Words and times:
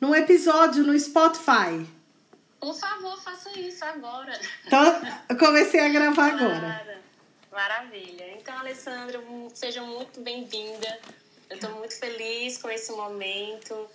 num 0.00 0.14
episódio 0.14 0.84
no 0.84 0.98
Spotify. 0.98 1.86
Por 2.58 2.74
favor, 2.74 3.20
faça 3.22 3.50
isso 3.58 3.84
agora. 3.84 4.38
Então, 4.66 5.02
eu 5.28 5.36
comecei 5.36 5.80
a 5.80 5.88
gravar 5.88 6.32
agora. 6.32 7.02
Maravilha. 7.50 8.32
Então, 8.32 8.56
Alessandra, 8.58 9.20
seja 9.52 9.82
muito 9.82 10.20
bem-vinda. 10.20 10.98
Eu 11.50 11.56
estou 11.56 11.70
muito 11.72 11.94
feliz 11.98 12.56
com 12.58 12.70
esse 12.70 12.90
momento. 12.92 13.88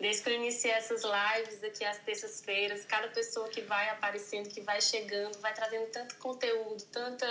Desde 0.00 0.22
que 0.22 0.30
eu 0.30 0.34
iniciei 0.34 0.72
essas 0.72 1.02
lives 1.02 1.62
aqui 1.62 1.84
às 1.84 1.98
terças-feiras, 1.98 2.84
cada 2.86 3.08
pessoa 3.08 3.48
que 3.48 3.60
vai 3.60 3.90
aparecendo, 3.90 4.48
que 4.48 4.60
vai 4.60 4.80
chegando, 4.80 5.38
vai 5.40 5.52
trazendo 5.52 5.86
tanto 5.90 6.16
conteúdo, 6.16 6.82
tanta 6.90 7.26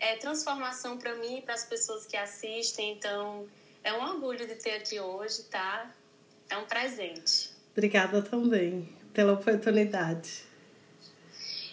é, 0.00 0.16
transformação 0.16 0.98
para 0.98 1.14
mim 1.14 1.38
e 1.38 1.42
para 1.42 1.54
as 1.54 1.64
pessoas 1.64 2.04
que 2.04 2.16
assistem. 2.16 2.92
Então, 2.92 3.48
é 3.84 3.92
um 3.92 4.02
orgulho 4.02 4.46
de 4.46 4.56
ter 4.56 4.72
aqui 4.72 4.98
hoje, 4.98 5.44
tá? 5.44 5.90
É 6.52 6.56
um 6.58 6.66
presente. 6.66 7.48
Obrigada 7.72 8.20
também 8.20 8.86
pela 9.14 9.32
oportunidade. 9.32 10.44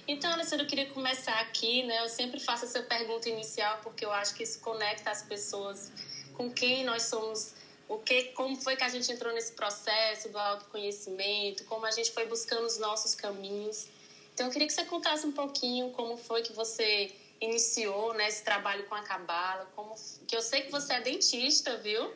Então, 0.07 0.31
Alessandra, 0.31 0.63
eu 0.63 0.69
queria 0.69 0.85
começar 0.85 1.37
aqui, 1.41 1.83
né? 1.83 2.01
Eu 2.01 2.07
sempre 2.07 2.39
faço 2.39 2.63
essa 2.63 2.81
pergunta 2.81 3.27
inicial 3.27 3.81
porque 3.83 4.05
eu 4.05 4.11
acho 4.13 4.33
que 4.35 4.41
isso 4.41 4.59
conecta 4.61 5.11
as 5.11 5.21
pessoas 5.21 5.91
com 6.33 6.49
quem 6.49 6.85
nós 6.85 7.03
somos, 7.03 7.55
o 7.89 7.97
que, 7.97 8.31
como 8.31 8.55
foi 8.55 8.77
que 8.77 8.83
a 8.85 8.87
gente 8.87 9.11
entrou 9.11 9.33
nesse 9.33 9.51
processo 9.51 10.29
do 10.29 10.37
autoconhecimento, 10.37 11.65
como 11.65 11.85
a 11.85 11.91
gente 11.91 12.11
foi 12.13 12.25
buscando 12.25 12.65
os 12.65 12.79
nossos 12.79 13.13
caminhos. 13.13 13.85
Então, 14.33 14.47
eu 14.47 14.51
queria 14.53 14.65
que 14.65 14.73
você 14.73 14.85
contasse 14.85 15.27
um 15.27 15.33
pouquinho 15.33 15.89
como 15.89 16.15
foi 16.15 16.41
que 16.41 16.53
você 16.53 17.11
iniciou 17.41 18.13
né, 18.13 18.29
esse 18.29 18.45
trabalho 18.45 18.85
com 18.85 18.95
a 18.95 19.01
cabala, 19.01 19.69
como 19.75 19.93
que 20.25 20.37
eu 20.37 20.41
sei 20.41 20.61
que 20.61 20.71
você 20.71 20.93
é 20.93 21.01
dentista, 21.01 21.75
viu? 21.75 22.13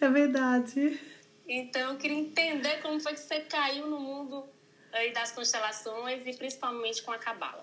É 0.00 0.08
verdade. 0.08 1.11
Então, 1.54 1.92
eu 1.92 1.98
queria 1.98 2.16
entender 2.16 2.80
como 2.80 2.98
foi 2.98 3.12
que 3.12 3.20
você 3.20 3.40
caiu 3.40 3.86
no 3.86 4.00
mundo 4.00 4.42
aí 4.90 5.12
das 5.12 5.32
constelações 5.32 6.26
e 6.26 6.32
principalmente 6.32 7.02
com 7.02 7.12
a 7.12 7.18
cabala. 7.18 7.62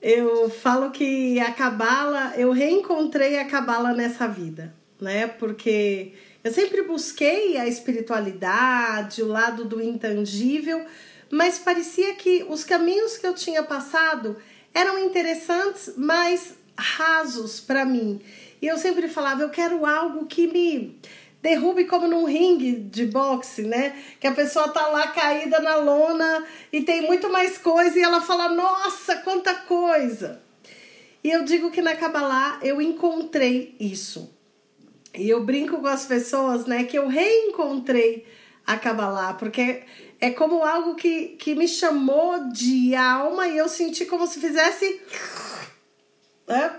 Eu 0.00 0.48
falo 0.48 0.92
que 0.92 1.40
a 1.40 1.52
cabala, 1.52 2.32
eu 2.36 2.52
reencontrei 2.52 3.40
a 3.40 3.44
cabala 3.44 3.92
nessa 3.92 4.28
vida, 4.28 4.72
né? 5.00 5.26
Porque 5.26 6.12
eu 6.44 6.52
sempre 6.52 6.82
busquei 6.82 7.56
a 7.56 7.66
espiritualidade, 7.66 9.20
o 9.20 9.26
lado 9.26 9.64
do 9.64 9.82
intangível, 9.82 10.86
mas 11.28 11.58
parecia 11.58 12.14
que 12.14 12.44
os 12.48 12.62
caminhos 12.62 13.18
que 13.18 13.26
eu 13.26 13.34
tinha 13.34 13.64
passado 13.64 14.40
eram 14.72 14.96
interessantes, 14.96 15.94
mas 15.96 16.54
rasos 16.78 17.58
para 17.58 17.84
mim. 17.84 18.22
E 18.62 18.68
eu 18.68 18.78
sempre 18.78 19.08
falava, 19.08 19.42
eu 19.42 19.50
quero 19.50 19.84
algo 19.84 20.26
que 20.26 20.46
me 20.46 20.96
derrube 21.42 21.84
como 21.84 22.06
num 22.06 22.24
ringue 22.24 22.72
de 22.72 23.06
boxe, 23.06 23.62
né? 23.62 23.96
Que 24.18 24.26
a 24.26 24.32
pessoa 24.32 24.68
tá 24.68 24.86
lá 24.88 25.08
caída 25.08 25.60
na 25.60 25.76
lona 25.76 26.44
e 26.72 26.82
tem 26.82 27.02
muito 27.02 27.30
mais 27.30 27.58
coisa 27.58 27.98
e 27.98 28.02
ela 28.02 28.20
fala: 28.20 28.48
"Nossa, 28.48 29.16
quanta 29.16 29.54
coisa!". 29.54 30.42
E 31.22 31.30
eu 31.30 31.44
digo 31.44 31.70
que 31.70 31.82
na 31.82 31.94
Kabbalah 31.94 32.58
eu 32.62 32.80
encontrei 32.80 33.76
isso. 33.78 34.34
E 35.14 35.28
eu 35.28 35.44
brinco 35.44 35.78
com 35.80 35.86
as 35.86 36.06
pessoas, 36.06 36.66
né, 36.66 36.84
que 36.84 36.96
eu 36.96 37.08
reencontrei 37.08 38.26
a 38.66 38.76
Kabbalah, 38.76 39.34
porque 39.34 39.82
é 40.20 40.30
como 40.30 40.62
algo 40.62 40.94
que, 40.94 41.36
que 41.38 41.54
me 41.54 41.66
chamou 41.66 42.48
de 42.52 42.94
alma 42.94 43.48
e 43.48 43.58
eu 43.58 43.68
senti 43.68 44.04
como 44.06 44.26
se 44.26 44.38
fizesse 44.38 45.00
né, 46.46 46.78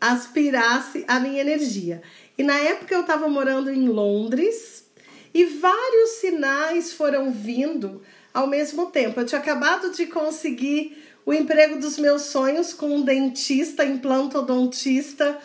aspirasse 0.00 1.04
a 1.06 1.20
minha 1.20 1.40
energia. 1.40 2.02
E 2.40 2.42
na 2.42 2.56
época 2.58 2.94
eu 2.94 3.02
estava 3.02 3.28
morando 3.28 3.70
em 3.70 3.86
Londres 3.86 4.86
e 5.34 5.44
vários 5.44 6.12
sinais 6.20 6.90
foram 6.90 7.30
vindo 7.30 8.02
ao 8.32 8.46
mesmo 8.46 8.86
tempo. 8.86 9.20
Eu 9.20 9.26
tinha 9.26 9.38
acabado 9.38 9.92
de 9.92 10.06
conseguir 10.06 11.04
o 11.26 11.34
emprego 11.34 11.78
dos 11.78 11.98
meus 11.98 12.22
sonhos 12.22 12.72
com 12.72 12.96
um 12.96 13.02
dentista, 13.02 13.84
implantodontista, 13.84 15.38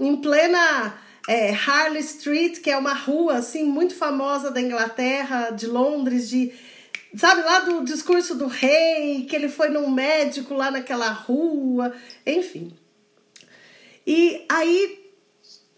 em 0.00 0.16
plena 0.16 0.98
é, 1.28 1.54
Harley 1.54 2.00
Street, 2.00 2.58
que 2.58 2.68
é 2.68 2.76
uma 2.76 2.94
rua 2.94 3.36
assim 3.36 3.62
muito 3.62 3.94
famosa 3.94 4.50
da 4.50 4.60
Inglaterra, 4.60 5.50
de 5.50 5.68
Londres, 5.68 6.28
de 6.28 6.52
sabe 7.14 7.42
lá 7.42 7.60
do 7.60 7.84
discurso 7.84 8.34
do 8.34 8.48
rei, 8.48 9.24
que 9.24 9.36
ele 9.36 9.48
foi 9.48 9.68
num 9.68 9.88
médico 9.88 10.52
lá 10.54 10.68
naquela 10.68 11.12
rua, 11.12 11.94
enfim. 12.26 12.76
E 14.04 14.44
aí 14.48 14.99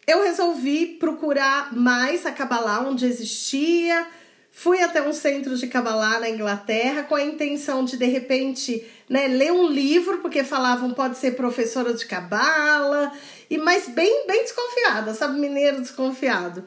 eu 0.07 0.23
resolvi 0.23 0.87
procurar 0.87 1.75
mais 1.75 2.27
a 2.27 2.33
Kabbalah 2.33 2.81
onde 2.81 3.07
existia. 3.07 4.07
Fui 4.51 4.83
até 4.83 5.01
um 5.01 5.13
centro 5.13 5.57
de 5.57 5.67
Kabbalah 5.67 6.21
na 6.21 6.29
Inglaterra 6.29 7.05
com 7.05 7.15
a 7.15 7.23
intenção 7.23 7.85
de, 7.85 7.97
de 7.97 8.05
repente, 8.05 8.87
né, 9.09 9.29
ler 9.29 9.53
um 9.53 9.67
livro, 9.67 10.19
porque 10.19 10.45
falavam 10.45 10.93
pode 10.93 11.17
ser 11.17 11.37
professora 11.37 11.95
de 11.95 12.05
Kabbalah, 12.05 13.13
e 13.49 13.57
mas 13.57 13.89
bem, 13.89 14.27
bem 14.27 14.43
desconfiada, 14.43 15.15
sabe? 15.15 15.39
Mineiro 15.39 15.81
desconfiado. 15.81 16.65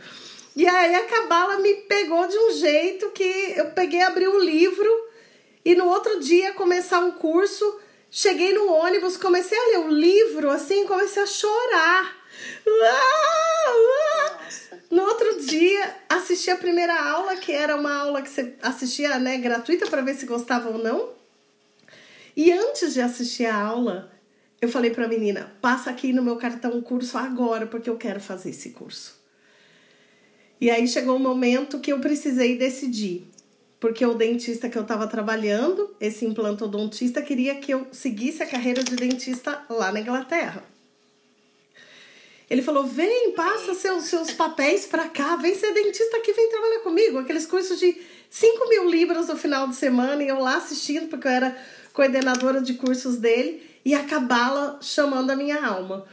E 0.56 0.66
aí 0.68 0.96
a 0.96 1.04
Kabbalah 1.04 1.58
me 1.60 1.74
pegou 1.74 2.28
de 2.28 2.38
um 2.38 2.54
jeito 2.54 3.12
que 3.12 3.54
eu 3.56 3.66
peguei, 3.68 4.02
abri 4.02 4.26
o 4.28 4.38
um 4.38 4.40
livro 4.40 4.90
e 5.64 5.76
no 5.76 5.86
outro 5.88 6.20
dia 6.22 6.54
começar 6.54 7.00
um 7.00 7.12
curso. 7.12 7.80
Cheguei 8.10 8.54
no 8.54 8.72
ônibus, 8.72 9.18
comecei 9.18 9.58
a 9.58 9.68
ler 9.68 9.80
o 9.80 9.90
livro, 9.90 10.50
assim, 10.50 10.86
comecei 10.86 11.22
a 11.22 11.28
chorar 11.28 12.25
no 14.90 15.04
outro 15.04 15.46
dia, 15.46 15.96
assisti 16.10 16.50
a 16.50 16.56
primeira 16.56 17.00
aula, 17.10 17.36
que 17.36 17.52
era 17.52 17.76
uma 17.76 17.94
aula 17.96 18.22
que 18.22 18.30
você 18.30 18.54
assistia 18.62 19.20
né, 19.20 19.38
gratuita 19.38 19.88
para 19.88 20.02
ver 20.02 20.16
se 20.16 20.26
gostava 20.26 20.70
ou 20.70 20.78
não. 20.78 21.10
E 22.36 22.52
antes 22.52 22.94
de 22.94 23.02
assistir 23.02 23.46
a 23.46 23.56
aula, 23.56 24.12
eu 24.62 24.70
falei 24.70 24.92
para 24.92 25.06
a 25.06 25.08
menina: 25.08 25.52
passa 25.62 25.90
aqui 25.90 26.12
no 26.12 26.24
meu 26.24 26.36
cartão 26.38 26.82
curso 26.82 27.18
agora, 27.18 27.66
porque 27.68 27.90
eu 27.90 27.98
quero 27.98 28.20
fazer 28.20 28.50
esse 28.50 28.72
curso. 28.72 29.20
E 30.60 30.70
aí 30.70 30.88
chegou 30.88 31.16
o 31.16 31.20
um 31.20 31.24
momento 31.24 31.80
que 31.80 31.92
eu 31.92 32.00
precisei 32.00 32.58
decidir, 32.58 33.28
porque 33.80 34.06
o 34.06 34.14
dentista 34.14 34.70
que 34.70 34.78
eu 34.78 34.82
estava 34.82 35.08
trabalhando, 35.08 35.96
esse 36.00 36.26
implantodontista, 36.26 37.22
queria 37.22 37.56
que 37.56 37.74
eu 37.74 37.88
seguisse 37.92 38.42
a 38.42 38.48
carreira 38.48 38.84
de 38.84 38.96
dentista 38.96 39.64
lá 39.70 39.92
na 39.92 40.00
Inglaterra. 40.00 40.64
Ele 42.50 42.62
falou: 42.62 42.86
vem, 42.86 43.32
passa 43.32 43.74
seus, 43.74 44.06
seus 44.06 44.32
papéis 44.32 44.86
para 44.86 45.10
cá, 45.10 45.36
vem 45.36 45.56
ser 45.56 45.74
dentista 45.74 46.18
aqui, 46.18 46.32
vem 46.34 46.50
trabalhar 46.50 46.80
comigo. 46.80 47.18
Aqueles 47.18 47.46
cursos 47.46 47.80
de 47.80 47.98
5 48.30 48.70
mil 48.70 48.90
libras 48.90 49.28
no 49.28 49.38
final 49.38 49.68
de 49.68 49.76
semana, 49.76 50.24
e 50.24 50.28
eu 50.28 50.40
lá 50.40 50.58
assistindo, 50.58 51.08
porque 51.08 51.28
eu 51.28 51.32
era 51.32 51.58
coordenadora 51.94 52.62
de 52.62 52.74
cursos 52.76 53.18
dele, 53.18 53.64
e 53.84 53.94
a 53.94 54.04
cabala 54.04 54.80
chamando 54.82 55.32
a 55.32 55.36
minha 55.36 55.66
alma. 55.66 56.06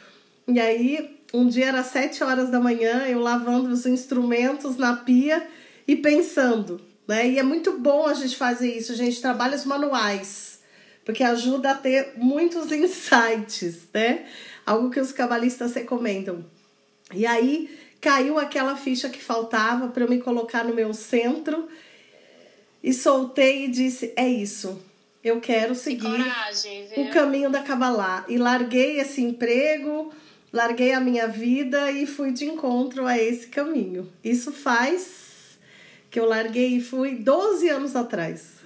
E 0.47 0.59
aí, 0.59 1.19
um 1.33 1.49
dia 1.49 1.67
era 1.67 1.83
sete 1.83 2.23
horas 2.23 2.51
da 2.51 2.61
manhã, 2.61 3.07
eu 3.07 3.19
lavando 3.19 3.71
os 3.71 3.87
instrumentos 3.87 4.77
na 4.77 4.97
pia 4.97 5.47
e 5.87 5.97
pensando, 5.97 6.81
né? 7.09 7.29
E 7.29 7.39
é 7.39 7.43
muito 7.43 7.79
bom 7.79 8.07
a 8.07 8.15
gente 8.15 8.37
fazer 8.37 8.77
isso, 8.77 8.93
a 8.93 8.97
gente 8.97 9.21
trabalha 9.21 9.57
os 9.57 9.65
manuais, 9.65 10.61
porque 11.05 11.25
ajuda 11.25 11.71
a 11.71 11.75
ter 11.75 12.13
muitos 12.17 12.71
insights, 12.71 13.89
né? 13.93 14.27
Algo 14.65 14.91
que 14.91 15.01
os 15.01 15.13
cabalistas 15.13 15.75
recomendam. 15.75 16.45
E 17.13 17.27
aí 17.27 17.69
caiu 18.01 18.39
aquela 18.39 18.77
ficha 18.77 19.09
que 19.09 19.23
faltava 19.23 19.89
para 19.89 20.05
eu 20.05 20.09
me 20.09 20.21
colocar 20.21 20.65
no 20.65 20.75
meu 20.75 20.93
centro 20.93 21.69
e 22.83 22.93
soltei 22.93 23.67
e 23.67 23.69
disse: 23.69 24.13
é 24.17 24.29
isso. 24.29 24.83
Eu 25.23 25.41
quero 25.41 25.73
seguir 25.75 26.19
coragem, 26.19 26.89
o 26.97 27.11
caminho 27.11 27.49
da 27.49 27.63
Kabbalah. 27.63 28.25
E 28.29 28.37
larguei 28.37 28.99
esse 28.99 29.23
emprego, 29.23 30.13
larguei 30.53 30.93
a 30.93 31.01
minha 31.01 31.29
vida 31.29 31.93
e 31.93 32.07
fui 32.07 32.33
de 32.33 32.45
encontro 32.45 33.07
a 33.07 33.17
esse 33.17 33.47
caminho. 33.47 34.13
Isso 34.25 34.51
faz 34.51 35.59
que 36.11 36.19
eu 36.19 36.27
larguei 36.27 36.77
e 36.77 36.81
fui 36.81 37.15
12 37.15 37.69
anos 37.69 37.95
atrás. 37.95 38.62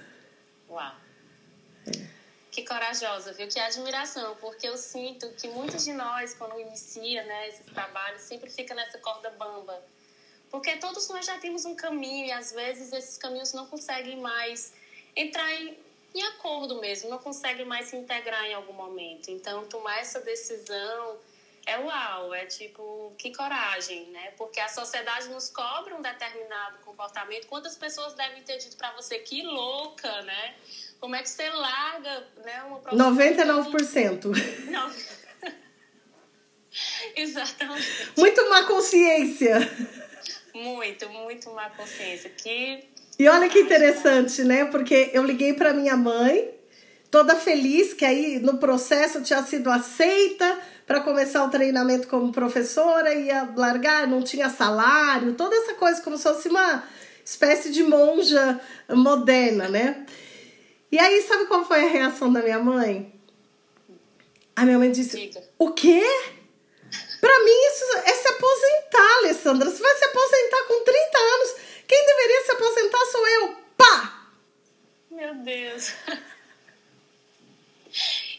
Que 2.57 2.63
corajosa, 2.63 3.33
viu? 3.33 3.47
Que 3.47 3.59
admiração, 3.59 4.35
porque 4.37 4.67
eu 4.67 4.75
sinto 4.77 5.29
que 5.33 5.47
muitos 5.47 5.85
de 5.85 5.93
nós, 5.93 6.33
quando 6.33 6.59
inicia 6.59 7.21
né, 7.21 7.49
esses 7.49 7.63
trabalhos, 7.67 8.23
sempre 8.23 8.49
fica 8.49 8.73
nessa 8.73 8.97
corda 8.97 9.29
bamba. 9.29 9.79
Porque 10.49 10.75
todos 10.77 11.07
nós 11.07 11.23
já 11.23 11.37
temos 11.37 11.65
um 11.65 11.75
caminho 11.75 12.25
e 12.25 12.31
às 12.31 12.51
vezes 12.51 12.91
esses 12.91 13.15
caminhos 13.15 13.53
não 13.53 13.67
conseguem 13.67 14.17
mais 14.19 14.73
entrar 15.15 15.53
em, 15.53 15.77
em 16.15 16.23
acordo 16.23 16.81
mesmo, 16.81 17.11
não 17.11 17.19
conseguem 17.19 17.63
mais 17.63 17.89
se 17.89 17.95
integrar 17.95 18.43
em 18.45 18.55
algum 18.55 18.73
momento. 18.73 19.29
Então, 19.29 19.67
tomar 19.67 19.99
essa 19.99 20.19
decisão 20.21 21.19
é 21.67 21.77
uau, 21.77 22.33
é 22.33 22.47
tipo, 22.47 23.13
que 23.19 23.35
coragem, 23.35 24.07
né? 24.07 24.31
Porque 24.35 24.59
a 24.59 24.67
sociedade 24.67 25.27
nos 25.27 25.47
cobra 25.51 25.95
um 25.95 26.01
determinado 26.01 26.79
comportamento. 26.79 27.45
Quantas 27.45 27.77
pessoas 27.77 28.15
devem 28.15 28.41
ter 28.41 28.57
dito 28.57 28.75
para 28.77 28.93
você 28.93 29.19
que 29.19 29.43
louca, 29.43 30.23
né? 30.23 30.55
Como 30.99 31.15
é 31.15 31.21
que 31.21 31.29
você 31.29 31.49
larga 31.49 32.27
né, 32.43 32.63
uma 32.67 32.79
profissão? 32.79 33.15
99%. 33.15 34.71
Não. 34.71 34.91
Exatamente. 37.15 38.11
Muito 38.17 38.49
má 38.49 38.63
consciência. 38.63 39.59
Muito, 40.53 41.07
muito 41.09 41.51
má 41.51 41.69
consciência. 41.69 42.29
Que... 42.31 42.83
E 43.19 43.27
olha 43.27 43.47
que 43.47 43.59
interessante, 43.59 44.43
né? 44.43 44.65
Porque 44.65 45.11
eu 45.13 45.23
liguei 45.23 45.53
para 45.53 45.73
minha 45.73 45.95
mãe, 45.95 46.51
toda 47.11 47.35
feliz, 47.35 47.93
que 47.93 48.05
aí 48.05 48.39
no 48.39 48.57
processo 48.57 49.21
tinha 49.21 49.41
sido 49.43 49.69
aceita 49.69 50.59
para 50.85 51.01
começar 51.01 51.43
o 51.43 51.49
treinamento 51.49 52.07
como 52.07 52.31
professora, 52.31 53.13
ia 53.13 53.49
largar, 53.55 54.07
não 54.07 54.23
tinha 54.23 54.49
salário, 54.49 55.33
toda 55.33 55.55
essa 55.55 55.73
coisa, 55.73 56.01
como 56.01 56.17
se 56.17 56.23
fosse 56.23 56.47
uma 56.47 56.83
espécie 57.25 57.71
de 57.71 57.83
monja 57.83 58.59
moderna, 58.89 59.67
né? 59.67 60.05
E 60.91 60.97
aí, 60.99 61.21
sabe 61.21 61.45
qual 61.45 61.65
foi 61.65 61.83
a 61.83 61.89
reação 61.89 62.31
da 62.31 62.41
minha 62.41 62.59
mãe? 62.59 63.13
A 64.55 64.63
minha 64.63 64.79
mãe 64.79 64.91
disse: 64.91 65.17
Diga. 65.17 65.43
O 65.57 65.71
quê? 65.71 66.03
Pra 67.19 67.39
mim, 67.43 67.67
isso 67.67 67.97
é 68.05 68.13
se 68.13 68.27
aposentar, 68.27 69.17
Alessandra. 69.17 69.69
Você 69.69 69.81
vai 69.81 69.95
se 69.95 70.05
aposentar 70.05 70.63
com 70.67 70.83
30 70.83 71.17
anos. 71.17 71.55
Quem 71.87 72.05
deveria 72.05 72.43
se 72.43 72.51
aposentar 72.51 73.05
sou 73.05 73.27
eu. 73.27 73.55
Pá! 73.77 74.31
Meu 75.11 75.35
Deus. 75.35 75.93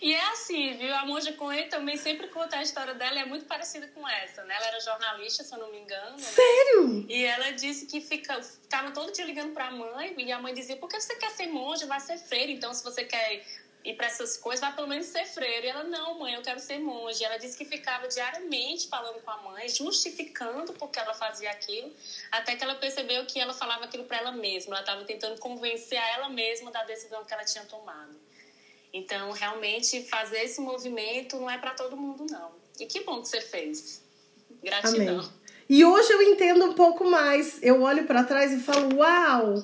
E 0.00 0.14
é 0.14 0.28
assim, 0.30 0.76
viu? 0.76 0.94
A 0.94 1.04
Monja 1.04 1.32
Coen 1.32 1.68
também 1.68 1.96
sempre 2.08 2.28
conta 2.28 2.56
a 2.56 2.62
história 2.62 2.94
dela, 2.94 3.18
é 3.18 3.26
muito 3.26 3.44
parecida 3.44 3.86
com 3.88 4.08
essa, 4.08 4.42
né? 4.44 4.54
Ela 4.54 4.68
era 4.68 4.80
jornalista, 4.80 5.44
se 5.44 5.54
eu 5.54 5.58
não 5.58 5.70
me 5.70 5.78
engano. 5.78 6.12
Né? 6.12 6.22
Sério? 6.22 7.06
E 7.06 7.24
ela 7.24 7.50
disse 7.50 7.84
que 7.84 8.00
fica, 8.00 8.42
ficava 8.42 8.90
todo 8.92 9.12
dia 9.12 9.26
ligando 9.26 9.52
pra 9.52 9.70
mãe, 9.70 10.14
e 10.16 10.32
a 10.32 10.40
mãe 10.40 10.54
dizia: 10.54 10.76
por 10.76 10.88
que 10.88 10.98
você 10.98 11.16
quer 11.16 11.30
ser 11.32 11.48
monja? 11.48 11.84
Vai 11.86 12.00
ser 12.00 12.16
freira. 12.16 12.50
Então, 12.50 12.72
se 12.72 12.82
você 12.82 13.04
quer 13.04 13.44
ir 13.84 13.94
para 13.94 14.06
essas 14.06 14.38
coisas, 14.38 14.60
vai 14.60 14.74
pelo 14.74 14.88
menos 14.88 15.04
ser 15.04 15.26
freira. 15.26 15.66
E 15.66 15.68
ela: 15.68 15.84
não, 15.84 16.18
mãe, 16.18 16.32
eu 16.32 16.40
quero 16.40 16.60
ser 16.60 16.78
monja. 16.78 17.22
E 17.22 17.24
ela 17.26 17.36
disse 17.36 17.58
que 17.58 17.66
ficava 17.66 18.08
diariamente 18.08 18.88
falando 18.88 19.20
com 19.20 19.30
a 19.30 19.36
mãe, 19.42 19.68
justificando 19.68 20.72
porque 20.72 20.98
ela 20.98 21.12
fazia 21.12 21.50
aquilo, 21.50 21.94
até 22.32 22.56
que 22.56 22.64
ela 22.64 22.76
percebeu 22.76 23.26
que 23.26 23.38
ela 23.38 23.52
falava 23.52 23.84
aquilo 23.84 24.04
para 24.04 24.16
ela 24.16 24.32
mesma. 24.32 24.76
Ela 24.76 24.80
estava 24.80 25.04
tentando 25.04 25.38
convencer 25.38 25.98
a 25.98 26.08
ela 26.14 26.30
mesma 26.30 26.70
da 26.70 26.84
decisão 26.84 27.22
que 27.26 27.34
ela 27.34 27.44
tinha 27.44 27.66
tomado. 27.66 28.27
Então, 28.92 29.30
realmente, 29.32 30.02
fazer 30.04 30.44
esse 30.44 30.60
movimento 30.60 31.36
não 31.36 31.50
é 31.50 31.58
para 31.58 31.72
todo 31.72 31.96
mundo, 31.96 32.26
não. 32.30 32.52
E 32.80 32.86
que 32.86 33.00
bom 33.00 33.20
que 33.20 33.28
você 33.28 33.40
fez. 33.40 34.02
Gratidão. 34.62 35.20
Amém. 35.20 35.32
E 35.68 35.84
hoje 35.84 36.10
eu 36.10 36.22
entendo 36.22 36.64
um 36.64 36.72
pouco 36.72 37.04
mais. 37.04 37.62
Eu 37.62 37.82
olho 37.82 38.06
para 38.06 38.24
trás 38.24 38.52
e 38.52 38.60
falo, 38.60 38.96
uau! 38.96 39.62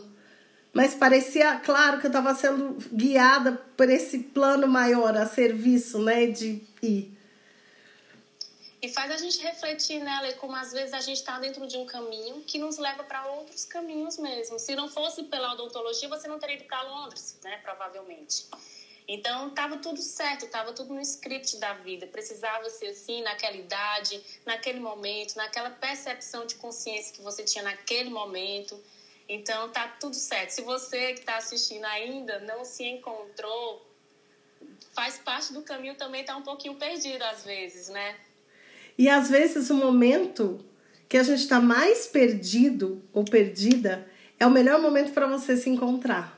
Mas 0.72 0.92
parecia, 0.94 1.60
claro, 1.60 2.00
que 2.00 2.06
eu 2.06 2.08
estava 2.08 2.34
sendo 2.34 2.76
guiada 2.92 3.52
por 3.76 3.88
esse 3.88 4.18
plano 4.18 4.66
maior 4.66 5.16
a 5.16 5.24
serviço, 5.24 6.02
né, 6.02 6.26
de 6.26 6.66
ir. 6.82 7.16
E 8.82 8.88
faz 8.88 9.10
a 9.10 9.16
gente 9.16 9.40
refletir 9.40 10.00
né, 10.00 10.32
como 10.32 10.54
às 10.56 10.72
vezes 10.72 10.92
a 10.92 11.00
gente 11.00 11.16
está 11.18 11.38
dentro 11.38 11.66
de 11.66 11.78
um 11.78 11.86
caminho 11.86 12.42
que 12.42 12.58
nos 12.58 12.76
leva 12.76 13.02
para 13.04 13.24
outros 13.28 13.64
caminhos 13.64 14.18
mesmo. 14.18 14.58
Se 14.58 14.74
não 14.74 14.88
fosse 14.88 15.22
pela 15.22 15.54
odontologia, 15.54 16.08
você 16.08 16.28
não 16.28 16.38
teria 16.38 16.56
ido 16.56 16.64
para 16.64 16.82
Londres, 16.82 17.38
né, 17.42 17.56
provavelmente. 17.62 18.44
Então, 19.06 19.48
estava 19.48 19.76
tudo 19.76 20.00
certo, 20.00 20.46
estava 20.46 20.72
tudo 20.72 20.94
no 20.94 21.00
script 21.00 21.58
da 21.58 21.74
vida. 21.74 22.06
Precisava 22.06 22.68
ser 22.70 22.86
assim, 22.86 23.22
naquela 23.22 23.56
idade, 23.56 24.20
naquele 24.46 24.80
momento, 24.80 25.36
naquela 25.36 25.70
percepção 25.70 26.46
de 26.46 26.54
consciência 26.54 27.12
que 27.12 27.20
você 27.20 27.42
tinha 27.42 27.62
naquele 27.62 28.08
momento. 28.08 28.80
Então, 29.28 29.70
tá 29.70 29.88
tudo 30.00 30.16
certo. 30.16 30.50
Se 30.50 30.62
você 30.62 31.12
que 31.12 31.20
está 31.20 31.36
assistindo 31.36 31.84
ainda 31.84 32.40
não 32.40 32.64
se 32.64 32.84
encontrou, 32.84 33.86
faz 34.94 35.18
parte 35.18 35.52
do 35.52 35.62
caminho 35.62 35.96
também, 35.96 36.24
tá 36.24 36.36
um 36.36 36.42
pouquinho 36.42 36.76
perdido 36.76 37.22
às 37.22 37.44
vezes, 37.44 37.88
né? 37.88 38.16
E 38.96 39.08
às 39.08 39.28
vezes 39.28 39.68
o 39.70 39.74
momento 39.74 40.64
que 41.08 41.16
a 41.18 41.22
gente 41.22 41.40
está 41.40 41.60
mais 41.60 42.06
perdido 42.06 43.02
ou 43.12 43.24
perdida 43.24 44.08
é 44.38 44.46
o 44.46 44.50
melhor 44.50 44.80
momento 44.80 45.12
para 45.12 45.26
você 45.26 45.56
se 45.56 45.68
encontrar. 45.68 46.33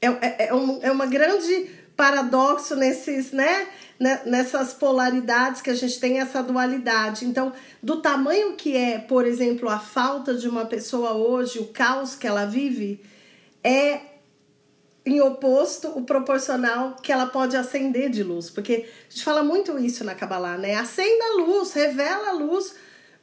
É, 0.00 0.06
é, 0.06 0.48
é, 0.48 0.54
um, 0.54 0.78
é 0.82 0.90
uma 0.90 1.06
grande 1.06 1.70
paradoxo 1.96 2.76
nesses, 2.76 3.32
né? 3.32 3.68
Nessas 4.26 4.74
polaridades 4.74 5.62
que 5.62 5.70
a 5.70 5.74
gente 5.74 5.98
tem 5.98 6.20
essa 6.20 6.42
dualidade. 6.42 7.24
Então, 7.24 7.52
do 7.82 8.02
tamanho 8.02 8.54
que 8.54 8.76
é, 8.76 8.98
por 8.98 9.24
exemplo, 9.24 9.70
a 9.70 9.78
falta 9.78 10.34
de 10.34 10.46
uma 10.46 10.66
pessoa 10.66 11.14
hoje, 11.14 11.58
o 11.58 11.68
caos 11.68 12.14
que 12.14 12.26
ela 12.26 12.44
vive, 12.44 13.02
é 13.64 14.00
em 15.06 15.20
oposto 15.20 15.88
o 15.88 16.02
proporcional 16.02 16.96
que 17.00 17.12
ela 17.12 17.26
pode 17.26 17.56
acender 17.56 18.10
de 18.10 18.22
luz. 18.22 18.50
Porque 18.50 18.86
a 19.08 19.10
gente 19.10 19.24
fala 19.24 19.42
muito 19.42 19.78
isso 19.78 20.04
na 20.04 20.14
Kabbalah, 20.14 20.58
né? 20.58 20.74
Acenda 20.74 21.24
a 21.24 21.36
luz, 21.36 21.72
revela 21.72 22.30
a 22.30 22.32
luz. 22.32 22.74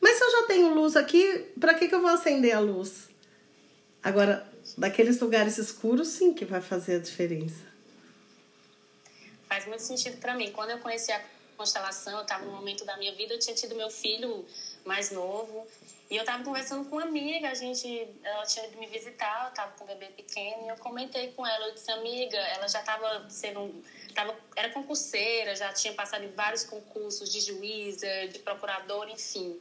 Mas 0.02 0.18
se 0.18 0.24
eu 0.24 0.32
já 0.32 0.44
tenho 0.48 0.74
luz 0.74 0.96
aqui, 0.96 1.46
para 1.60 1.74
que, 1.74 1.88
que 1.88 1.94
eu 1.94 2.02
vou 2.02 2.10
acender 2.10 2.54
a 2.54 2.60
luz? 2.60 3.10
Agora, 4.02 4.46
daqueles 4.78 5.20
lugares 5.20 5.58
escuros, 5.58 6.10
sim, 6.10 6.34
que 6.34 6.46
vai 6.46 6.62
fazer 6.62 6.96
a 6.96 7.00
diferença. 7.00 7.64
Faz 9.48 9.66
muito 9.68 9.84
sentido 9.84 10.18
para 10.18 10.34
mim. 10.36 10.52
Quando 10.52 10.72
eu 10.72 10.80
conheci 10.80 11.12
a 11.12 11.24
constelação, 11.56 12.18
eu 12.18 12.22
estava 12.24 12.46
no 12.46 12.52
momento 12.52 12.84
da 12.86 12.98
minha 12.98 13.14
vida, 13.14 13.34
eu 13.34 13.40
tinha 13.40 13.56
tido 13.56 13.76
meu 13.76 13.90
filho 13.90 14.46
mais 14.86 15.12
novo. 15.12 15.68
E 16.10 16.16
eu 16.16 16.22
estava 16.22 16.44
conversando 16.44 16.88
com 16.90 16.98
uma 16.98 17.06
amiga, 17.06 17.50
a 17.50 17.54
gente, 17.56 18.08
ela 18.24 18.46
tinha 18.46 18.68
ido 18.68 18.78
me 18.78 18.86
visitar, 18.88 19.46
eu 19.46 19.50
estava 19.50 19.72
com 19.72 19.84
um 19.84 19.88
bebê 19.88 20.08
pequeno, 20.08 20.66
e 20.66 20.70
eu 20.70 20.76
comentei 20.76 21.32
com 21.32 21.46
ela, 21.48 21.68
eu 21.68 21.74
disse, 21.74 21.90
amiga, 21.92 22.38
ela 22.38 22.68
já 22.68 22.82
estava 22.82 23.28
sendo, 23.30 23.84
tava, 24.14 24.36
era 24.56 24.70
concurseira, 24.70 25.56
já 25.56 25.74
tinha 25.74 25.94
passado 25.94 26.24
em 26.24 26.32
vários 26.32 26.66
concursos 26.66 27.32
de 27.32 27.40
juíza, 27.40 28.08
de 28.32 28.38
procurador, 28.40 29.10
enfim. 29.10 29.60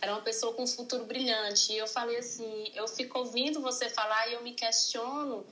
Era 0.00 0.12
uma 0.12 0.22
pessoa 0.22 0.52
com 0.54 0.62
um 0.62 0.66
futuro 0.66 1.04
brilhante. 1.04 1.72
E 1.72 1.78
eu 1.78 1.86
falei 1.86 2.18
assim: 2.18 2.70
eu 2.74 2.86
fico 2.86 3.18
ouvindo 3.18 3.60
você 3.60 3.88
falar 3.88 4.28
e 4.28 4.34
eu 4.34 4.42
me 4.42 4.54
questiono 4.54 5.44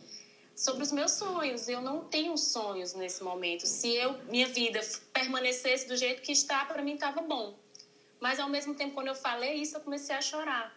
sobre 0.54 0.82
os 0.82 0.92
meus 0.92 1.12
sonhos. 1.12 1.68
Eu 1.68 1.80
não 1.80 2.04
tenho 2.04 2.36
sonhos 2.36 2.94
nesse 2.94 3.22
momento. 3.22 3.66
Se 3.66 3.94
eu 3.94 4.12
minha 4.24 4.46
vida 4.46 4.80
permanecesse 5.12 5.88
do 5.88 5.96
jeito 5.96 6.22
que 6.22 6.32
está, 6.32 6.64
para 6.64 6.82
mim 6.82 6.94
estava 6.94 7.20
bom. 7.20 7.58
Mas 8.20 8.38
ao 8.38 8.48
mesmo 8.48 8.74
tempo, 8.74 8.94
quando 8.94 9.08
eu 9.08 9.14
falei 9.14 9.54
isso, 9.54 9.76
eu 9.76 9.80
comecei 9.80 10.14
a 10.14 10.22
chorar. 10.22 10.74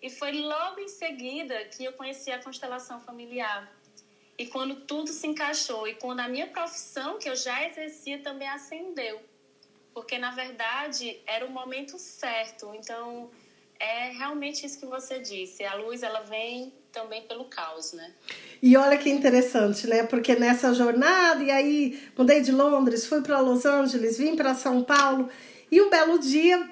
E 0.00 0.10
foi 0.10 0.32
logo 0.32 0.80
em 0.80 0.88
seguida 0.88 1.64
que 1.66 1.84
eu 1.84 1.92
conheci 1.92 2.30
a 2.32 2.42
constelação 2.42 3.00
familiar. 3.00 3.72
E 4.36 4.46
quando 4.46 4.80
tudo 4.86 5.10
se 5.10 5.26
encaixou, 5.26 5.86
e 5.86 5.94
quando 5.94 6.20
a 6.20 6.26
minha 6.26 6.48
profissão, 6.48 7.18
que 7.18 7.28
eu 7.28 7.36
já 7.36 7.64
exercia, 7.68 8.20
também 8.20 8.48
acendeu 8.48 9.22
porque 9.94 10.18
na 10.18 10.30
verdade 10.30 11.20
era 11.26 11.44
o 11.46 11.50
momento 11.50 11.98
certo. 11.98 12.72
Então 12.74 13.30
é 13.78 14.10
realmente 14.10 14.64
isso 14.64 14.78
que 14.78 14.86
você 14.86 15.18
disse. 15.18 15.64
A 15.64 15.74
luz 15.74 16.02
ela 16.02 16.20
vem 16.20 16.72
também 16.92 17.22
pelo 17.22 17.46
caos, 17.46 17.92
né? 17.92 18.12
E 18.62 18.76
olha 18.76 18.96
que 18.98 19.10
interessante, 19.10 19.86
né? 19.86 20.04
Porque 20.04 20.36
nessa 20.36 20.72
jornada 20.74 21.42
e 21.42 21.50
aí 21.50 22.10
mudei 22.16 22.40
de 22.40 22.52
Londres, 22.52 23.06
fui 23.06 23.22
para 23.22 23.40
Los 23.40 23.64
Angeles, 23.64 24.18
vim 24.18 24.36
para 24.36 24.54
São 24.54 24.84
Paulo 24.84 25.28
e 25.70 25.80
um 25.80 25.90
belo 25.90 26.18
dia 26.18 26.70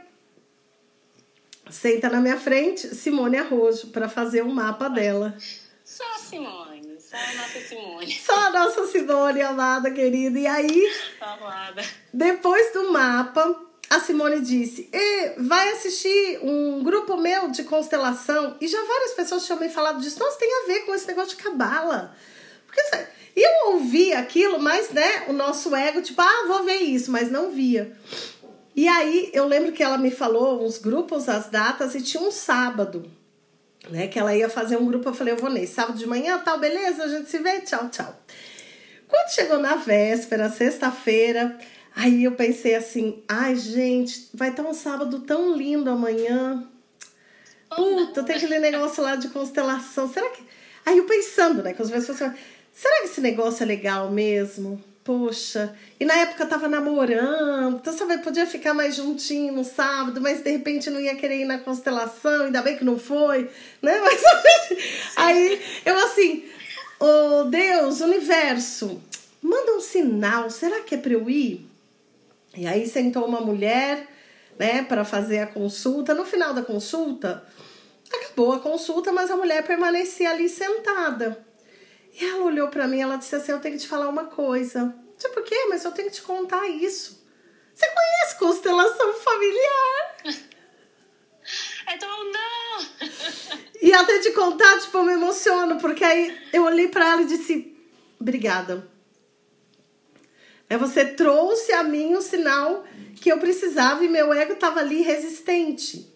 senta 1.71 2.09
na 2.09 2.21
minha 2.21 2.38
frente 2.38 2.94
Simone 2.94 3.38
Arrojo 3.38 3.88
para 3.88 4.09
fazer 4.09 4.42
um 4.42 4.52
mapa 4.52 4.88
dela. 4.88 5.37
Só 5.85 6.04
Simone. 6.18 6.79
Só 7.11 7.17
a 7.17 7.35
nossa 7.35 7.61
Simone. 7.61 8.21
Só 8.25 8.38
a 8.38 8.50
nossa 8.50 8.87
Simone, 8.87 9.43
amada, 9.43 9.90
querida. 9.90 10.38
E 10.38 10.47
aí, 10.47 10.93
amada. 11.21 11.83
depois 12.14 12.73
do 12.73 12.93
mapa, 12.93 13.61
a 13.90 13.99
Simone 13.99 14.40
disse: 14.40 14.88
e 14.93 15.35
vai 15.38 15.73
assistir 15.73 16.38
um 16.40 16.85
grupo 16.85 17.17
meu 17.17 17.50
de 17.50 17.64
constelação. 17.64 18.57
E 18.61 18.69
já 18.69 18.81
várias 18.85 19.12
pessoas 19.14 19.45
tinham 19.45 19.59
me 19.59 19.69
falado 19.69 20.00
disso. 20.00 20.21
Nossa, 20.21 20.38
tem 20.38 20.49
a 20.49 20.67
ver 20.69 20.81
com 20.87 20.95
esse 20.95 21.09
negócio 21.09 21.37
de 21.37 21.43
cabala. 21.43 22.14
Porque 22.64 22.81
e 23.35 23.43
eu 23.43 23.73
ouvi 23.73 24.12
aquilo, 24.12 24.61
mas 24.61 24.90
né, 24.90 25.25
o 25.26 25.33
nosso 25.33 25.75
ego, 25.75 26.02
tipo, 26.02 26.21
ah, 26.21 26.45
vou 26.47 26.62
ver 26.62 26.79
isso, 26.79 27.11
mas 27.11 27.29
não 27.29 27.50
via. 27.50 27.97
E 28.76 28.87
aí 28.87 29.31
eu 29.33 29.47
lembro 29.47 29.73
que 29.73 29.83
ela 29.83 29.99
me 29.99 30.12
falou 30.12 30.64
uns 30.64 30.79
grupos, 30.79 31.29
as 31.29 31.49
datas, 31.49 31.97
e 31.97 32.02
tinha 32.02 32.23
um 32.23 32.31
sábado 32.31 33.11
né? 33.88 34.08
Que 34.08 34.18
ela 34.18 34.34
ia 34.34 34.49
fazer 34.49 34.76
um 34.76 34.87
grupo, 34.87 35.08
eu 35.08 35.14
falei, 35.14 35.34
eu 35.34 35.38
vou 35.38 35.50
nesse 35.50 35.75
sábado 35.75 35.99
de 35.99 36.06
manhã, 36.06 36.38
tal, 36.38 36.58
beleza, 36.58 37.04
a 37.04 37.08
gente 37.08 37.30
se 37.30 37.38
vê, 37.38 37.60
tchau, 37.60 37.88
tchau. 37.88 38.14
Quando 39.08 39.28
chegou 39.30 39.58
na 39.58 39.76
véspera, 39.76 40.49
sexta-feira, 40.49 41.58
aí 41.96 42.25
eu 42.25 42.32
pensei 42.32 42.75
assim, 42.75 43.22
ai, 43.28 43.56
gente, 43.56 44.28
vai 44.34 44.50
estar 44.50 44.62
um 44.62 44.75
sábado 44.75 45.20
tão 45.20 45.56
lindo 45.56 45.90
amanhã. 45.90 46.68
Puta, 47.75 48.22
tem 48.22 48.37
aquele 48.37 48.58
negócio 48.58 49.02
lá 49.02 49.16
de 49.16 49.28
constelação. 49.28 50.12
Será 50.12 50.28
que. 50.30 50.42
Aí 50.84 50.99
eu 50.99 51.06
pensando, 51.06 51.62
né? 51.62 51.72
Com 51.72 51.82
as 51.82 51.90
pessoas 51.90 52.18
será 52.72 53.00
que 53.00 53.06
esse 53.06 53.20
negócio 53.20 53.62
é 53.62 53.66
legal 53.66 54.10
mesmo? 54.10 54.82
Poxa, 55.11 55.76
e 55.99 56.05
na 56.05 56.14
época 56.14 56.47
tava 56.47 56.69
namorando, 56.69 57.79
então 57.79 57.93
sabe, 57.93 58.19
podia 58.19 58.47
ficar 58.47 58.73
mais 58.73 58.95
juntinho 58.95 59.52
no 59.52 59.64
sábado, 59.64 60.21
mas 60.21 60.40
de 60.40 60.52
repente 60.52 60.88
não 60.88 61.00
ia 61.00 61.17
querer 61.17 61.40
ir 61.40 61.45
na 61.47 61.59
constelação, 61.59 62.45
ainda 62.45 62.62
bem 62.62 62.76
que 62.76 62.85
não 62.85 62.97
foi, 62.97 63.50
né? 63.83 63.99
Mas 63.99 64.23
aí 65.17 65.61
eu 65.85 65.99
assim, 66.05 66.45
oh 67.00 67.43
Deus, 67.43 68.00
universo, 68.00 69.02
manda 69.43 69.73
um 69.73 69.81
sinal, 69.81 70.49
será 70.49 70.79
que 70.83 70.95
é 70.95 70.99
pra 70.99 71.12
eu 71.12 71.29
ir? 71.29 71.69
E 72.57 72.64
aí 72.69 72.88
sentou 72.88 73.26
uma 73.26 73.40
mulher 73.40 74.07
né, 74.57 74.85
para 74.85 75.05
fazer 75.05 75.40
a 75.40 75.47
consulta. 75.49 76.14
No 76.14 76.25
final 76.25 76.55
da 76.55 76.62
consulta, 76.62 77.43
acabou 78.12 78.52
a 78.52 78.61
consulta, 78.61 79.11
mas 79.11 79.29
a 79.29 79.37
mulher 79.37 79.67
permanecia 79.67 80.31
ali 80.31 80.49
sentada. 80.49 81.50
E 82.20 82.24
ela 82.24 82.44
olhou 82.44 82.68
para 82.68 82.86
mim, 82.86 83.00
ela 83.00 83.16
disse 83.16 83.34
assim: 83.34 83.52
"Eu 83.52 83.60
tenho 83.60 83.76
que 83.76 83.82
te 83.82 83.88
falar 83.88 84.08
uma 84.08 84.24
coisa". 84.24 84.94
Tipo, 85.18 85.34
por 85.34 85.44
quê? 85.44 85.66
Mas 85.68 85.84
eu 85.84 85.92
tenho 85.92 86.08
que 86.08 86.16
te 86.16 86.22
contar 86.22 86.68
isso. 86.68 87.24
Você 87.74 87.86
conhece 87.86 88.38
constelação 88.38 89.14
familiar? 89.14 90.16
Então, 91.92 92.32
não! 92.32 92.86
E 93.82 93.92
até 93.92 94.18
te 94.18 94.32
contar, 94.32 94.78
tipo, 94.80 94.98
eu 94.98 95.04
me 95.04 95.12
emociono, 95.14 95.78
porque 95.80 96.04
aí 96.04 96.38
eu 96.52 96.64
olhei 96.64 96.88
para 96.88 97.08
ela 97.08 97.22
e 97.22 97.26
disse: 97.26 97.76
Obrigada. 98.20 98.86
É, 100.68 100.76
você 100.76 101.04
trouxe 101.04 101.72
a 101.72 101.82
mim 101.82 102.14
um 102.14 102.20
sinal 102.20 102.84
que 103.20 103.32
eu 103.32 103.38
precisava 103.38 104.04
e 104.04 104.08
meu 104.08 104.32
ego 104.32 104.52
estava 104.52 104.80
ali 104.80 105.02
resistente. 105.02 106.10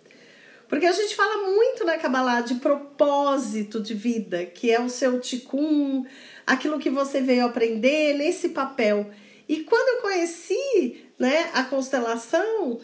Porque 0.74 0.86
a 0.86 0.92
gente 0.92 1.14
fala 1.14 1.52
muito 1.52 1.84
na 1.84 1.96
Kabbalah 1.96 2.40
de 2.40 2.56
propósito 2.56 3.80
de 3.80 3.94
vida, 3.94 4.44
que 4.44 4.72
é 4.72 4.80
o 4.80 4.88
seu 4.88 5.20
tikkun, 5.20 6.04
aquilo 6.44 6.80
que 6.80 6.90
você 6.90 7.20
veio 7.20 7.46
aprender 7.46 8.14
nesse 8.14 8.48
papel. 8.48 9.08
E 9.48 9.60
quando 9.60 9.88
eu 9.90 10.02
conheci 10.02 11.06
né, 11.16 11.48
a 11.54 11.62
constelação, 11.62 12.80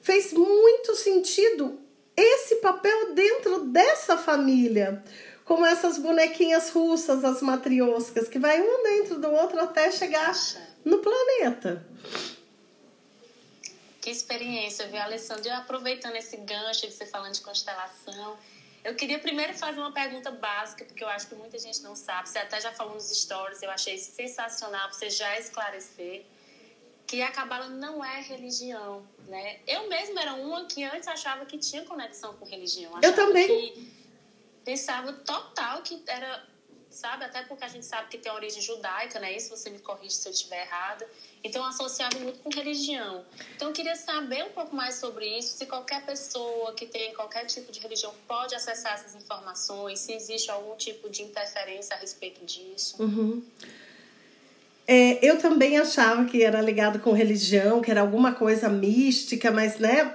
fez 0.00 0.32
muito 0.32 0.96
sentido 0.96 1.78
esse 2.16 2.56
papel 2.56 3.14
dentro 3.14 3.66
dessa 3.66 4.16
família. 4.16 5.04
Como 5.44 5.64
essas 5.64 5.96
bonequinhas 5.96 6.70
russas, 6.70 7.24
as 7.24 7.40
matrioscas, 7.40 8.26
que 8.26 8.40
vai 8.40 8.60
um 8.60 8.82
dentro 8.82 9.20
do 9.20 9.30
outro 9.30 9.60
até 9.60 9.92
chegar 9.92 10.34
no 10.84 10.98
planeta. 10.98 11.86
Que 14.00 14.10
experiência, 14.10 14.86
viu, 14.86 15.00
Alessandro? 15.00 15.52
aproveitando 15.52 16.16
esse 16.16 16.36
gancho 16.36 16.86
de 16.86 16.92
você 16.92 17.06
falando 17.06 17.34
de 17.34 17.40
constelação, 17.40 18.38
eu 18.84 18.94
queria 18.94 19.18
primeiro 19.18 19.54
fazer 19.54 19.80
uma 19.80 19.92
pergunta 19.92 20.30
básica, 20.30 20.84
porque 20.84 21.02
eu 21.02 21.08
acho 21.08 21.26
que 21.26 21.34
muita 21.34 21.58
gente 21.58 21.82
não 21.82 21.96
sabe. 21.96 22.28
Você 22.28 22.38
até 22.38 22.60
já 22.60 22.72
falou 22.72 22.94
nos 22.94 23.10
stories, 23.10 23.62
eu 23.62 23.70
achei 23.70 23.98
sensacional 23.98 24.92
você 24.92 25.10
já 25.10 25.38
esclarecer 25.38 26.24
que 27.06 27.22
a 27.22 27.30
cabala 27.30 27.68
não 27.70 28.04
é 28.04 28.20
religião, 28.20 29.02
né? 29.26 29.60
Eu 29.66 29.88
mesma 29.88 30.20
era 30.20 30.34
uma 30.34 30.66
que 30.66 30.84
antes 30.84 31.08
achava 31.08 31.46
que 31.46 31.56
tinha 31.56 31.82
conexão 31.84 32.34
com 32.34 32.44
religião. 32.44 32.92
eu 33.02 33.14
também. 33.14 33.90
pensava 34.62 35.12
total 35.14 35.82
que 35.82 36.02
era, 36.06 36.46
sabe? 36.90 37.24
Até 37.24 37.42
porque 37.42 37.64
a 37.64 37.68
gente 37.68 37.86
sabe 37.86 38.08
que 38.08 38.18
tem 38.18 38.30
origem 38.32 38.60
judaica, 38.60 39.18
né? 39.18 39.36
Isso 39.36 39.50
você 39.50 39.70
me 39.70 39.78
corrige 39.78 40.14
se 40.14 40.28
eu 40.28 40.32
estiver 40.32 40.62
errada. 40.62 41.06
Então, 41.42 41.64
associava 41.64 42.18
muito 42.18 42.40
com 42.40 42.50
religião. 42.50 43.24
Então, 43.54 43.68
eu 43.68 43.74
queria 43.74 43.94
saber 43.94 44.44
um 44.44 44.50
pouco 44.50 44.74
mais 44.74 44.96
sobre 44.96 45.26
isso. 45.38 45.56
Se 45.56 45.66
qualquer 45.66 46.04
pessoa 46.04 46.72
que 46.74 46.86
tem 46.86 47.14
qualquer 47.14 47.44
tipo 47.46 47.70
de 47.70 47.80
religião 47.80 48.12
pode 48.26 48.54
acessar 48.54 48.94
essas 48.94 49.14
informações, 49.14 50.00
se 50.00 50.12
existe 50.12 50.50
algum 50.50 50.76
tipo 50.76 51.08
de 51.08 51.22
interferência 51.22 51.94
a 51.94 51.98
respeito 51.98 52.44
disso. 52.44 53.00
Uhum. 53.00 53.42
É, 54.86 55.18
eu 55.24 55.38
também 55.38 55.78
achava 55.78 56.24
que 56.24 56.42
era 56.42 56.60
ligado 56.60 56.98
com 56.98 57.12
religião, 57.12 57.80
que 57.82 57.90
era 57.90 58.00
alguma 58.00 58.32
coisa 58.32 58.68
mística, 58.68 59.50
mas 59.50 59.78
né, 59.78 60.14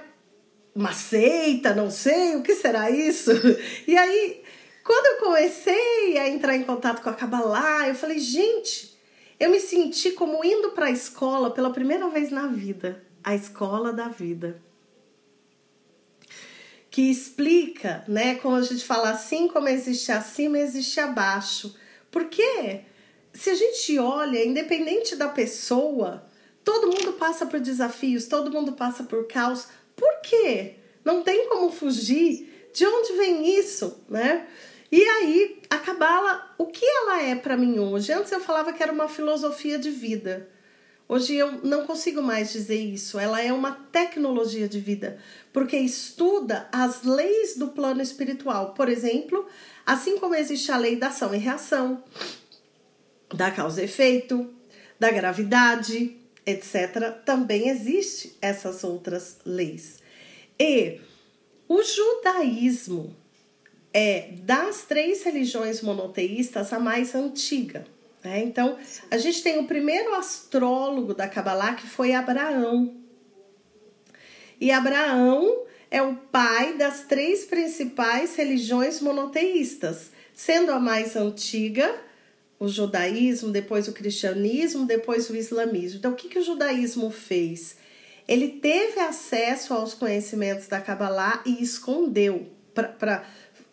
uma 0.74 0.92
seita, 0.92 1.72
não 1.72 1.90
sei, 1.90 2.34
o 2.36 2.42
que 2.42 2.54
será 2.54 2.90
isso? 2.90 3.30
E 3.86 3.96
aí, 3.96 4.43
quando 4.84 5.06
eu 5.06 5.26
comecei 5.26 6.18
a 6.18 6.28
entrar 6.28 6.56
em 6.56 6.62
contato 6.62 7.02
com 7.02 7.10
a 7.10 7.14
Kabbalah, 7.14 7.88
eu 7.88 7.94
falei, 7.94 8.18
gente, 8.18 8.96
eu 9.40 9.50
me 9.50 9.58
senti 9.58 10.12
como 10.12 10.44
indo 10.44 10.70
para 10.70 10.86
a 10.86 10.90
escola 10.90 11.50
pela 11.50 11.70
primeira 11.70 12.08
vez 12.08 12.30
na 12.30 12.46
vida, 12.46 13.02
a 13.22 13.34
escola 13.34 13.92
da 13.92 14.08
vida. 14.08 14.62
Que 16.90 17.10
explica, 17.10 18.04
né, 18.06 18.36
como 18.36 18.54
a 18.54 18.62
gente 18.62 18.84
fala 18.84 19.10
assim, 19.10 19.48
como 19.48 19.68
existe 19.68 20.12
acima, 20.12 20.58
existe 20.58 21.00
abaixo. 21.00 21.74
Por 22.10 22.26
quê? 22.26 22.84
se 23.34 23.50
a 23.50 23.54
gente 23.54 23.98
olha, 23.98 24.44
independente 24.44 25.16
da 25.16 25.28
pessoa, 25.28 26.24
todo 26.62 26.86
mundo 26.86 27.14
passa 27.14 27.44
por 27.44 27.58
desafios, 27.58 28.26
todo 28.26 28.50
mundo 28.50 28.72
passa 28.72 29.02
por 29.02 29.26
caos. 29.26 29.66
Por 29.96 30.20
quê? 30.22 30.76
Não 31.04 31.22
tem 31.22 31.48
como 31.48 31.70
fugir. 31.70 32.70
De 32.72 32.86
onde 32.86 33.12
vem 33.12 33.58
isso, 33.58 34.02
né? 34.08 34.46
E 34.96 35.02
aí, 35.02 35.60
a 35.68 35.78
Cabala, 35.78 36.54
o 36.56 36.66
que 36.66 36.86
ela 36.86 37.20
é 37.20 37.34
para 37.34 37.56
mim 37.56 37.80
hoje? 37.80 38.12
Antes 38.12 38.30
eu 38.30 38.38
falava 38.38 38.72
que 38.72 38.80
era 38.80 38.92
uma 38.92 39.08
filosofia 39.08 39.76
de 39.76 39.90
vida. 39.90 40.48
Hoje 41.08 41.34
eu 41.34 41.50
não 41.64 41.84
consigo 41.84 42.22
mais 42.22 42.52
dizer 42.52 42.78
isso. 42.78 43.18
Ela 43.18 43.42
é 43.42 43.52
uma 43.52 43.72
tecnologia 43.72 44.68
de 44.68 44.78
vida, 44.78 45.18
porque 45.52 45.76
estuda 45.76 46.68
as 46.70 47.02
leis 47.02 47.56
do 47.56 47.70
plano 47.70 48.00
espiritual. 48.00 48.72
Por 48.74 48.88
exemplo, 48.88 49.48
assim 49.84 50.16
como 50.16 50.36
existe 50.36 50.70
a 50.70 50.76
lei 50.76 50.94
da 50.94 51.08
ação 51.08 51.34
e 51.34 51.38
reação, 51.38 52.04
da 53.34 53.50
causa 53.50 53.82
e 53.82 53.86
efeito, 53.86 54.48
da 54.96 55.10
gravidade, 55.10 56.16
etc., 56.46 57.10
também 57.24 57.68
existe 57.68 58.38
essas 58.40 58.84
outras 58.84 59.38
leis. 59.44 59.98
E 60.56 61.00
o 61.66 61.82
judaísmo 61.82 63.23
é 63.94 64.30
das 64.42 64.82
três 64.82 65.22
religiões 65.22 65.80
monoteístas 65.80 66.72
a 66.72 66.80
mais 66.80 67.14
antiga. 67.14 67.86
Né? 68.24 68.42
Então, 68.42 68.76
a 69.08 69.16
gente 69.16 69.40
tem 69.40 69.58
o 69.58 69.68
primeiro 69.68 70.12
astrólogo 70.14 71.14
da 71.14 71.28
Kabbalah 71.28 71.74
que 71.74 71.86
foi 71.86 72.12
Abraão. 72.12 72.96
E 74.60 74.72
Abraão 74.72 75.64
é 75.90 76.02
o 76.02 76.16
pai 76.16 76.76
das 76.76 77.04
três 77.04 77.44
principais 77.44 78.34
religiões 78.34 79.00
monoteístas, 79.00 80.10
sendo 80.34 80.72
a 80.72 80.80
mais 80.80 81.14
antiga 81.14 81.94
o 82.58 82.68
judaísmo, 82.68 83.50
depois 83.50 83.86
o 83.88 83.92
cristianismo, 83.92 84.86
depois 84.86 85.28
o 85.30 85.36
islamismo. 85.36 85.98
Então, 85.98 86.12
o 86.12 86.16
que, 86.16 86.28
que 86.28 86.38
o 86.38 86.44
judaísmo 86.44 87.10
fez? 87.10 87.76
Ele 88.26 88.48
teve 88.48 89.00
acesso 89.00 89.74
aos 89.74 89.92
conhecimentos 89.92 90.66
da 90.66 90.80
Kabbalah 90.80 91.42
e 91.44 91.62
escondeu, 91.62 92.48
para 92.72 93.24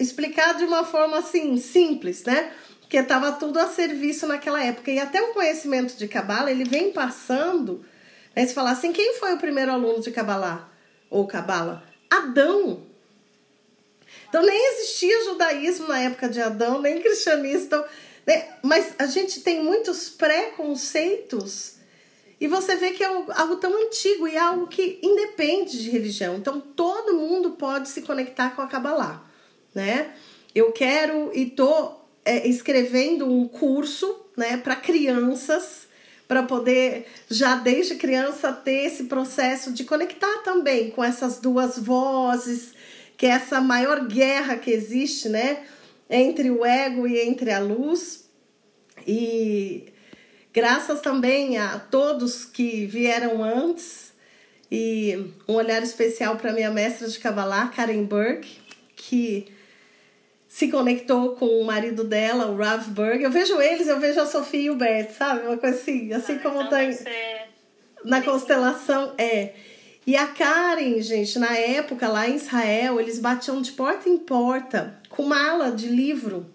explicar 0.01 0.55
de 0.55 0.63
uma 0.63 0.84
forma 0.84 1.17
assim, 1.17 1.58
simples, 1.58 2.24
né? 2.24 2.51
Porque 2.79 2.98
estava 2.98 3.31
tudo 3.34 3.58
a 3.60 3.67
serviço 3.67 4.27
naquela 4.27 4.63
época. 4.63 4.91
E 4.91 5.00
até 5.00 5.22
o 5.22 5.34
conhecimento 5.34 5.96
de 5.96 6.08
Kabbalah, 6.08 6.51
ele 6.51 6.65
vem 6.65 6.91
passando. 6.91 7.86
Né? 8.36 8.46
Se 8.46 8.53
falar 8.53 8.72
assim, 8.72 8.91
quem 8.91 9.15
foi 9.15 9.34
o 9.34 9.38
primeiro 9.38 9.72
aluno 9.72 10.01
de 10.01 10.12
Kabbalah? 10.12 10.70
Ou 11.10 11.25
Kabbalah? 11.25 11.84
Adão. 12.10 12.84
Então, 14.27 14.46
nem 14.46 14.74
existia 14.74 15.24
judaísmo 15.25 15.88
na 15.88 16.00
época 16.00 16.27
de 16.27 16.41
Adão, 16.41 16.81
nem 16.81 17.01
cristianismo. 17.01 17.65
Então, 17.65 17.86
né? 18.25 18.48
Mas 18.62 18.93
a 19.00 19.05
gente 19.05 19.41
tem 19.41 19.63
muitos 19.63 20.10
preconceitos 20.10 21.75
e 22.39 22.48
você 22.48 22.75
vê 22.75 22.91
que 22.91 23.03
é 23.03 23.08
algo 23.08 23.58
tão 23.58 23.86
antigo 23.86 24.27
e 24.27 24.36
é 24.36 24.39
algo 24.39 24.67
que 24.67 25.00
independe 25.03 25.81
de 25.81 25.89
religião. 25.89 26.36
Então 26.36 26.60
todo 26.60 27.17
mundo 27.17 27.51
pode 27.51 27.89
se 27.89 28.01
conectar 28.01 28.55
com 28.55 28.62
a 28.62 28.67
Kabbalah, 28.67 29.24
né? 29.74 30.12
Eu 30.54 30.72
quero 30.72 31.32
e 31.34 31.46
tô 31.46 31.94
é, 32.25 32.48
escrevendo 32.48 33.25
um 33.25 33.48
curso, 33.48 34.25
né, 34.36 34.58
para 34.58 34.75
crianças, 34.75 35.88
para 36.28 36.44
poder 36.44 37.06
já 37.30 37.56
desde 37.56 37.96
criança 37.96 38.51
ter 38.54 38.86
esse 38.86 39.06
processo 39.06 39.74
de 39.74 39.84
conectar 39.84 40.42
também 40.44 40.90
com 40.92 41.04
essas 41.04 41.40
duas 41.40 41.78
vozes, 41.78 42.74
que 43.18 43.25
é 43.25 43.30
essa 43.30 43.60
maior 43.60 44.08
guerra 44.08 44.56
que 44.58 44.72
existe, 44.72 45.30
né? 45.30 45.63
entre 46.12 46.51
o 46.51 46.66
ego 46.66 47.08
e 47.08 47.22
entre 47.22 47.51
a 47.51 47.60
luz. 47.60 48.25
E 49.08 49.86
graças 50.54 51.00
também 51.00 51.58
a 51.58 51.80
todos 51.80 52.44
que 52.44 52.86
vieram 52.86 53.42
antes 53.42 54.12
e 54.70 55.34
um 55.48 55.54
olhar 55.54 55.82
especial 55.82 56.36
para 56.36 56.51
minha 56.51 56.70
mestra 56.70 57.08
de 57.08 57.18
Kabbalah, 57.18 57.70
Karen 57.70 58.04
Burke, 58.04 58.60
que 58.96 59.48
se 60.51 60.67
conectou 60.67 61.38
com 61.38 61.46
o 61.46 61.63
marido 61.63 62.03
dela, 62.03 62.48
o 62.48 62.58
Rav 62.58 62.89
Burke. 62.89 63.24
Eu 63.24 63.31
vejo 63.31 63.62
eles, 63.62 63.88
eu 63.88 64.01
vejo 64.01 64.20
a 64.20 64.25
Sofia 64.25 64.63
e 64.63 64.70
o 64.70 64.75
Bert, 64.75 65.12
sabe? 65.12 65.48
Uma 65.48 65.55
coisa 65.55 65.77
assim, 65.77 66.12
assim 66.12 66.34
ah, 66.34 66.39
como 66.39 66.62
então 66.63 66.77
tem 66.77 67.00
na 68.03 68.22
constelação. 68.22 69.13
É. 69.17 69.53
E 70.05 70.13
a 70.13 70.27
Karen, 70.27 71.00
gente, 71.01 71.39
na 71.39 71.55
época 71.58 72.05
lá 72.10 72.27
em 72.27 72.36
Israel, 72.36 73.00
eles 73.00 73.17
batiam 73.17 73.62
de 73.62 73.72
porta 73.72 74.10
em 74.10 74.17
porta 74.17 75.00
com 75.08 75.24
mala 75.24 75.72
de 75.72 75.88
livro, 75.88 76.53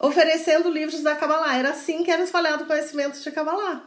oferecendo 0.00 0.70
livros 0.70 1.02
da 1.02 1.14
Kabbalah. 1.14 1.58
Era 1.58 1.70
assim 1.72 2.02
que 2.02 2.10
era 2.10 2.22
espalhado 2.22 2.64
o 2.64 2.66
conhecimento 2.66 3.20
de 3.20 3.30
Kabbalah. 3.32 3.84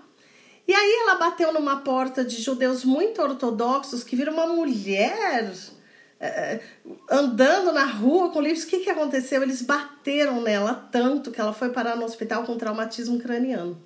E 0.68 0.76
aí 0.76 1.00
ela 1.08 1.16
bateu 1.16 1.52
numa 1.52 1.78
porta 1.78 2.24
de 2.24 2.40
judeus 2.40 2.86
muito 2.86 3.20
ortodoxos 3.20 4.04
que 4.04 4.16
viram 4.16 4.34
uma 4.34 4.46
mulher 4.46 5.56
andando 7.10 7.72
na 7.72 7.86
rua 7.86 8.30
com 8.30 8.42
livros. 8.42 8.64
O 8.64 8.68
que, 8.68 8.80
que 8.80 8.90
aconteceu? 8.90 9.42
Eles 9.42 9.62
bateram 9.62 10.42
nela 10.42 10.88
tanto 10.92 11.32
que 11.32 11.40
ela 11.40 11.54
foi 11.54 11.70
parar 11.70 11.96
no 11.96 12.06
hospital 12.06 12.44
com 12.44 12.58
traumatismo 12.58 13.20
craniano. 13.20 13.82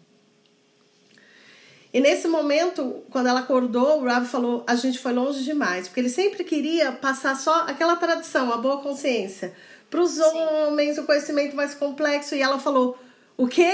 E 1.93 1.99
nesse 1.99 2.27
momento, 2.27 3.03
quando 3.11 3.27
ela 3.27 3.41
acordou, 3.41 4.01
o 4.01 4.05
Rav 4.05 4.25
falou: 4.25 4.63
a 4.65 4.75
gente 4.75 4.97
foi 4.97 5.13
longe 5.13 5.43
demais, 5.43 5.87
porque 5.87 5.99
ele 5.99 6.09
sempre 6.09 6.43
queria 6.43 6.91
passar 6.91 7.35
só 7.35 7.61
aquela 7.67 7.95
tradição, 7.95 8.51
a 8.51 8.57
boa 8.57 8.81
consciência, 8.81 9.53
para 9.91 10.01
os 10.01 10.17
homens, 10.17 10.97
o 10.97 11.03
conhecimento 11.03 11.55
mais 11.55 11.75
complexo. 11.75 12.33
E 12.33 12.41
ela 12.41 12.57
falou: 12.57 12.97
o 13.37 13.47
quê? 13.47 13.71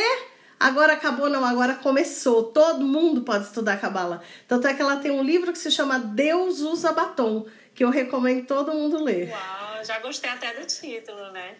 Agora 0.59 0.91
acabou, 0.91 1.29
não, 1.29 1.45
agora 1.45 1.75
começou. 1.75 2.43
Todo 2.43 2.85
mundo 2.85 3.21
pode 3.21 3.45
estudar 3.45 3.79
Cabala. 3.79 4.21
Tanto 4.45 4.67
é 4.67 4.73
que 4.73 4.81
ela 4.81 4.97
tem 4.97 5.09
um 5.09 5.23
livro 5.23 5.53
que 5.53 5.57
se 5.57 5.71
chama 5.71 5.97
Deus 5.97 6.59
usa 6.59 6.91
batom, 6.91 7.45
que 7.79 7.85
eu 7.85 7.89
recomendo 7.89 8.45
todo 8.45 8.73
mundo 8.73 9.01
ler. 9.01 9.29
Uau, 9.29 9.85
já 9.85 9.99
gostei 9.99 10.29
até 10.29 10.53
do 10.53 10.67
título, 10.67 11.31
né? 11.31 11.55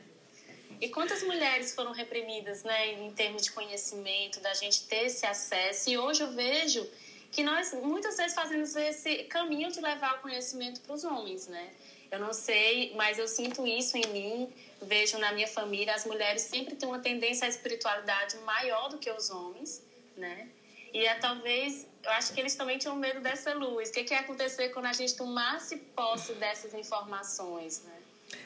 E 0.82 0.90
quantas 0.90 1.24
mulheres 1.24 1.74
foram 1.74 1.94
reprimidas, 1.94 2.62
né, 2.62 2.92
em 2.92 3.10
termos 3.14 3.44
de 3.44 3.54
conhecimento, 3.54 4.42
da 4.42 4.54
gente 4.54 4.84
ter 4.84 5.06
esse 5.06 5.26
acesso? 5.26 5.90
E 5.90 5.98
hoje 5.98 6.22
eu 6.22 6.32
vejo 6.34 6.86
que 7.32 7.42
nós 7.42 7.74
muitas 7.74 8.18
vezes 8.18 8.34
fazemos 8.36 8.76
esse 8.76 9.24
caminho 9.36 9.72
de 9.72 9.80
levar 9.80 10.18
o 10.18 10.20
conhecimento 10.20 10.82
para 10.82 10.94
os 10.94 11.06
homens, 11.06 11.48
né? 11.48 11.70
Eu 12.12 12.20
não 12.20 12.34
sei, 12.34 12.94
mas 12.98 13.18
eu 13.18 13.26
sinto 13.26 13.66
isso 13.66 13.96
em 13.96 14.06
mim, 14.08 14.54
vejo 14.82 15.18
na 15.20 15.32
minha 15.32 15.48
família, 15.48 15.96
as 15.96 16.06
mulheres 16.06 16.42
sempre 16.42 16.76
têm 16.76 16.90
uma 16.90 17.00
tendência 17.00 17.46
à 17.46 17.50
espiritualidade 17.50 18.36
maior 18.40 18.90
do 18.90 18.98
que 18.98 19.10
os 19.10 19.30
homens, 19.30 19.82
né? 20.18 20.50
E 20.94 21.06
é 21.06 21.16
talvez, 21.16 21.88
eu 22.04 22.12
acho 22.12 22.34
que 22.34 22.40
eles 22.40 22.56
também 22.56 22.78
tinham 22.78 22.96
medo 22.96 23.20
dessa 23.20 23.54
luz. 23.54 23.90
O 23.90 23.92
que, 23.92 24.04
que 24.04 24.14
ia 24.14 24.22
acontecer 24.22 24.70
quando 24.70 24.86
a 24.86 24.94
gente 24.94 25.16
tomasse 25.16 25.78
posse 25.96 26.34
dessas 26.34 26.74
informações, 26.74 27.84
né? 27.86 27.94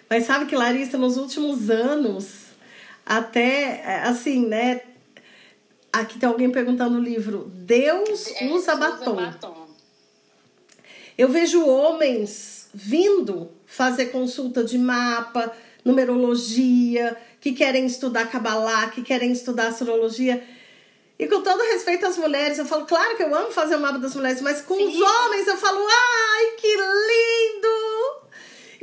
Mas 0.10 0.25
sabe 0.25 0.45
que, 0.45 0.55
Larissa, 0.55 0.98
nos 0.98 1.17
últimos 1.17 1.69
anos, 1.69 2.48
até 3.05 4.01
assim, 4.03 4.45
né? 4.48 4.81
Aqui 5.91 6.17
tem 6.17 6.27
alguém 6.27 6.50
perguntando 6.50 6.95
no 6.95 7.01
livro: 7.01 7.51
Deus 7.53 8.27
é, 8.27 8.48
usa, 8.48 8.75
batom. 8.75 9.13
usa 9.13 9.31
batom. 9.31 9.67
Eu 11.17 11.29
vejo 11.29 11.65
homens 11.65 12.69
vindo 12.74 13.51
fazer 13.65 14.07
consulta 14.07 14.63
de 14.63 14.77
mapa, 14.79 15.55
numerologia, 15.86 17.15
que 17.39 17.53
querem 17.53 17.86
estudar 17.86 18.31
Kabbalah, 18.31 18.89
que 18.89 19.03
querem 19.03 19.31
estudar 19.31 19.67
astrologia. 19.67 20.43
E 21.17 21.27
com 21.27 21.41
todo 21.41 21.62
respeito 21.62 22.05
às 22.05 22.17
mulheres, 22.17 22.58
eu 22.58 22.65
falo, 22.65 22.86
claro 22.86 23.15
que 23.15 23.24
eu 23.24 23.34
amo 23.34 23.51
fazer 23.51 23.75
o 23.75 23.79
mapa 23.79 24.00
das 24.00 24.15
mulheres, 24.15 24.41
mas 24.41 24.62
com 24.62 24.75
Sim. 24.75 24.88
os 24.88 25.01
homens 25.01 25.48
eu 25.48 25.58
falo, 25.58 25.79
ai, 25.88 26.46
que 26.58 26.75
lindo! 26.75 28.24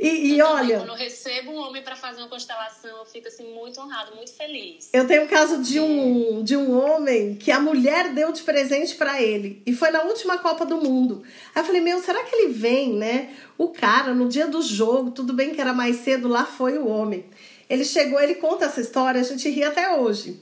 E, 0.01 0.33
e 0.33 0.41
olha. 0.41 0.79
Quando 0.79 0.89
eu 0.89 0.95
recebo 0.95 1.51
um 1.51 1.57
homem 1.57 1.83
para 1.83 1.95
fazer 1.95 2.21
uma 2.21 2.27
constelação, 2.27 2.97
eu 2.97 3.05
fico 3.05 3.27
assim 3.27 3.53
muito 3.53 3.79
honrado, 3.79 4.15
muito 4.15 4.33
feliz. 4.33 4.89
Eu 4.91 5.05
tenho 5.05 5.25
um 5.25 5.27
caso 5.27 5.61
de 5.61 5.79
um, 5.79 6.43
de 6.43 6.57
um 6.57 6.75
homem 6.75 7.35
que 7.35 7.51
a 7.51 7.59
mulher 7.59 8.11
deu 8.11 8.31
de 8.31 8.41
presente 8.41 8.95
para 8.95 9.21
ele. 9.21 9.61
E 9.63 9.75
foi 9.75 9.91
na 9.91 10.01
última 10.01 10.39
Copa 10.39 10.65
do 10.65 10.77
Mundo. 10.77 11.21
Aí 11.53 11.61
eu 11.61 11.65
falei, 11.65 11.81
meu, 11.81 11.99
será 11.99 12.23
que 12.23 12.35
ele 12.35 12.51
vem, 12.51 12.93
né? 12.93 13.29
O 13.59 13.67
cara, 13.67 14.15
no 14.15 14.27
dia 14.27 14.47
do 14.47 14.59
jogo, 14.63 15.11
tudo 15.11 15.33
bem 15.33 15.53
que 15.53 15.61
era 15.61 15.71
mais 15.71 15.97
cedo, 15.97 16.27
lá 16.27 16.45
foi 16.45 16.79
o 16.79 16.87
homem. 16.87 17.23
Ele 17.69 17.85
chegou, 17.85 18.19
ele 18.19 18.35
conta 18.35 18.65
essa 18.65 18.81
história, 18.81 19.21
a 19.21 19.23
gente 19.23 19.47
ri 19.49 19.63
até 19.63 19.97
hoje. 19.97 20.41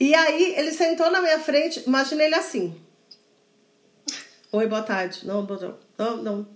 E 0.00 0.14
aí 0.14 0.54
ele 0.56 0.72
sentou 0.72 1.10
na 1.10 1.20
minha 1.20 1.38
frente, 1.38 1.84
imagina 1.86 2.24
ele 2.24 2.34
assim. 2.34 2.74
Oi, 4.50 4.66
boa 4.66 4.82
tarde. 4.82 5.26
Não, 5.26 5.42
não, 5.98 6.16
não 6.16 6.48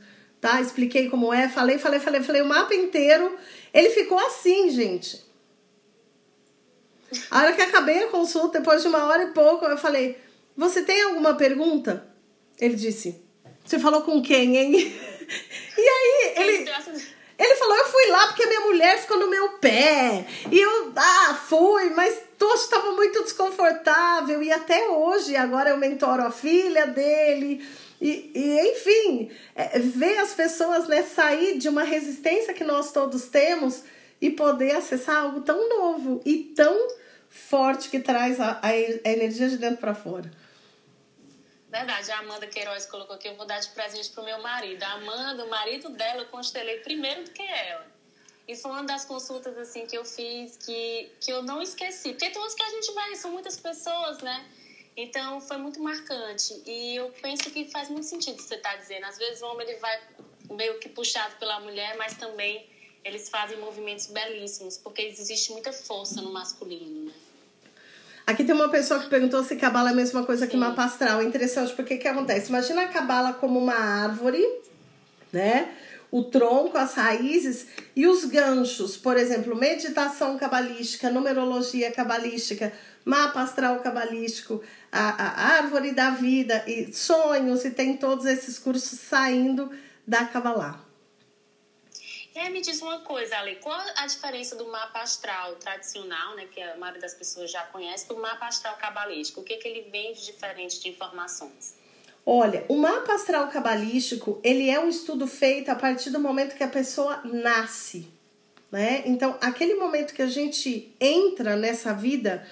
tá? 0.45 0.61
Expliquei 0.61 1.09
como 1.09 1.33
é, 1.33 1.49
falei, 1.49 1.79
falei, 1.79 1.99
falei, 1.99 2.23
falei 2.23 2.43
o 2.43 2.47
mapa 2.47 2.75
inteiro. 2.75 3.35
Ele 3.73 3.89
ficou 3.89 4.19
assim, 4.19 4.69
gente. 4.69 5.25
A 7.31 7.39
hora 7.39 7.53
que 7.55 7.63
acabei 7.63 8.05
a 8.05 8.09
consulta, 8.09 8.59
depois 8.59 8.83
de 8.83 8.89
uma 8.89 9.07
hora 9.07 9.23
e 9.23 9.33
pouco, 9.33 9.65
eu 9.65 9.79
falei: 9.79 10.19
Você 10.55 10.83
tem 10.83 11.01
alguma 11.01 11.35
pergunta? 11.35 12.07
Ele 12.61 12.75
disse: 12.75 13.23
Você 13.65 13.79
falou 13.79 14.03
com 14.03 14.21
quem, 14.21 14.57
hein? 14.57 14.73
e 15.79 15.81
aí, 15.81 16.35
ele. 16.37 16.71
Ele 17.39 17.55
falou: 17.55 17.77
Eu 17.77 17.87
fui 17.87 18.07
lá 18.09 18.27
porque 18.27 18.47
minha 18.47 18.61
mulher 18.61 18.99
ficou 18.99 19.19
no 19.19 19.31
meu 19.31 19.59
pé. 19.59 20.27
E 20.53 20.61
eu, 20.61 20.93
ah, 20.95 21.35
fui, 21.35 21.91
mas 21.91 22.21
Tocho 22.39 22.65
estava 22.65 22.93
muito 22.93 23.23
desconfortável. 23.23 24.43
E 24.43 24.53
até 24.53 24.89
hoje, 24.89 25.37
agora 25.37 25.71
eu 25.71 25.77
mentoro 25.77 26.23
a 26.23 26.31
filha 26.31 26.87
dele. 26.87 27.67
E, 28.01 28.33
e 28.35 28.71
enfim, 28.73 29.31
é, 29.55 29.79
ver 29.79 30.19
as 30.19 30.35
pessoas 30.35 30.89
né, 30.89 31.03
sair 31.03 31.59
de 31.59 31.69
uma 31.69 31.85
resistência 31.85 32.53
que 32.53 32.65
nós 32.65 32.93
todos 32.93 33.29
temos 33.29 33.85
e 34.21 34.31
poder 34.31 34.77
acessar 34.77 35.23
algo 35.23 35.41
tão 35.41 35.69
novo 35.69 36.21
e 36.25 36.53
tão 36.57 36.89
forte 37.29 37.89
que 37.89 38.01
traz 38.01 38.41
a, 38.41 38.61
a, 38.63 38.69
a 38.69 39.11
energia 39.11 39.49
de 39.49 39.57
dentro 39.57 39.79
para 39.79 39.95
fora. 39.95 40.31
Verdade, 41.71 42.11
a 42.13 42.21
Amanda 42.21 42.47
Queiroz 42.47 42.87
colocou 42.87 43.17
aqui, 43.17 43.27
eu 43.27 43.35
vou 43.35 43.47
dar 43.47 43.59
de 43.59 43.69
presente 43.71 44.09
pro 44.11 44.23
meu 44.23 44.41
marido. 44.41 44.83
A 44.83 44.93
Amanda, 44.93 45.45
o 45.45 45.51
marido 45.51 45.89
dela, 45.89 46.23
eu 46.23 46.27
constelei 46.27 46.79
primeiro 46.79 47.25
do 47.25 47.31
que 47.31 47.43
ela. 47.43 47.94
E 48.47 48.55
foi 48.57 48.71
uma 48.71 48.85
das 48.85 49.05
consultas 49.05 49.57
assim 49.57 49.87
que 49.87 49.97
eu 49.97 50.05
fiz 50.05 50.57
que, 50.59 51.11
que 51.21 51.33
eu 51.33 51.43
não 51.43 51.63
esqueci. 51.63 52.11
Porque 52.11 52.31
todos 52.31 52.55
que 52.55 52.63
a 52.63 52.71
gente 52.71 52.93
vai, 52.93 53.15
são 53.17 53.31
muitas 53.31 53.59
pessoas, 53.59 54.19
né? 54.19 54.45
Então 54.97 55.41
foi 55.41 55.57
muito 55.57 55.83
marcante. 55.83 56.63
E 56.67 56.97
eu 56.97 57.11
penso 57.23 57.51
que 57.51 57.65
faz 57.71 57.89
muito 57.89 58.07
sentido 58.07 58.35
o 58.35 58.37
que 58.37 58.43
você 58.43 58.57
está 58.57 58.77
dizendo. 58.77 59.05
Às 59.07 59.19
vezes 59.19 59.43
o 59.43 59.47
homem 59.47 59.67
ele 59.69 59.79
vai 59.79 59.99
meio 60.51 60.79
que 60.79 60.89
puxado 60.89 61.37
pela 61.37 61.59
mulher, 61.61 61.97
mas 61.97 62.15
também 62.17 62.67
eles 63.03 63.29
fazem 63.29 63.59
movimentos 63.59 64.07
belíssimos, 64.07 64.79
porque 64.79 65.03
existe 65.03 65.53
muita 65.53 65.73
força 65.73 66.23
no 66.23 66.33
masculino, 66.33 67.07
né? 67.07 67.13
Aqui 68.27 68.43
tem 68.43 68.55
uma 68.55 68.71
pessoa 68.71 69.01
que 69.01 69.11
perguntou 69.11 69.45
se 69.45 69.55
cabala 69.57 69.91
é 69.91 69.93
a 69.93 69.95
mesma 69.95 70.25
coisa 70.25 70.47
Sim. 70.47 70.53
que 70.53 70.57
mapa 70.57 70.85
astral. 70.85 71.21
É 71.21 71.25
interessante 71.25 71.75
porque 71.75 71.95
o 71.95 71.99
que 71.99 72.09
acontece? 72.09 72.49
Imagina 72.49 72.83
a 72.85 72.89
cabala 72.89 73.35
como 73.35 73.59
uma 73.59 73.75
árvore, 73.75 74.43
né? 75.31 75.77
O 76.17 76.23
tronco, 76.23 76.79
as 76.79 76.95
raízes 76.95 77.67
e 77.97 78.07
os 78.07 78.25
ganchos. 78.25 78.97
Por 78.97 79.17
exemplo, 79.17 79.57
meditação 79.57 80.39
cabalística, 80.39 81.11
numerologia 81.11 81.91
cabalística, 81.91 82.73
mapa 83.05 83.41
astral 83.41 83.81
cabalístico, 83.81 84.63
a, 84.93 85.01
a 85.01 85.57
árvore 85.57 85.91
da 85.91 86.11
vida 86.11 86.63
e 86.69 86.93
sonhos, 86.93 87.65
e 87.65 87.73
tem 87.73 87.97
todos 87.97 88.27
esses 88.27 88.61
cursos 88.61 89.01
saindo 89.01 89.69
da 90.07 90.25
Kabbalah. 90.25 90.85
E 92.33 92.49
me 92.51 92.61
diz 92.61 92.81
uma 92.81 93.01
coisa, 93.01 93.37
Ale, 93.39 93.57
qual 93.57 93.81
a 93.97 94.07
diferença 94.07 94.55
do 94.55 94.69
mapa 94.69 95.01
astral 95.01 95.57
tradicional, 95.57 96.37
né, 96.37 96.47
que 96.47 96.63
a 96.63 96.77
maioria 96.77 97.01
das 97.01 97.15
pessoas 97.15 97.51
já 97.51 97.65
conhece, 97.65 98.07
do 98.07 98.17
mapa 98.19 98.47
astral 98.47 98.77
cabalístico? 98.77 99.41
O 99.41 99.45
que, 99.45 99.57
que 99.57 99.67
ele 99.67 99.91
vem 99.91 100.13
de 100.13 100.27
diferente 100.27 100.81
de 100.81 100.91
informações? 100.91 101.75
Olha, 102.27 102.65
o 102.69 102.77
mapa 102.77 103.15
astral 103.15 103.49
cabalístico, 103.49 104.41
ele 104.43 104.71
é 104.71 104.81
um 104.81 104.89
estudo 104.89 105.27
feito 105.27 105.69
a 105.69 105.75
partir 105.75 106.11
do 106.11 106.19
momento 106.19 106.57
que 106.57 106.65
a 106.65 106.69
pessoa 106.69 107.21
nasce, 107.25 108.09
né? 108.73 109.03
Então, 109.05 109.37
aquele 109.43 109.75
momento 109.75 110.15
que 110.15 110.23
a 110.23 110.27
gente 110.27 110.95
entra 110.99 111.55
nessa 111.55 111.93
vida, 111.93 112.47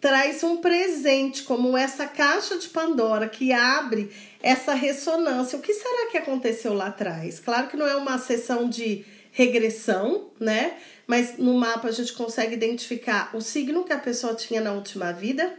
traz 0.00 0.44
um 0.44 0.58
presente, 0.58 1.42
como 1.42 1.76
essa 1.76 2.06
caixa 2.06 2.58
de 2.58 2.68
Pandora 2.68 3.28
que 3.28 3.52
abre 3.52 4.10
essa 4.42 4.74
ressonância. 4.74 5.58
O 5.58 5.62
que 5.62 5.72
será 5.72 6.10
que 6.10 6.18
aconteceu 6.18 6.74
lá 6.74 6.86
atrás? 6.86 7.40
Claro 7.40 7.68
que 7.68 7.76
não 7.76 7.86
é 7.86 7.96
uma 7.96 8.18
sessão 8.18 8.68
de 8.68 9.04
regressão, 9.32 10.30
né? 10.38 10.76
Mas 11.06 11.38
no 11.38 11.54
mapa 11.54 11.88
a 11.88 11.92
gente 11.92 12.12
consegue 12.12 12.54
identificar 12.54 13.30
o 13.34 13.40
signo 13.40 13.84
que 13.84 13.92
a 13.92 13.98
pessoa 13.98 14.34
tinha 14.34 14.60
na 14.60 14.72
última 14.72 15.10
vida. 15.10 15.58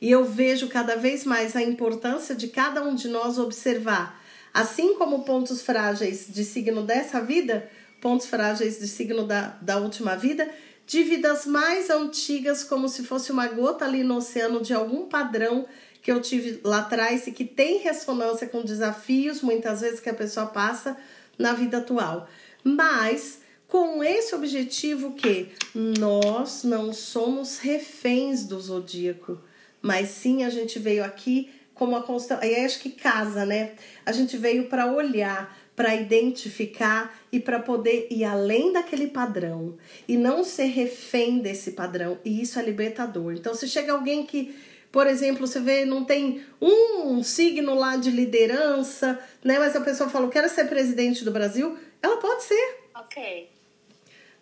E 0.00 0.10
eu 0.10 0.24
vejo 0.24 0.68
cada 0.68 0.96
vez 0.96 1.24
mais 1.24 1.56
a 1.56 1.62
importância 1.62 2.34
de 2.34 2.48
cada 2.48 2.82
um 2.82 2.94
de 2.94 3.08
nós 3.08 3.38
observar, 3.38 4.22
assim 4.52 4.94
como 4.94 5.24
pontos 5.24 5.62
frágeis 5.62 6.26
de 6.28 6.44
signo 6.44 6.82
dessa 6.82 7.20
vida, 7.20 7.68
pontos 8.00 8.26
frágeis 8.26 8.78
de 8.78 8.86
signo 8.86 9.26
da, 9.26 9.56
da 9.60 9.78
última 9.78 10.16
vida, 10.16 10.48
de 10.86 11.02
vidas 11.02 11.46
mais 11.46 11.90
antigas, 11.90 12.62
como 12.62 12.88
se 12.88 13.02
fosse 13.02 13.32
uma 13.32 13.48
gota 13.48 13.84
ali 13.84 14.04
no 14.04 14.18
oceano 14.18 14.60
de 14.60 14.72
algum 14.72 15.06
padrão 15.06 15.66
que 16.00 16.12
eu 16.12 16.20
tive 16.20 16.60
lá 16.62 16.78
atrás 16.78 17.26
e 17.26 17.32
que 17.32 17.44
tem 17.44 17.78
ressonância 17.78 18.46
com 18.46 18.62
desafios, 18.62 19.42
muitas 19.42 19.80
vezes, 19.80 19.98
que 19.98 20.08
a 20.08 20.14
pessoa 20.14 20.46
passa 20.46 20.96
na 21.36 21.52
vida 21.52 21.78
atual. 21.78 22.28
Mas 22.62 23.40
com 23.66 24.02
esse 24.04 24.34
objetivo 24.34 25.14
que 25.14 25.48
nós 25.74 26.62
não 26.62 26.92
somos 26.92 27.58
reféns 27.58 28.44
do 28.44 28.60
zodíaco, 28.60 29.40
mas 29.82 30.08
sim 30.08 30.44
a 30.44 30.50
gente 30.50 30.78
veio 30.78 31.04
aqui 31.04 31.50
como 31.76 31.94
a 31.94 32.02
constelação. 32.02 32.48
Aí 32.48 32.64
acho 32.64 32.80
que 32.80 32.90
casa, 32.90 33.44
né? 33.44 33.72
A 34.04 34.10
gente 34.10 34.36
veio 34.36 34.66
para 34.68 34.90
olhar, 34.90 35.56
para 35.76 35.94
identificar 35.94 37.16
e 37.30 37.38
para 37.38 37.60
poder 37.60 38.08
ir 38.10 38.24
além 38.24 38.72
daquele 38.72 39.08
padrão 39.08 39.76
e 40.08 40.16
não 40.16 40.42
ser 40.42 40.64
refém 40.64 41.38
desse 41.38 41.72
padrão. 41.72 42.18
E 42.24 42.40
isso 42.40 42.58
é 42.58 42.62
libertador. 42.62 43.34
Então, 43.34 43.54
se 43.54 43.68
chega 43.68 43.92
alguém 43.92 44.24
que, 44.24 44.56
por 44.90 45.06
exemplo, 45.06 45.46
você 45.46 45.60
vê, 45.60 45.84
não 45.84 46.04
tem 46.04 46.42
um 46.60 47.22
signo 47.22 47.74
lá 47.74 47.96
de 47.96 48.10
liderança, 48.10 49.20
né? 49.44 49.58
Mas 49.58 49.76
a 49.76 49.80
pessoa 49.82 50.08
fala, 50.08 50.28
quero 50.30 50.48
ser 50.48 50.64
presidente 50.64 51.24
do 51.24 51.30
Brasil, 51.30 51.76
ela 52.02 52.16
pode 52.16 52.42
ser. 52.42 52.78
Ok. 52.94 53.50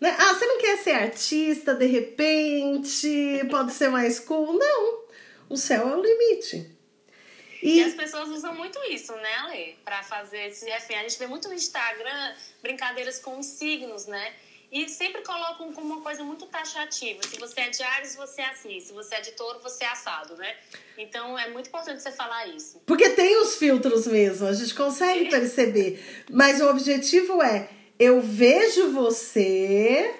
Né? 0.00 0.14
Ah, 0.18 0.34
você 0.34 0.46
não 0.46 0.58
quer 0.58 0.78
ser 0.78 0.92
artista 0.92 1.74
de 1.74 1.86
repente? 1.86 3.40
Pode 3.50 3.72
ser 3.72 3.88
mais 3.88 4.20
cool? 4.20 4.52
Não. 4.52 5.03
O 5.54 5.56
céu 5.56 5.88
é 5.88 5.96
o 5.96 6.02
limite. 6.02 6.68
E... 7.62 7.78
e 7.78 7.84
as 7.84 7.94
pessoas 7.94 8.28
usam 8.28 8.52
muito 8.56 8.76
isso, 8.90 9.14
né, 9.14 9.34
Ale? 9.36 9.78
Pra 9.84 10.02
fazer 10.02 10.48
esse 10.48 10.68
refém. 10.68 10.98
A 10.98 11.02
gente 11.02 11.16
vê 11.16 11.28
muito 11.28 11.46
no 11.46 11.54
Instagram 11.54 12.34
brincadeiras 12.60 13.20
com 13.20 13.38
os 13.38 13.46
signos, 13.46 14.06
né? 14.06 14.34
E 14.72 14.88
sempre 14.88 15.22
colocam 15.22 15.72
como 15.72 15.94
uma 15.94 16.02
coisa 16.02 16.24
muito 16.24 16.44
taxativa. 16.46 17.22
Se 17.22 17.38
você 17.38 17.60
é 17.60 17.70
de 17.70 17.84
Ares, 17.84 18.16
você 18.16 18.42
é 18.42 18.46
assim. 18.46 18.80
Se 18.80 18.92
você 18.92 19.14
é 19.14 19.20
de 19.20 19.30
touro, 19.30 19.60
você 19.60 19.84
é 19.84 19.86
assado, 19.86 20.34
né? 20.36 20.56
Então 20.98 21.38
é 21.38 21.48
muito 21.50 21.68
importante 21.68 22.02
você 22.02 22.10
falar 22.10 22.48
isso. 22.48 22.82
Porque 22.84 23.10
tem 23.10 23.40
os 23.40 23.54
filtros 23.54 24.08
mesmo, 24.08 24.48
a 24.48 24.52
gente 24.52 24.74
consegue 24.74 25.30
perceber. 25.30 26.04
Mas 26.28 26.60
o 26.60 26.68
objetivo 26.68 27.40
é: 27.40 27.70
eu 27.96 28.20
vejo 28.20 28.90
você, 28.90 30.12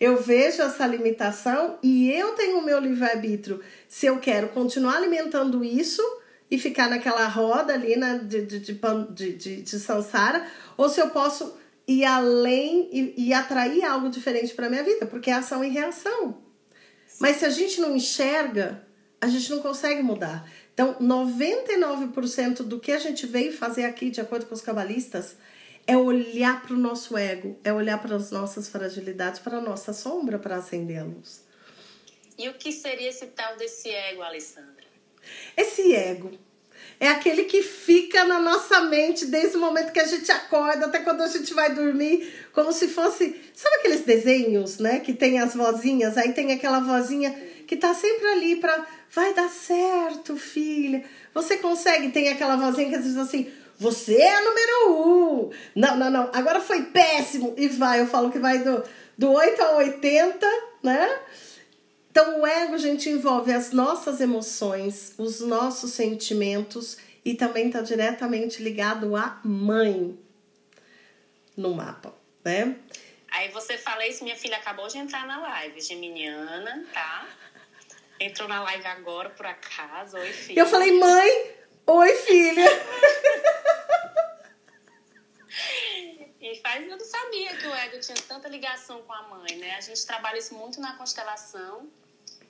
eu 0.00 0.20
vejo 0.22 0.62
essa 0.62 0.86
limitação 0.86 1.78
e 1.82 2.10
eu 2.10 2.32
tenho 2.32 2.58
o 2.58 2.64
meu 2.64 2.78
livre-arbítrio. 2.78 3.60
Se 3.88 4.06
eu 4.06 4.18
quero 4.18 4.48
continuar 4.48 4.96
alimentando 4.96 5.64
isso 5.64 6.02
e 6.50 6.58
ficar 6.58 6.88
naquela 6.88 7.26
roda 7.26 7.74
ali 7.74 7.96
né, 7.96 8.20
de, 8.22 8.42
de, 8.42 8.60
de, 8.60 9.32
de, 9.32 9.62
de 9.62 9.78
Sansara, 9.78 10.46
ou 10.76 10.88
se 10.88 11.00
eu 11.00 11.10
posso 11.10 11.56
ir 11.86 12.04
além 12.04 12.88
e, 12.92 13.14
e 13.28 13.32
atrair 13.32 13.84
algo 13.84 14.08
diferente 14.08 14.54
para 14.54 14.68
minha 14.68 14.84
vida, 14.84 15.06
porque 15.06 15.30
é 15.30 15.34
ação 15.34 15.64
e 15.64 15.68
reação. 15.68 16.38
Mas 17.18 17.36
se 17.36 17.44
a 17.44 17.50
gente 17.50 17.80
não 17.80 17.96
enxerga, 17.96 18.86
a 19.20 19.26
gente 19.26 19.50
não 19.50 19.60
consegue 19.60 20.02
mudar. 20.02 20.48
Então, 20.72 20.94
99% 21.00 22.62
do 22.62 22.78
que 22.78 22.92
a 22.92 22.98
gente 22.98 23.26
veio 23.26 23.52
fazer 23.52 23.84
aqui, 23.84 24.10
de 24.10 24.20
acordo 24.20 24.46
com 24.46 24.54
os 24.54 24.60
cabalistas, 24.60 25.36
é 25.88 25.96
olhar 25.96 26.60
para 26.60 26.74
o 26.74 26.78
nosso 26.78 27.16
ego, 27.16 27.58
é 27.64 27.72
olhar 27.72 27.96
para 27.96 28.14
as 28.14 28.30
nossas 28.30 28.68
fragilidades, 28.68 29.40
para 29.40 29.56
a 29.56 29.60
nossa 29.60 29.94
sombra, 29.94 30.38
para 30.38 30.56
acender 30.56 30.98
a 30.98 31.04
luz. 31.04 31.42
E 32.36 32.46
o 32.46 32.54
que 32.54 32.70
seria 32.70 33.08
esse 33.08 33.26
tal 33.28 33.56
desse 33.56 33.88
ego, 33.88 34.20
Alessandra? 34.20 34.84
Esse 35.56 35.94
ego 35.94 36.30
é 37.00 37.08
aquele 37.08 37.44
que 37.44 37.62
fica 37.62 38.22
na 38.24 38.38
nossa 38.38 38.82
mente 38.82 39.24
desde 39.24 39.56
o 39.56 39.60
momento 39.60 39.90
que 39.90 39.98
a 39.98 40.06
gente 40.06 40.30
acorda 40.30 40.84
até 40.84 40.98
quando 40.98 41.22
a 41.22 41.26
gente 41.26 41.54
vai 41.54 41.74
dormir, 41.74 42.48
como 42.52 42.70
se 42.70 42.88
fosse. 42.88 43.34
Sabe 43.54 43.76
aqueles 43.76 44.02
desenhos, 44.02 44.78
né? 44.78 45.00
Que 45.00 45.14
tem 45.14 45.38
as 45.38 45.54
vozinhas, 45.54 46.18
aí 46.18 46.34
tem 46.34 46.52
aquela 46.52 46.80
vozinha 46.80 47.30
que 47.66 47.76
tá 47.76 47.94
sempre 47.94 48.26
ali 48.28 48.56
para 48.56 48.86
vai 49.10 49.32
dar 49.32 49.48
certo, 49.48 50.36
filha. 50.36 51.02
Você 51.32 51.56
consegue, 51.56 52.10
tem 52.10 52.28
aquela 52.28 52.56
vozinha 52.56 52.90
que 52.90 53.02
diz 53.02 53.16
assim: 53.16 53.50
você 53.78 54.20
é 54.20 54.40
número 54.40 54.92
um. 54.92 55.50
Não, 55.74 55.96
não, 55.96 56.10
não, 56.10 56.30
agora 56.32 56.60
foi 56.60 56.82
péssimo. 56.86 57.54
E 57.56 57.68
vai, 57.68 58.00
eu 58.00 58.08
falo 58.08 58.30
que 58.30 58.38
vai 58.38 58.58
do, 58.58 58.82
do 59.16 59.30
8 59.30 59.62
a 59.62 59.76
80, 59.76 60.46
né? 60.82 61.20
Então, 62.10 62.40
o 62.40 62.46
ego, 62.46 62.76
gente, 62.76 63.08
envolve 63.08 63.52
as 63.52 63.70
nossas 63.70 64.20
emoções, 64.20 65.14
os 65.16 65.40
nossos 65.40 65.92
sentimentos 65.92 66.98
e 67.24 67.34
também 67.34 67.68
está 67.68 67.80
diretamente 67.80 68.60
ligado 68.60 69.14
à 69.14 69.38
mãe 69.44 70.18
no 71.56 71.74
mapa, 71.74 72.12
né? 72.44 72.76
Aí 73.30 73.50
você 73.50 73.78
fala 73.78 74.06
isso, 74.06 74.24
minha 74.24 74.36
filha 74.36 74.56
acabou 74.56 74.88
de 74.88 74.98
entrar 74.98 75.26
na 75.26 75.38
live, 75.38 75.80
geminiana, 75.80 76.84
tá? 76.92 77.28
Entrou 78.18 78.48
na 78.48 78.62
live 78.62 78.86
agora, 78.86 79.30
por 79.30 79.46
acaso. 79.46 80.16
Oi, 80.16 80.32
filha. 80.32 80.60
Eu 80.60 80.66
falei, 80.66 80.98
mãe, 80.98 81.57
oi, 81.88 82.14
filha. 82.14 82.68
E 86.40 86.54
faz, 86.60 86.86
eu 86.86 86.96
não 86.96 87.04
sabia 87.04 87.56
que 87.56 87.66
o 87.66 87.74
ego 87.74 88.00
tinha 88.00 88.16
tanta 88.28 88.48
ligação 88.48 89.02
com 89.02 89.12
a 89.12 89.22
mãe, 89.22 89.56
né? 89.56 89.74
A 89.76 89.80
gente 89.80 90.06
trabalha 90.06 90.38
isso 90.38 90.54
muito 90.54 90.80
na 90.80 90.96
constelação. 90.96 91.88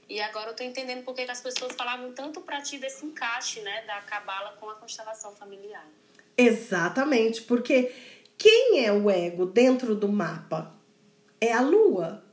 E 0.09 0.20
agora 0.20 0.51
eu 0.51 0.57
tô 0.57 0.62
entendendo 0.62 1.05
porque 1.05 1.24
que 1.24 1.31
as 1.31 1.40
pessoas 1.40 1.74
falavam 1.74 2.12
tanto 2.12 2.40
para 2.40 2.62
ti 2.62 2.79
desse 2.79 3.05
encaixe, 3.05 3.61
né, 3.61 3.85
da 3.87 4.01
cabala 4.01 4.57
com 4.59 4.68
a 4.70 4.74
constelação 4.74 5.35
familiar. 5.37 5.87
Exatamente, 6.37 7.42
porque 7.42 7.94
quem 8.38 8.87
é 8.87 8.92
o 8.92 9.11
ego 9.11 9.44
dentro 9.44 9.94
do 9.94 10.09
mapa? 10.09 10.74
É 11.40 11.53
a 11.53 11.61
lua. 11.61 12.24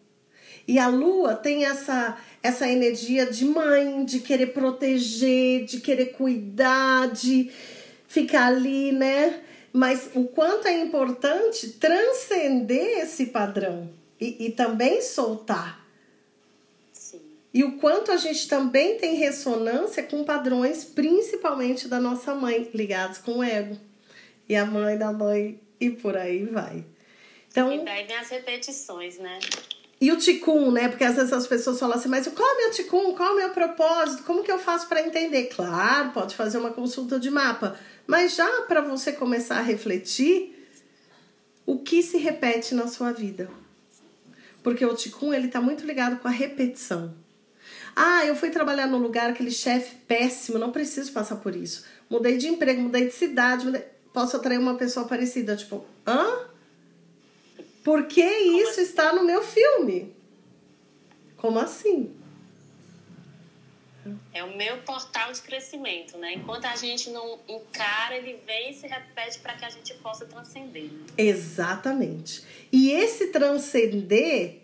E 0.67 0.79
a 0.79 0.87
lua 0.87 1.35
tem 1.35 1.65
essa 1.65 2.17
essa 2.45 2.69
energia 2.69 3.25
de 3.25 3.43
mãe, 3.43 4.05
de 4.05 4.19
querer 4.19 4.47
proteger, 4.47 5.65
de 5.65 5.79
querer 5.79 6.11
cuidar, 6.11 7.11
de 7.11 7.49
ficar 8.07 8.47
ali, 8.47 8.91
né? 8.91 9.41
Mas 9.73 10.11
o 10.13 10.25
quanto 10.25 10.67
é 10.67 10.79
importante 10.79 11.71
transcender 11.71 12.99
esse 12.99 13.25
padrão 13.25 13.89
e, 14.21 14.45
e 14.45 14.51
também 14.51 15.01
soltar. 15.01 15.83
Sim. 16.93 17.19
E 17.51 17.63
o 17.63 17.77
quanto 17.77 18.11
a 18.11 18.17
gente 18.17 18.47
também 18.47 18.97
tem 18.97 19.15
ressonância 19.15 20.03
com 20.03 20.23
padrões, 20.23 20.85
principalmente 20.85 21.87
da 21.87 21.99
nossa 21.99 22.35
mãe, 22.35 22.69
ligados 22.75 23.17
com 23.17 23.39
o 23.39 23.43
ego. 23.43 23.75
E 24.47 24.55
a 24.55 24.65
mãe 24.65 24.97
da 24.97 25.11
mãe, 25.11 25.59
e 25.79 25.89
por 25.89 26.15
aí 26.15 26.45
vai. 26.45 26.85
Então, 27.47 27.73
e 27.73 27.83
daí 27.83 28.05
vem 28.05 28.17
as 28.17 28.29
repetições, 28.29 29.17
né? 29.17 29.39
E 30.05 30.11
o 30.11 30.17
ticum, 30.17 30.69
né? 30.69 30.87
Porque 30.87 31.03
às 31.03 31.15
vezes 31.15 31.33
as 31.33 31.47
pessoas 31.47 31.79
falam 31.79 31.97
assim, 31.97 32.07
mas 32.07 32.27
qual 32.27 32.47
é 32.47 32.53
o 32.53 32.57
meu 32.57 32.71
ticum? 32.71 33.15
Qual 33.15 33.27
é 33.29 33.31
o 33.31 33.37
meu 33.37 33.49
propósito? 33.49 34.21
Como 34.21 34.43
que 34.43 34.51
eu 34.51 34.59
faço 34.59 34.87
para 34.87 35.01
entender? 35.01 35.45
Claro, 35.45 36.11
pode 36.11 36.35
fazer 36.35 36.59
uma 36.59 36.69
consulta 36.69 37.19
de 37.19 37.31
mapa, 37.31 37.75
mas 38.05 38.35
já 38.35 38.47
para 38.67 38.81
você 38.81 39.11
começar 39.11 39.57
a 39.57 39.61
refletir 39.63 40.63
o 41.65 41.79
que 41.79 42.03
se 42.03 42.19
repete 42.19 42.75
na 42.75 42.85
sua 42.85 43.11
vida. 43.11 43.49
Porque 44.61 44.85
o 44.85 44.93
ticum, 44.93 45.33
ele 45.33 45.47
tá 45.47 45.59
muito 45.59 45.83
ligado 45.83 46.19
com 46.19 46.27
a 46.27 46.31
repetição. 46.31 47.11
Ah, 47.95 48.23
eu 48.27 48.35
fui 48.35 48.51
trabalhar 48.51 48.85
num 48.85 48.99
lugar, 48.99 49.31
aquele 49.31 49.49
chefe 49.49 49.95
péssimo, 50.07 50.59
não 50.59 50.71
preciso 50.71 51.11
passar 51.13 51.37
por 51.37 51.55
isso. 51.55 51.83
Mudei 52.07 52.37
de 52.37 52.47
emprego, 52.47 52.79
mudei 52.79 53.07
de 53.07 53.11
cidade, 53.15 53.65
mudei... 53.65 53.81
posso 54.13 54.37
atrair 54.37 54.59
uma 54.59 54.75
pessoa 54.75 55.07
parecida. 55.07 55.55
Tipo, 55.55 55.83
hã? 56.05 56.53
Por 57.85 58.07
que 58.07 58.25
isso 58.25 58.81
está 58.81 59.13
no 59.13 59.23
meu 59.23 59.43
filme? 59.43 60.11
Como 61.37 61.59
assim? 61.59 62.11
É 64.33 64.43
o 64.43 64.57
meu 64.57 64.77
portal 64.79 65.31
de 65.31 65.39
crescimento, 65.43 66.17
né? 66.17 66.33
Enquanto 66.33 66.65
a 66.65 66.75
gente 66.75 67.11
não 67.11 67.37
encara, 67.47 68.17
ele 68.17 68.39
vem 68.43 68.71
e 68.71 68.73
se 68.73 68.87
repete 68.87 69.37
para 69.37 69.53
que 69.53 69.65
a 69.65 69.69
gente 69.69 69.93
possa 69.95 70.25
transcender. 70.25 70.85
Né? 70.85 71.05
Exatamente. 71.15 72.43
E 72.71 72.89
esse 72.89 73.27
transcender 73.27 74.61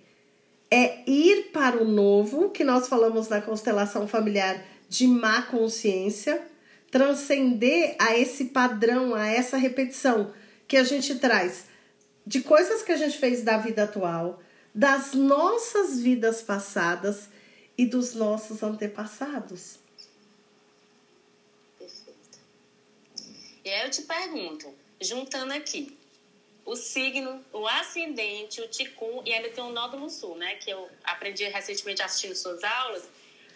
é 0.72 1.08
ir 1.08 1.52
para 1.54 1.78
o 1.78 1.86
novo, 1.86 2.50
que 2.50 2.64
nós 2.64 2.90
falamos 2.90 3.30
na 3.30 3.40
constelação 3.40 4.08
familiar 4.08 4.66
de 4.90 5.06
má 5.06 5.44
consciência, 5.44 6.42
transcender 6.90 7.96
a 8.00 8.18
esse 8.18 8.46
padrão, 8.46 9.14
a 9.14 9.28
essa 9.28 9.58
repetição 9.58 10.34
que 10.68 10.76
a 10.76 10.84
gente 10.84 11.20
traz 11.20 11.70
de 12.26 12.42
coisas 12.42 12.84
que 12.84 12.92
a 12.92 12.98
gente 12.98 13.18
fez 13.18 13.44
da 13.44 13.58
vida 13.58 13.84
atual, 13.84 14.42
das 14.74 15.14
nossas 15.14 16.00
vidas 16.00 16.42
passadas 16.42 17.30
e 17.78 17.86
dos 17.86 18.14
nossos 18.14 18.64
antepassados. 18.64 19.80
Perfeito. 21.78 22.40
E 23.66 23.70
aí 23.70 23.86
eu 23.86 23.92
te 23.92 24.04
pergunto, 24.04 24.74
juntando 25.02 25.54
aqui, 25.54 25.98
o 26.66 26.76
signo, 26.76 27.44
o 27.52 27.68
ascendente, 27.68 28.62
o 28.62 28.68
ticum 28.68 29.24
e 29.26 29.34
ainda 29.34 29.50
tem 29.50 29.64
o 29.64 29.72
nódulo 29.72 30.10
sul, 30.10 30.38
né? 30.38 30.56
Que 30.56 30.70
eu 30.70 30.90
aprendi 31.04 31.44
recentemente 31.46 32.02
assistindo 32.02 32.36
suas 32.36 32.64
aulas, 32.64 33.04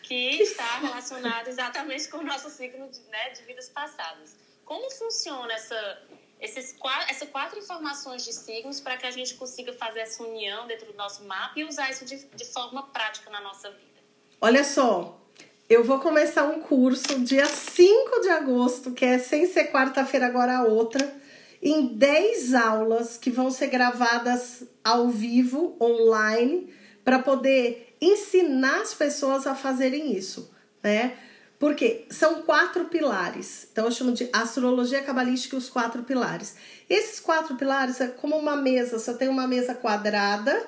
que, 0.01 0.38
que 0.38 0.43
está 0.43 0.80
relacionado 0.80 1.47
exatamente 1.47 2.08
com 2.10 2.17
o 2.17 2.23
nosso 2.23 2.49
signo 2.49 2.89
de, 2.89 2.99
né, 3.01 3.30
de 3.30 3.43
vidas 3.43 3.69
passadas. 3.69 4.36
Como 4.63 4.89
funciona 4.91 5.54
essa 5.54 6.01
esses, 6.45 6.75
essas 7.10 7.29
quatro 7.29 7.58
informações 7.58 8.23
de 8.23 8.31
signos 8.31 8.79
para 8.79 8.95
que 8.97 9.05
a 9.05 9.12
gente 9.12 9.34
consiga 9.34 9.73
fazer 9.73 9.99
essa 9.99 10.23
união 10.23 10.67
dentro 10.67 10.86
do 10.86 10.93
nosso 10.93 11.23
mapa 11.25 11.60
e 11.60 11.63
usar 11.63 11.89
isso 11.89 12.05
de, 12.05 12.17
de 12.17 12.45
forma 12.45 12.84
prática 12.84 13.29
na 13.29 13.41
nossa 13.41 13.69
vida. 13.69 13.99
Olha 14.39 14.63
só, 14.63 15.19
eu 15.67 15.84
vou 15.84 15.99
começar 15.99 16.43
um 16.43 16.62
curso 16.62 17.19
dia 17.21 17.45
5 17.45 18.21
de 18.21 18.29
agosto, 18.29 18.91
que 18.91 19.03
é 19.03 19.17
sem 19.17 19.47
ser 19.47 19.71
quarta-feira, 19.71 20.27
agora 20.27 20.58
a 20.58 20.63
outra, 20.63 21.13
em 21.62 21.88
10 21.88 22.53
aulas 22.53 23.17
que 23.17 23.31
vão 23.31 23.49
ser 23.49 23.67
gravadas 23.67 24.63
ao 24.84 25.10
vivo, 25.10 25.75
online, 25.81 26.71
para 27.03 27.19
poder 27.19 27.95
ensinar 27.99 28.81
as 28.81 28.93
pessoas 28.93 29.47
a 29.47 29.55
fazerem 29.55 30.15
isso, 30.15 30.53
né? 30.84 31.17
Porque 31.58 32.06
são 32.10 32.41
quatro 32.44 32.86
pilares. 32.86 33.68
Então 33.72 33.86
eu 33.86 33.91
chamo 33.91 34.12
de 34.12 34.30
astrologia 34.34 35.02
cabalística 35.02 35.56
os 35.56 35.70
quatro 35.70 36.04
pilares. 36.04 36.56
Esses 36.89 37.20
quatro 37.20 37.56
pilares 37.56 38.02
é 38.02 38.08
como 38.08 38.38
uma 38.38 38.56
mesa, 38.56 39.00
você 39.00 39.13
tem 39.13 39.30
uma 39.30 39.48
mesa 39.48 39.74
quadrada 39.74 40.65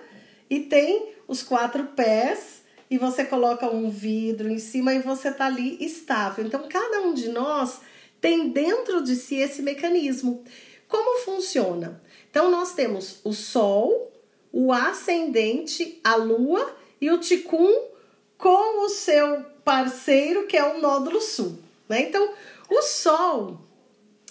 e 0.50 0.62
tem 0.62 1.14
os 1.28 1.44
quatro 1.44 1.84
pés 1.88 2.62
e 2.90 2.98
você 2.98 3.26
coloca 3.26 3.70
um 3.70 3.90
vidro 3.90 4.50
em 4.50 4.60
cima 4.60 4.94
e 4.94 5.00
você 5.00 5.32
tá 5.32 5.46
ali 5.46 5.78
estável. 5.84 6.46
Então 6.46 6.68
cada 6.70 7.02
um 7.02 7.14
de 7.14 7.30
nós 7.30 7.82
tem 8.22 8.50
dentro 8.50 9.04
de 9.04 9.16
si 9.16 9.36
esse 9.36 9.62
mecanismo. 9.62 10.44
Como 10.88 11.20
funciona? 11.20 12.02
Então 12.32 12.50
nós 12.50 12.74
temos 12.74 13.20
o 13.26 13.34
sol, 13.34 14.12
o 14.54 14.72
ascendente, 14.72 16.00
a 16.04 16.16
lua 16.16 16.76
e 17.02 17.12
o 17.12 17.18
ticum 17.18 17.72
com 18.38 18.86
o 18.86 18.90
seu 18.90 19.46
parceiro, 19.68 20.48
que 20.48 20.56
é 20.56 20.64
o 20.64 20.80
nódulo 20.80 21.20
sul. 21.20 21.60
Né? 21.90 22.04
Então, 22.04 22.34
O 22.70 22.82
Sol 22.82 23.60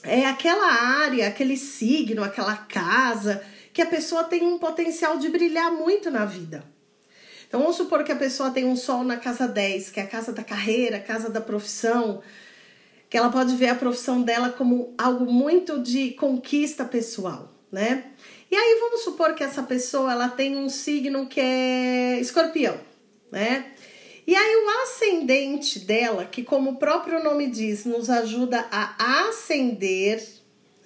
é 0.03 0.25
aquela 0.25 0.67
área, 1.03 1.29
aquele 1.29 1.59
signo, 1.59 2.25
aquela 2.25 2.57
casa 2.57 3.45
que 3.71 3.83
a 3.83 3.87
pessoa 3.87 4.25
tem 4.25 4.43
um 4.43 4.59
potencial 4.59 5.19
de 5.19 5.29
brilhar 5.29 5.71
muito 5.71 6.11
na 6.11 6.25
vida. 6.25 6.65
Então 7.47 7.61
vamos 7.61 7.77
supor 7.77 8.03
que 8.03 8.13
a 8.13 8.17
pessoa 8.17 8.51
tem 8.51 8.65
um 8.65 8.77
Sol 8.77 9.05
na 9.05 9.19
casa 9.19 9.47
10, 9.47 9.91
que 9.91 10.01
é 10.01 10.05
a 10.05 10.07
casa 10.07 10.33
da 10.33 10.43
carreira, 10.43 10.97
a 10.97 11.01
casa 11.01 11.29
da 11.29 11.41
profissão, 11.41 12.23
que 13.11 13.19
ela 13.19 13.29
pode 13.29 13.55
ver 13.57 13.69
a 13.69 13.75
profissão 13.75 14.23
dela 14.23 14.49
como 14.49 14.95
algo 14.97 15.31
muito 15.31 15.83
de 15.83 16.13
conquista 16.13 16.83
pessoal, 16.85 17.53
né? 17.71 18.05
E 18.51 18.57
aí 18.57 18.79
vamos 18.81 19.03
supor 19.03 19.35
que 19.35 19.45
essa 19.45 19.63
pessoa 19.63 20.13
ela 20.13 20.29
tem 20.29 20.57
um 20.57 20.71
signo 20.71 21.27
que 21.27 21.41
é 21.41 22.19
escorpião, 22.21 22.79
né? 23.31 23.73
E 24.27 24.35
aí 24.35 24.57
o 24.57 24.83
ascendente 24.83 25.79
dela, 25.79 26.25
que 26.25 26.43
como 26.43 26.73
o 26.73 26.77
próprio 26.77 27.23
nome 27.23 27.49
diz, 27.49 27.85
nos 27.85 28.11
ajuda 28.11 28.67
a 28.71 29.29
ascender, 29.29 30.27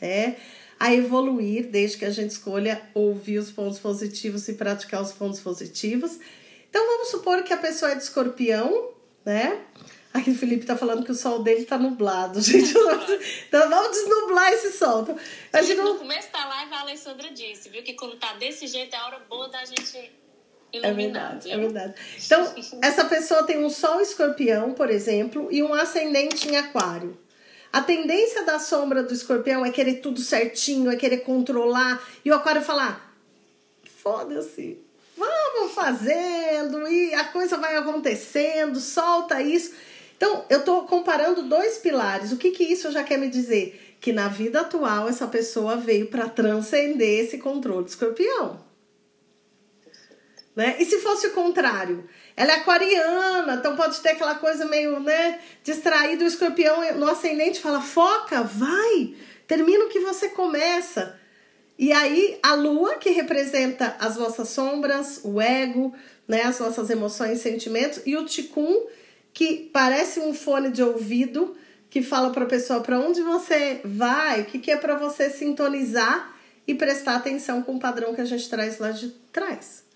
né? 0.01 0.37
A 0.79 0.93
evoluir, 0.93 1.69
desde 1.69 1.97
que 1.97 2.05
a 2.05 2.11
gente 2.11 2.31
escolha 2.31 2.83
ouvir 2.95 3.39
os 3.39 3.51
pontos 3.51 3.79
positivos 3.79 4.47
e 4.49 4.55
praticar 4.55 5.01
os 5.01 5.13
pontos 5.13 5.41
positivos. 5.41 6.19
Então 6.69 6.87
vamos 6.87 7.09
supor 7.09 7.43
que 7.43 7.53
a 7.53 7.57
pessoa 7.57 7.93
é 7.93 7.95
de 7.95 8.03
escorpião, 8.03 8.91
né? 9.25 9.59
Aqui 10.13 10.33
o 10.33 10.35
Felipe 10.35 10.67
tá 10.67 10.77
falando 10.77 11.05
que 11.05 11.13
o 11.13 11.15
sol 11.15 11.43
dele 11.43 11.65
tá 11.65 11.79
nublado, 11.79 12.41
gente. 12.43 12.75
Então 13.49 13.71
vamos 13.71 13.97
desnublar 13.97 14.53
esse 14.53 14.73
sol. 14.73 15.03
Então, 15.03 15.17
a 15.53 15.63
gente 15.63 15.77
não... 15.77 15.95
No 15.95 15.99
começo 15.99 16.31
da 16.33 16.47
live 16.47 16.75
a 16.75 16.81
Alessandra 16.81 17.31
disse, 17.31 17.69
viu? 17.69 17.83
Que 17.83 17.95
quando 17.95 18.17
tá 18.17 18.35
desse 18.35 18.67
jeito 18.67 18.95
é 18.95 18.99
a 18.99 19.07
hora 19.07 19.19
boa 19.29 19.49
da 19.49 19.65
gente 19.65 20.11
é 20.73 20.93
verdade, 20.93 21.51
é 21.51 21.59
verdade. 21.59 21.95
Então, 22.25 22.55
essa 22.83 23.05
pessoa 23.05 23.43
tem 23.43 23.65
um 23.65 23.71
sol 23.71 24.01
escorpião, 24.01 24.73
por 24.73 24.91
exemplo, 24.91 25.49
e 25.51 25.63
um 25.63 25.75
ascendente 25.75 26.49
em 26.49 26.57
aquário. 26.57 27.19
A 27.73 27.81
tendência 27.81 28.45
da 28.45 28.59
sombra 28.59 29.03
do 29.03 29.13
escorpião 29.13 29.65
é 29.65 29.71
querer 29.71 29.97
tudo 29.97 30.21
certinho, 30.21 30.91
é 30.91 30.97
querer 30.97 31.19
controlar. 31.19 32.03
E 32.25 32.31
o 32.31 32.35
aquário 32.35 32.63
falar: 32.63 33.15
foda-se, 33.85 34.79
vamos 35.17 35.73
fazendo, 35.73 36.87
e 36.89 37.15
a 37.15 37.25
coisa 37.25 37.57
vai 37.57 37.77
acontecendo, 37.77 38.79
solta 38.81 39.41
isso. 39.41 39.73
Então, 40.17 40.45
eu 40.51 40.59
estou 40.59 40.83
comparando 40.85 41.45
dois 41.45 41.79
pilares. 41.79 42.33
O 42.33 42.37
que, 42.37 42.51
que 42.51 42.65
isso 42.65 42.91
já 42.93 43.03
quer 43.03 43.19
me 43.19 43.29
dizer? 43.29 43.97
Que 44.01 44.13
na 44.13 44.29
vida 44.29 44.61
atual 44.61 45.09
essa 45.09 45.27
pessoa 45.27 45.77
veio 45.77 46.07
para 46.07 46.29
transcender 46.29 47.25
esse 47.25 47.39
controle 47.39 47.85
do 47.85 47.89
escorpião. 47.89 48.70
Né? 50.61 50.77
E 50.79 50.85
se 50.85 50.99
fosse 50.99 51.29
o 51.29 51.31
contrário? 51.31 52.05
Ela 52.37 52.53
é 52.53 52.57
aquariana, 52.57 53.55
então 53.55 53.75
pode 53.77 53.99
ter 54.01 54.11
aquela 54.11 54.35
coisa 54.35 54.67
meio 54.67 55.01
né, 55.01 55.41
distraída. 55.65 56.23
O 56.23 56.27
escorpião 56.27 56.99
no 56.99 57.09
ascendente 57.09 57.59
fala: 57.59 57.81
foca, 57.81 58.43
vai, 58.43 59.15
termina 59.47 59.87
o 59.87 59.89
que 59.89 60.01
você 60.01 60.29
começa. 60.29 61.19
E 61.79 61.95
aí 61.95 62.39
a 62.43 62.53
lua, 62.53 62.97
que 62.97 63.09
representa 63.09 63.97
as 63.99 64.17
vossas 64.17 64.51
sombras, 64.51 65.23
o 65.25 65.41
ego, 65.41 65.95
né, 66.29 66.43
as 66.43 66.61
nossas 66.61 66.91
emoções 66.91 67.39
e 67.39 67.43
sentimentos, 67.43 68.03
e 68.05 68.15
o 68.15 68.27
ticum, 68.27 68.85
que 69.33 69.71
parece 69.73 70.21
um 70.21 70.35
fone 70.35 70.69
de 70.69 70.83
ouvido 70.83 71.57
que 71.89 72.03
fala 72.03 72.29
para 72.33 72.45
a 72.45 72.49
pessoa 72.49 72.83
para 72.83 73.01
onde 73.01 73.23
você 73.23 73.81
vai, 73.83 74.43
o 74.43 74.45
que, 74.45 74.59
que 74.59 74.71
é 74.71 74.77
para 74.77 74.95
você 74.95 75.31
sintonizar 75.31 76.37
e 76.67 76.75
prestar 76.75 77.17
atenção 77.17 77.63
com 77.63 77.77
o 77.77 77.81
padrão 77.81 78.15
que 78.15 78.21
a 78.21 78.27
gente 78.27 78.47
traz 78.51 78.79
lá 78.79 78.91
de 78.91 79.09
trás. 79.33 79.89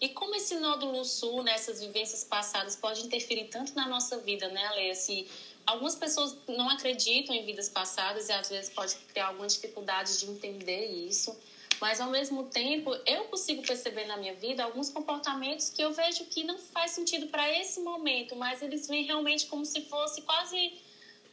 E 0.00 0.08
como 0.10 0.34
esse 0.34 0.54
nódulo 0.56 1.04
sul, 1.04 1.42
nessas 1.42 1.80
né, 1.80 1.86
vivências 1.86 2.22
passadas, 2.22 2.76
pode 2.76 3.04
interferir 3.04 3.44
tanto 3.44 3.74
na 3.74 3.86
nossa 3.86 4.18
vida, 4.18 4.48
né, 4.48 4.64
Ale? 4.66 4.94
Se 4.94 5.26
algumas 5.66 5.94
pessoas 5.94 6.36
não 6.46 6.68
acreditam 6.70 7.34
em 7.34 7.44
vidas 7.44 7.68
passadas 7.68 8.28
e 8.28 8.32
às 8.32 8.48
vezes 8.48 8.70
pode 8.70 8.94
criar 9.12 9.28
alguma 9.28 9.46
dificuldade 9.46 10.18
de 10.18 10.26
entender 10.26 10.86
isso 10.86 11.36
mas 11.80 12.00
ao 12.00 12.10
mesmo 12.10 12.44
tempo 12.44 12.94
eu 13.06 13.24
consigo 13.24 13.62
perceber 13.62 14.06
na 14.06 14.16
minha 14.16 14.34
vida 14.34 14.64
alguns 14.64 14.90
comportamentos 14.90 15.70
que 15.70 15.82
eu 15.82 15.92
vejo 15.92 16.24
que 16.26 16.44
não 16.44 16.58
faz 16.58 16.92
sentido 16.92 17.28
para 17.28 17.50
esse 17.58 17.80
momento, 17.80 18.34
mas 18.34 18.62
eles 18.62 18.86
vêm 18.88 19.04
realmente 19.04 19.46
como 19.46 19.64
se 19.64 19.82
fosse 19.82 20.22
quase 20.22 20.74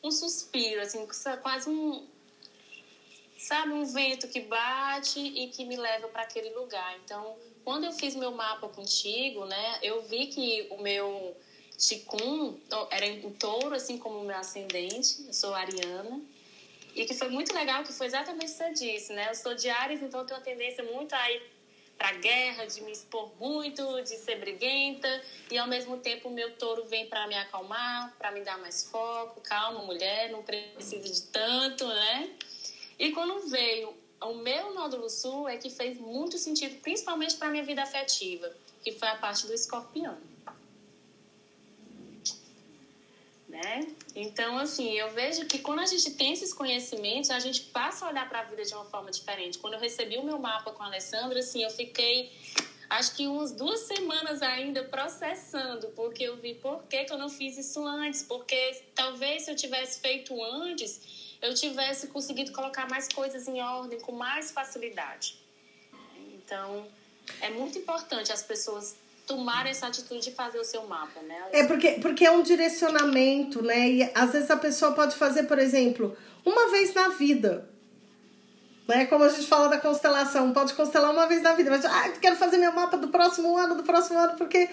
um 0.03 0.11
suspiro, 0.11 0.81
assim, 0.81 1.05
quase 1.41 1.69
um 1.69 2.05
sabe, 3.37 3.73
um 3.73 3.85
vento 3.85 4.27
que 4.27 4.39
bate 4.41 5.19
e 5.19 5.47
que 5.49 5.65
me 5.65 5.75
leva 5.75 6.07
para 6.07 6.23
aquele 6.23 6.49
lugar. 6.49 6.95
Então, 7.03 7.35
quando 7.65 7.83
eu 7.83 7.91
fiz 7.91 8.15
meu 8.15 8.31
mapa 8.31 8.69
contigo, 8.69 9.45
né, 9.45 9.79
eu 9.81 10.03
vi 10.03 10.27
que 10.27 10.67
o 10.69 10.81
meu 10.81 11.35
Ticum 11.77 12.57
era 12.89 13.05
em 13.05 13.29
touro, 13.31 13.75
assim 13.75 13.97
como 13.97 14.19
o 14.19 14.23
meu 14.23 14.37
ascendente, 14.37 15.25
eu 15.27 15.33
sou 15.33 15.53
ariana. 15.53 16.21
E 16.95 17.05
que 17.05 17.13
foi 17.13 17.27
muito 17.27 17.53
legal, 17.53 17.83
que 17.83 17.91
foi 17.91 18.07
exatamente 18.07 18.45
o 18.45 18.51
que 18.51 18.57
você 18.57 18.71
disse, 18.71 19.11
né? 19.11 19.29
Eu 19.29 19.35
sou 19.35 19.53
de 19.53 19.67
Ares, 19.67 20.01
então 20.01 20.21
eu 20.21 20.25
tenho 20.25 20.39
uma 20.39 20.45
tendência 20.45 20.81
muito 20.81 21.13
a 21.13 21.29
ir 21.29 21.41
pra 21.97 22.13
guerra, 22.13 22.65
de 22.65 22.81
me 22.81 22.91
expor 22.91 23.35
muito, 23.37 24.01
de 24.03 24.17
ser 24.17 24.37
briguenta. 24.39 25.21
E 25.51 25.57
ao 25.57 25.67
mesmo 25.67 25.97
tempo 25.97 26.29
o 26.29 26.31
meu 26.31 26.55
touro 26.55 26.85
vem 26.85 27.05
para 27.07 27.27
me 27.27 27.35
acalmar, 27.35 28.15
para 28.17 28.31
me 28.31 28.41
dar 28.41 28.57
mais 28.57 28.89
foco. 28.89 29.41
Calma, 29.41 29.83
mulher, 29.83 30.29
não 30.29 30.41
precisa 30.41 31.09
de 31.09 31.21
tanto, 31.23 31.85
né? 31.85 32.29
E 32.97 33.11
quando 33.11 33.49
veio 33.49 33.93
o 34.21 34.35
meu 34.35 34.73
nódulo 34.73 35.09
sul, 35.09 35.47
é 35.47 35.57
que 35.57 35.69
fez 35.69 35.97
muito 35.97 36.37
sentido, 36.37 36.79
principalmente 36.81 37.35
para 37.35 37.49
minha 37.49 37.63
vida 37.63 37.83
afetiva, 37.83 38.51
que 38.83 38.91
foi 38.91 39.07
a 39.07 39.15
parte 39.15 39.45
do 39.47 39.53
escorpião. 39.53 40.17
né? 43.55 43.87
Então, 44.13 44.57
assim, 44.57 44.93
eu 44.93 45.09
vejo 45.11 45.45
que 45.45 45.59
quando 45.59 45.79
a 45.79 45.85
gente 45.85 46.11
tem 46.11 46.33
esses 46.33 46.53
conhecimentos, 46.53 47.29
a 47.29 47.39
gente 47.39 47.61
passa 47.61 48.05
a 48.05 48.09
olhar 48.09 48.27
para 48.27 48.39
a 48.39 48.43
vida 48.43 48.63
de 48.63 48.73
uma 48.73 48.85
forma 48.85 49.09
diferente. 49.09 49.57
Quando 49.57 49.75
eu 49.75 49.79
recebi 49.79 50.17
o 50.17 50.23
meu 50.23 50.37
mapa 50.37 50.71
com 50.71 50.83
a 50.83 50.87
Alessandra, 50.87 51.39
assim, 51.39 51.63
eu 51.63 51.69
fiquei 51.69 52.31
acho 52.89 53.15
que 53.15 53.27
umas 53.27 53.51
duas 53.51 53.81
semanas 53.81 54.41
ainda 54.41 54.83
processando, 54.83 55.87
porque 55.95 56.23
eu 56.23 56.37
vi 56.37 56.53
por 56.53 56.83
que, 56.83 57.05
que 57.05 57.11
eu 57.11 57.17
não 57.17 57.29
fiz 57.29 57.57
isso 57.57 57.85
antes, 57.85 58.23
porque 58.23 58.83
talvez 58.93 59.43
se 59.43 59.51
eu 59.51 59.55
tivesse 59.55 59.99
feito 59.99 60.41
antes, 60.43 61.24
eu 61.41 61.53
tivesse 61.53 62.07
conseguido 62.07 62.51
colocar 62.51 62.89
mais 62.89 63.07
coisas 63.07 63.47
em 63.47 63.61
ordem 63.61 63.99
com 63.99 64.11
mais 64.11 64.51
facilidade. 64.51 65.37
Então, 66.33 66.87
é 67.41 67.49
muito 67.49 67.77
importante 67.77 68.31
as 68.31 68.43
pessoas 68.43 68.95
tomar 69.25 69.65
essa 69.65 69.87
atitude 69.87 70.21
de 70.21 70.31
fazer 70.31 70.59
o 70.59 70.63
seu 70.63 70.85
mapa, 70.85 71.19
né? 71.21 71.35
É 71.51 71.63
porque, 71.65 71.93
porque 71.93 72.25
é 72.25 72.31
um 72.31 72.43
direcionamento, 72.43 73.61
né? 73.61 73.89
E 73.89 74.11
às 74.13 74.31
vezes 74.31 74.51
a 74.51 74.57
pessoa 74.57 74.91
pode 74.91 75.15
fazer, 75.15 75.43
por 75.43 75.57
exemplo, 75.57 76.15
uma 76.45 76.69
vez 76.69 76.93
na 76.93 77.09
vida. 77.09 77.67
Né? 78.87 79.05
Como 79.07 79.23
a 79.23 79.29
gente 79.29 79.47
fala 79.47 79.67
da 79.67 79.79
constelação, 79.79 80.53
pode 80.53 80.73
constelar 80.73 81.11
uma 81.11 81.25
vez 81.25 81.41
na 81.41 81.53
vida, 81.53 81.71
mas 81.71 81.83
ah, 81.85 82.09
quero 82.21 82.35
fazer 82.35 82.57
meu 82.57 82.71
mapa 82.71 82.97
do 82.97 83.07
próximo 83.07 83.57
ano, 83.57 83.75
do 83.75 83.83
próximo 83.83 84.19
ano, 84.19 84.37
porque 84.37 84.69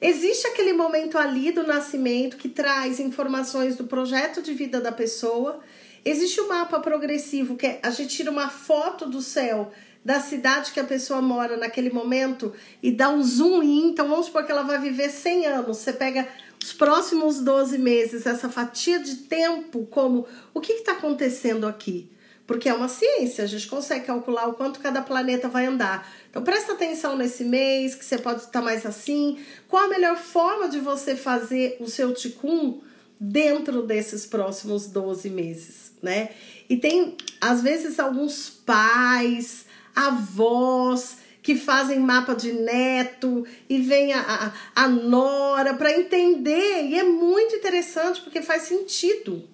existe 0.00 0.46
aquele 0.46 0.74
momento 0.74 1.16
ali 1.16 1.50
do 1.50 1.66
nascimento 1.66 2.36
que 2.36 2.50
traz 2.50 3.00
informações 3.00 3.76
do 3.76 3.84
projeto 3.84 4.42
de 4.42 4.52
vida 4.52 4.78
da 4.78 4.92
pessoa. 4.92 5.60
Existe 6.08 6.40
o 6.40 6.48
mapa 6.48 6.78
progressivo, 6.78 7.56
que 7.56 7.66
é, 7.66 7.80
a 7.82 7.90
gente 7.90 8.14
tira 8.14 8.30
uma 8.30 8.48
foto 8.48 9.06
do 9.06 9.20
céu 9.20 9.72
da 10.04 10.20
cidade 10.20 10.70
que 10.70 10.78
a 10.78 10.84
pessoa 10.84 11.20
mora 11.20 11.56
naquele 11.56 11.90
momento 11.90 12.52
e 12.80 12.92
dá 12.92 13.10
um 13.10 13.20
zoom 13.20 13.60
in. 13.60 13.88
Então 13.88 14.06
vamos 14.06 14.26
supor 14.26 14.46
que 14.46 14.52
ela 14.52 14.62
vai 14.62 14.78
viver 14.78 15.10
100 15.10 15.46
anos. 15.46 15.78
Você 15.78 15.92
pega 15.92 16.28
os 16.62 16.72
próximos 16.72 17.40
12 17.40 17.76
meses, 17.78 18.24
essa 18.24 18.48
fatia 18.48 19.00
de 19.00 19.16
tempo, 19.16 19.84
como 19.86 20.28
o 20.54 20.60
que 20.60 20.74
está 20.74 20.92
acontecendo 20.92 21.66
aqui? 21.66 22.08
Porque 22.46 22.68
é 22.68 22.74
uma 22.74 22.86
ciência, 22.86 23.42
a 23.42 23.48
gente 23.48 23.66
consegue 23.66 24.06
calcular 24.06 24.46
o 24.46 24.54
quanto 24.54 24.78
cada 24.78 25.02
planeta 25.02 25.48
vai 25.48 25.66
andar. 25.66 26.08
Então 26.30 26.40
presta 26.44 26.74
atenção 26.74 27.16
nesse 27.16 27.42
mês, 27.42 27.96
que 27.96 28.04
você 28.04 28.16
pode 28.16 28.42
estar 28.42 28.62
mais 28.62 28.86
assim. 28.86 29.40
Qual 29.66 29.82
a 29.82 29.88
melhor 29.88 30.16
forma 30.16 30.68
de 30.68 30.78
você 30.78 31.16
fazer 31.16 31.78
o 31.80 31.88
seu 31.88 32.14
ticum 32.14 32.80
dentro 33.18 33.82
desses 33.82 34.26
próximos 34.26 34.86
12 34.86 35.30
meses, 35.30 35.92
né? 36.02 36.30
E 36.68 36.76
tem, 36.76 37.16
às 37.40 37.62
vezes, 37.62 37.98
alguns 37.98 38.50
pais, 38.50 39.66
avós 39.94 41.18
que 41.42 41.54
fazem 41.54 42.00
mapa 42.00 42.34
de 42.34 42.52
neto 42.52 43.46
e 43.68 43.78
vem 43.80 44.12
a, 44.12 44.52
a, 44.74 44.84
a 44.84 44.88
nora 44.88 45.74
para 45.74 45.92
entender. 45.92 46.86
E 46.86 46.98
é 46.98 47.04
muito 47.04 47.54
interessante 47.54 48.20
porque 48.20 48.42
faz 48.42 48.62
sentido. 48.62 49.48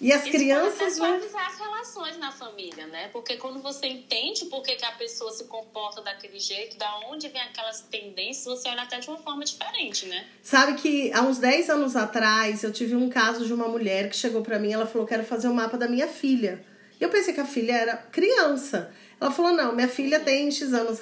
E 0.00 0.12
as 0.12 0.22
Isso 0.22 0.30
crianças 0.30 0.98
vão 0.98 1.14
as 1.14 1.58
relações 1.58 2.18
na 2.18 2.30
família, 2.30 2.86
né? 2.86 3.08
Porque 3.08 3.36
quando 3.36 3.60
você 3.60 3.86
entende 3.86 4.44
por 4.44 4.62
que, 4.62 4.76
que 4.76 4.84
a 4.84 4.92
pessoa 4.92 5.32
se 5.32 5.44
comporta 5.44 6.00
daquele 6.00 6.38
jeito, 6.38 6.76
da 6.76 7.00
onde 7.10 7.28
vem 7.28 7.40
aquelas 7.42 7.80
tendências, 7.80 8.44
você 8.44 8.68
olha 8.68 8.82
até 8.82 9.00
de 9.00 9.08
uma 9.08 9.18
forma 9.18 9.44
diferente, 9.44 10.06
né? 10.06 10.24
Sabe 10.42 10.74
que 10.74 11.12
há 11.12 11.22
uns 11.22 11.38
10 11.38 11.70
anos 11.70 11.96
atrás 11.96 12.62
eu 12.62 12.72
tive 12.72 12.94
um 12.94 13.08
caso 13.08 13.44
de 13.44 13.52
uma 13.52 13.66
mulher 13.66 14.08
que 14.08 14.16
chegou 14.16 14.42
para 14.42 14.58
mim, 14.58 14.72
ela 14.72 14.86
falou: 14.86 15.06
"Quero 15.06 15.24
fazer 15.24 15.48
o 15.48 15.50
um 15.50 15.54
mapa 15.54 15.76
da 15.76 15.88
minha 15.88 16.06
filha". 16.06 16.64
E 17.00 17.04
eu 17.04 17.08
pensei 17.08 17.32
que 17.32 17.40
a 17.40 17.46
filha 17.46 17.72
era 17.72 17.96
criança. 17.96 18.92
Ela 19.20 19.30
falou: 19.30 19.52
não, 19.52 19.74
minha 19.74 19.88
filha 19.88 20.20
tem 20.20 20.50
X 20.50 20.72
anos. 20.72 21.00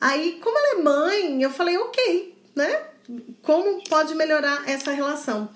Aí, 0.00 0.38
como 0.42 0.56
ela 0.58 0.78
é 0.78 0.82
mãe, 0.82 1.42
eu 1.42 1.50
falei: 1.50 1.76
ok, 1.78 2.34
né? 2.54 2.82
Como 3.42 3.82
pode 3.84 4.14
melhorar 4.14 4.68
essa 4.68 4.90
relação? 4.92 5.48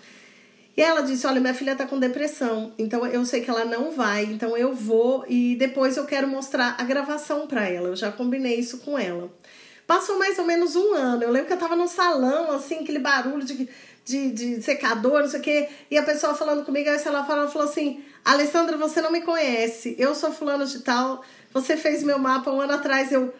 E 0.80 0.82
ela 0.82 1.02
disse: 1.02 1.26
Olha, 1.26 1.42
minha 1.42 1.52
filha 1.52 1.76
tá 1.76 1.84
com 1.84 2.00
depressão, 2.00 2.72
então 2.78 3.06
eu 3.06 3.22
sei 3.26 3.42
que 3.42 3.50
ela 3.50 3.66
não 3.66 3.90
vai, 3.90 4.24
então 4.24 4.56
eu 4.56 4.72
vou 4.72 5.26
e 5.28 5.54
depois 5.54 5.98
eu 5.98 6.06
quero 6.06 6.26
mostrar 6.26 6.74
a 6.78 6.84
gravação 6.84 7.46
para 7.46 7.68
ela. 7.68 7.88
Eu 7.88 7.96
já 7.96 8.10
combinei 8.10 8.58
isso 8.58 8.78
com 8.78 8.98
ela. 8.98 9.30
Passou 9.86 10.18
mais 10.18 10.38
ou 10.38 10.46
menos 10.46 10.76
um 10.76 10.94
ano. 10.94 11.22
Eu 11.22 11.30
lembro 11.30 11.48
que 11.48 11.52
eu 11.52 11.58
tava 11.58 11.76
no 11.76 11.86
salão, 11.86 12.50
assim, 12.52 12.76
aquele 12.76 12.98
barulho 12.98 13.44
de, 13.44 13.68
de, 14.06 14.30
de 14.30 14.62
secador, 14.62 15.20
não 15.20 15.28
sei 15.28 15.40
o 15.40 15.42
quê, 15.42 15.68
e 15.90 15.98
a 15.98 16.02
pessoa 16.02 16.32
falando 16.32 16.64
comigo, 16.64 16.88
aí 16.88 16.98
ela 17.04 17.26
falou, 17.26 17.46
falou 17.50 17.68
assim: 17.68 18.02
Alessandra, 18.24 18.78
você 18.78 19.02
não 19.02 19.12
me 19.12 19.20
conhece, 19.20 19.94
eu 19.98 20.14
sou 20.14 20.32
fulano 20.32 20.64
de 20.64 20.80
tal, 20.80 21.22
você 21.52 21.76
fez 21.76 22.02
meu 22.02 22.18
mapa 22.18 22.50
um 22.50 22.58
ano 22.58 22.72
atrás, 22.72 23.12
eu. 23.12 23.34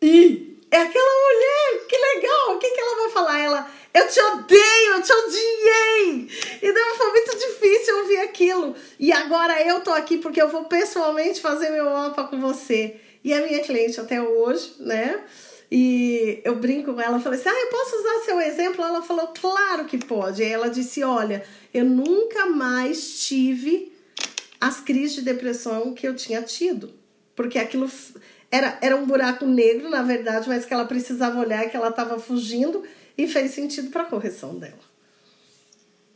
Ih, 0.00 0.58
é 0.68 0.78
aquela 0.78 1.10
mulher, 1.26 1.86
que 1.86 1.96
legal, 1.96 2.56
o 2.56 2.58
que, 2.58 2.70
que 2.70 2.80
ela 2.80 3.02
vai 3.02 3.10
falar? 3.10 3.38
Ela 3.38 3.70
eu 3.94 4.08
te 4.08 4.20
odeio, 4.20 4.92
eu 4.94 5.02
te 5.02 5.12
odiei. 5.12 6.28
Então 6.62 6.96
foi 6.96 7.10
muito 7.10 7.36
difícil 7.36 7.98
ouvir 7.98 8.18
aquilo. 8.18 8.74
E 8.98 9.12
agora 9.12 9.60
eu 9.66 9.80
tô 9.80 9.90
aqui 9.90 10.16
porque 10.18 10.40
eu 10.40 10.48
vou 10.48 10.64
pessoalmente 10.64 11.40
fazer 11.40 11.70
meu 11.70 11.84
mapa 11.84 12.24
com 12.24 12.40
você. 12.40 12.96
E 13.22 13.32
a 13.34 13.40
minha 13.42 13.60
cliente 13.60 14.00
até 14.00 14.20
hoje, 14.20 14.74
né? 14.80 15.22
E 15.70 16.40
eu 16.44 16.56
brinco 16.56 16.92
com 16.92 17.00
ela, 17.00 17.20
falei 17.20 17.38
assim: 17.38 17.48
ah, 17.48 17.60
eu 17.60 17.68
posso 17.68 17.96
usar 17.96 18.24
seu 18.24 18.40
exemplo? 18.40 18.84
Ela 18.84 19.02
falou: 19.02 19.28
claro 19.28 19.84
que 19.84 19.98
pode. 19.98 20.42
Aí 20.42 20.50
ela 20.50 20.68
disse: 20.68 21.02
olha, 21.02 21.44
eu 21.72 21.84
nunca 21.84 22.46
mais 22.46 23.26
tive 23.26 23.92
as 24.60 24.80
crises 24.80 25.16
de 25.16 25.22
depressão 25.22 25.94
que 25.94 26.06
eu 26.06 26.14
tinha 26.14 26.42
tido. 26.42 26.92
Porque 27.34 27.58
aquilo 27.58 27.90
era, 28.50 28.78
era 28.82 28.96
um 28.96 29.06
buraco 29.06 29.46
negro, 29.46 29.88
na 29.88 30.02
verdade, 30.02 30.48
mas 30.48 30.64
que 30.64 30.74
ela 30.74 30.84
precisava 30.84 31.40
olhar, 31.40 31.68
que 31.70 31.76
ela 31.76 31.88
estava 31.88 32.18
fugindo 32.18 32.82
e 33.16 33.26
fez 33.26 33.52
sentido 33.52 33.90
para 33.90 34.02
a 34.02 34.06
correção 34.06 34.58
dela. 34.58 34.92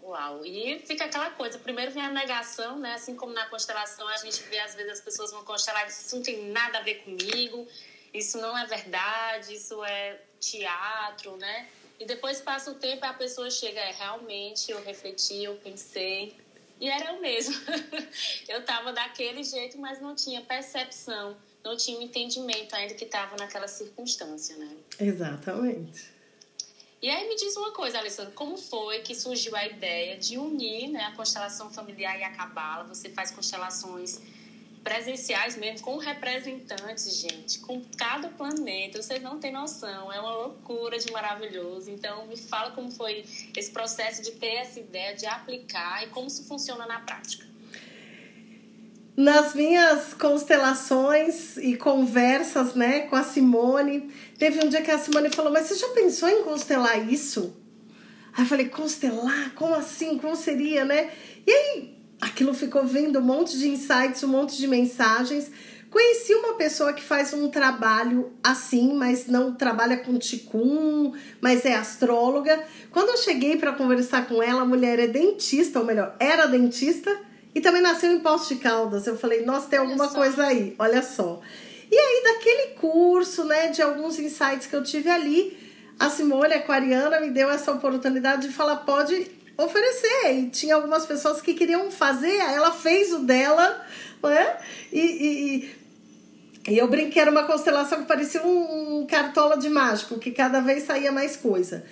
Uau! 0.03 0.45
E 0.47 0.79
fica 0.87 1.05
aquela 1.05 1.31
coisa, 1.31 1.59
primeiro 1.59 1.91
vem 1.91 2.03
a 2.03 2.11
negação, 2.11 2.79
né? 2.79 2.95
Assim 2.95 3.17
como 3.17 3.33
na 3.33 3.47
constelação 3.47 4.07
a 4.07 4.17
gente 4.19 4.41
vê 4.45 4.59
às 4.61 4.75
vezes 4.75 4.93
as 4.93 5.01
pessoas 5.01 5.33
vão 5.33 5.45
constelar 5.45 5.85
e 5.87 5.91
isso 5.91 6.15
não 6.15 6.23
tem 6.23 6.51
nada 6.51 6.79
a 6.79 6.83
ver 6.83 7.03
comigo, 7.03 7.67
isso 8.15 8.39
não 8.39 8.57
é 8.57 8.65
verdade, 8.67 9.55
isso 9.55 9.85
é 9.85 10.21
teatro, 10.41 11.37
né? 11.37 11.69
E 11.99 12.05
depois 12.05 12.41
passa 12.41 12.71
o 12.71 12.75
tempo 12.75 13.05
e 13.05 13.09
a 13.09 13.15
pessoa 13.15 13.51
chega, 13.51 13.81
é, 13.81 13.91
realmente 13.91 14.71
eu 14.71 14.83
refleti, 14.83 15.43
eu 15.43 15.57
pensei, 15.57 16.37
e 16.81 16.89
era 16.89 17.13
eu 17.13 17.21
mesmo. 17.21 17.55
eu 18.49 18.65
tava 18.65 18.93
daquele 18.93 19.43
jeito, 19.43 19.79
mas 19.79 20.01
não 20.01 20.15
tinha 20.15 20.43
percepção, 20.43 21.37
não 21.65 21.77
tinha 21.77 21.99
o 21.99 22.03
entendimento 22.03 22.75
ainda 22.75 22.95
que 22.95 23.05
estava 23.05 23.37
naquela 23.37 23.67
circunstância, 23.67 24.57
né? 24.57 24.77
Exatamente. 25.01 26.16
E 27.07 27.09
aí 27.09 27.29
me 27.29 27.37
diz 27.37 27.57
uma 27.57 27.71
coisa, 27.71 28.01
Alessandro, 28.01 28.33
como 28.33 28.57
foi 28.57 28.99
que 28.99 29.15
surgiu 29.15 29.55
a 29.55 29.65
ideia 29.65 30.17
de 30.17 30.37
unir 30.37 30.89
né, 30.89 31.05
a 31.05 31.13
constelação 31.13 31.71
familiar 31.71 32.19
e 32.19 32.25
a 32.25 32.33
cabala? 32.33 32.83
Você 32.83 33.09
faz 33.09 33.31
constelações 33.31 34.21
presenciais 34.83 35.57
mesmo, 35.57 35.87
com 35.87 35.99
representantes, 35.99 37.17
gente, 37.17 37.61
com 37.61 37.81
cada 37.97 38.29
planeta. 38.31 39.01
Vocês 39.01 39.23
não 39.23 39.39
têm 39.39 39.53
noção, 39.53 40.13
é 40.13 40.19
uma 40.19 40.35
loucura 40.35 40.99
de 40.99 41.13
maravilhoso. 41.13 41.89
Então, 41.93 42.27
me 42.27 42.37
fala 42.37 42.73
como 42.73 42.91
foi 42.91 43.25
esse 43.57 43.71
processo 43.71 44.21
de 44.21 44.33
ter 44.33 44.57
essa 44.57 44.81
ideia, 44.81 45.15
de 45.15 45.27
aplicar 45.27 46.03
e 46.03 46.09
como 46.09 46.27
isso 46.27 46.43
funciona 46.43 46.87
na 46.87 46.99
prática 46.99 47.47
nas 49.17 49.55
minhas 49.55 50.13
constelações 50.13 51.57
e 51.57 51.75
conversas, 51.75 52.75
né, 52.75 53.01
com 53.01 53.17
a 53.17 53.23
Simone, 53.23 54.11
teve 54.39 54.63
um 54.63 54.69
dia 54.69 54.83
que 54.83 54.91
a 54.91 54.99
Simone 54.99 55.31
falou: 55.31 55.51
"Mas 55.51 55.67
você 55.67 55.77
já 55.77 55.89
pensou 55.89 56.29
em 56.29 56.43
constelar 56.43 57.11
isso?" 57.11 57.57
Aí 58.35 58.45
eu 58.45 58.49
falei: 58.49 58.69
"Constelar? 58.69 59.53
Como 59.55 59.75
assim? 59.75 60.19
Como 60.19 60.37
seria, 60.37 60.85
né?" 60.85 61.11
E 61.47 61.51
aí 61.51 61.97
aquilo 62.21 62.53
ficou 62.53 62.85
vindo 62.85 63.19
um 63.19 63.23
monte 63.23 63.59
de 63.59 63.69
insights, 63.69 64.23
um 64.23 64.29
monte 64.29 64.57
de 64.59 64.69
mensagens. 64.69 65.51
Conheci 65.89 66.35
uma 66.35 66.55
pessoa 66.55 66.93
que 66.93 67.03
faz 67.03 67.33
um 67.33 67.49
trabalho 67.49 68.33
assim, 68.43 68.93
mas 68.93 69.29
não 69.29 69.55
trabalha 69.55 69.97
com 69.97 70.19
ticum, 70.19 71.13
mas 71.41 71.65
é 71.65 71.75
astróloga. 71.75 72.63
Quando 72.91 73.11
eu 73.11 73.17
cheguei 73.17 73.57
para 73.57 73.73
conversar 73.73 74.27
com 74.27 74.43
ela, 74.43 74.63
a 74.63 74.67
mulher 74.67 74.99
é 74.99 75.07
dentista, 75.07 75.79
ou 75.79 75.87
melhor, 75.87 76.15
era 76.19 76.47
dentista 76.47 77.17
e 77.57 77.61
também 77.63 77.81
nasceu 77.81 78.13
em 78.13 78.21
Poços 78.21 78.49
de 78.49 78.57
Caldas. 78.57 79.07
Eu 79.07 79.17
falei, 79.17 79.43
nossa, 79.43 79.67
tem 79.67 79.79
alguma 79.79 80.09
coisa 80.11 80.45
aí, 80.45 80.75
olha 80.79 81.03
só. 81.03 81.41
E 81.91 81.97
aí, 81.97 82.23
daquele 82.23 82.75
curso, 82.75 83.47
né, 83.47 83.69
de 83.69 83.81
alguns 83.81 84.19
insights 84.19 84.67
que 84.67 84.77
eu 84.77 84.83
tive 84.83 85.09
ali, 85.09 85.57
a 85.99 86.11
Simone 86.11 86.53
Aquariana 86.53 87.19
me 87.19 87.31
deu 87.31 87.49
essa 87.49 87.73
oportunidade 87.73 88.49
de 88.49 88.53
falar, 88.53 88.77
pode 88.77 89.31
oferecer. 89.57 90.35
E 90.35 90.51
tinha 90.51 90.75
algumas 90.75 91.07
pessoas 91.07 91.41
que 91.41 91.55
queriam 91.55 91.91
fazer, 91.91 92.37
ela 92.37 92.73
fez 92.73 93.11
o 93.15 93.21
dela, 93.21 93.83
né? 94.23 94.57
E, 94.93 95.01
e, 95.01 96.73
e 96.73 96.77
eu 96.77 96.87
brinquei, 96.89 97.23
era 97.23 97.31
uma 97.31 97.45
constelação 97.45 98.03
que 98.03 98.07
parecia 98.07 98.43
um 98.43 99.07
cartola 99.09 99.57
de 99.57 99.71
mágico, 99.71 100.19
que 100.19 100.31
cada 100.31 100.61
vez 100.61 100.83
saía 100.83 101.11
mais 101.11 101.39
coisa. 101.39 101.87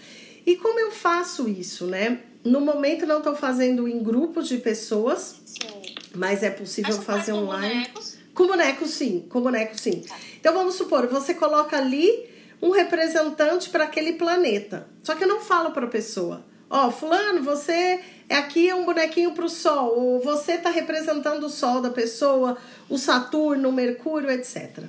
E 0.46 0.56
como 0.56 0.78
eu 0.78 0.90
faço 0.90 1.48
isso, 1.48 1.86
né? 1.86 2.20
No 2.44 2.60
momento 2.60 3.06
não 3.06 3.18
estou 3.18 3.34
fazendo 3.34 3.88
em 3.88 4.02
grupos 4.02 4.46
de 4.48 4.58
pessoas, 4.58 5.36
sim. 5.46 5.94
mas 6.14 6.42
é 6.42 6.50
possível 6.50 7.00
fazer 7.00 7.32
com 7.32 7.38
online. 7.38 7.74
Bonecos? 7.74 8.18
Com 8.34 8.46
bonecos, 8.46 8.90
sim. 8.90 9.26
Com 9.28 9.40
bonecos, 9.40 9.80
sim. 9.80 10.02
Tá. 10.02 10.16
Então 10.38 10.52
vamos 10.52 10.74
supor, 10.74 11.06
você 11.06 11.32
coloca 11.32 11.76
ali 11.76 12.28
um 12.60 12.70
representante 12.70 13.70
para 13.70 13.84
aquele 13.84 14.14
planeta. 14.14 14.86
Só 15.02 15.14
que 15.14 15.24
eu 15.24 15.28
não 15.28 15.40
falo 15.40 15.70
para 15.70 15.86
a 15.86 15.88
pessoa, 15.88 16.44
ó, 16.68 16.88
oh, 16.88 16.90
fulano, 16.90 17.42
você 17.42 18.00
é 18.28 18.36
aqui 18.36 18.68
é 18.68 18.74
um 18.74 18.84
bonequinho 18.84 19.32
para 19.32 19.44
o 19.44 19.48
Sol, 19.48 19.98
ou 19.98 20.20
você 20.20 20.52
está 20.52 20.70
representando 20.70 21.44
o 21.44 21.50
Sol 21.50 21.80
da 21.80 21.90
pessoa, 21.90 22.56
o 22.88 22.98
Saturno, 22.98 23.68
o 23.68 23.72
Mercúrio, 23.72 24.30
etc. 24.30 24.84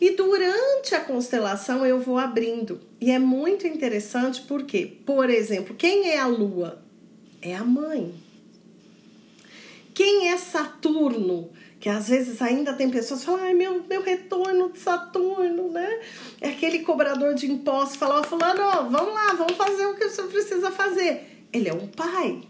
E 0.00 0.12
durante 0.12 0.94
a 0.94 1.00
constelação 1.00 1.84
eu 1.84 2.00
vou 2.00 2.16
abrindo. 2.16 2.80
E 3.00 3.10
é 3.10 3.18
muito 3.18 3.66
interessante 3.66 4.40
porque, 4.42 4.86
por 5.04 5.28
exemplo, 5.28 5.74
quem 5.74 6.10
é 6.10 6.18
a 6.18 6.26
Lua? 6.26 6.82
É 7.42 7.54
a 7.54 7.64
mãe. 7.64 8.14
Quem 9.92 10.28
é 10.28 10.36
Saturno? 10.38 11.50
Que 11.78 11.88
às 11.88 12.08
vezes 12.08 12.40
ainda 12.40 12.72
tem 12.72 12.90
pessoas 12.90 13.20
que 13.20 13.26
falam, 13.26 13.42
ai, 13.42 13.54
meu, 13.54 13.82
meu 13.84 14.02
retorno 14.02 14.70
de 14.70 14.78
Saturno, 14.78 15.70
né? 15.70 16.00
É 16.40 16.50
aquele 16.50 16.80
cobrador 16.80 17.34
de 17.34 17.50
impostos, 17.50 17.96
fala, 17.96 18.20
ó, 18.20 18.22
fulano, 18.22 18.60
ó, 18.62 18.82
vamos 18.84 19.14
lá, 19.14 19.34
vamos 19.34 19.54
fazer 19.54 19.86
o 19.86 19.94
que 19.94 20.08
você 20.08 20.22
precisa 20.24 20.70
fazer. 20.70 21.46
Ele 21.52 21.68
é 21.68 21.74
um 21.74 21.86
pai 21.86 22.42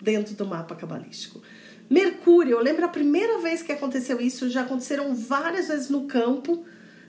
dentro 0.00 0.34
do 0.34 0.46
mapa 0.46 0.74
cabalístico. 0.74 1.42
Mercúrio, 1.90 2.56
eu 2.56 2.62
lembro 2.62 2.84
a 2.84 2.88
primeira 2.88 3.38
vez 3.38 3.62
que 3.62 3.72
aconteceu 3.72 4.20
isso, 4.20 4.50
já 4.50 4.62
aconteceram 4.62 5.14
várias 5.14 5.68
vezes 5.68 5.88
no 5.88 6.06
campo, 6.06 6.64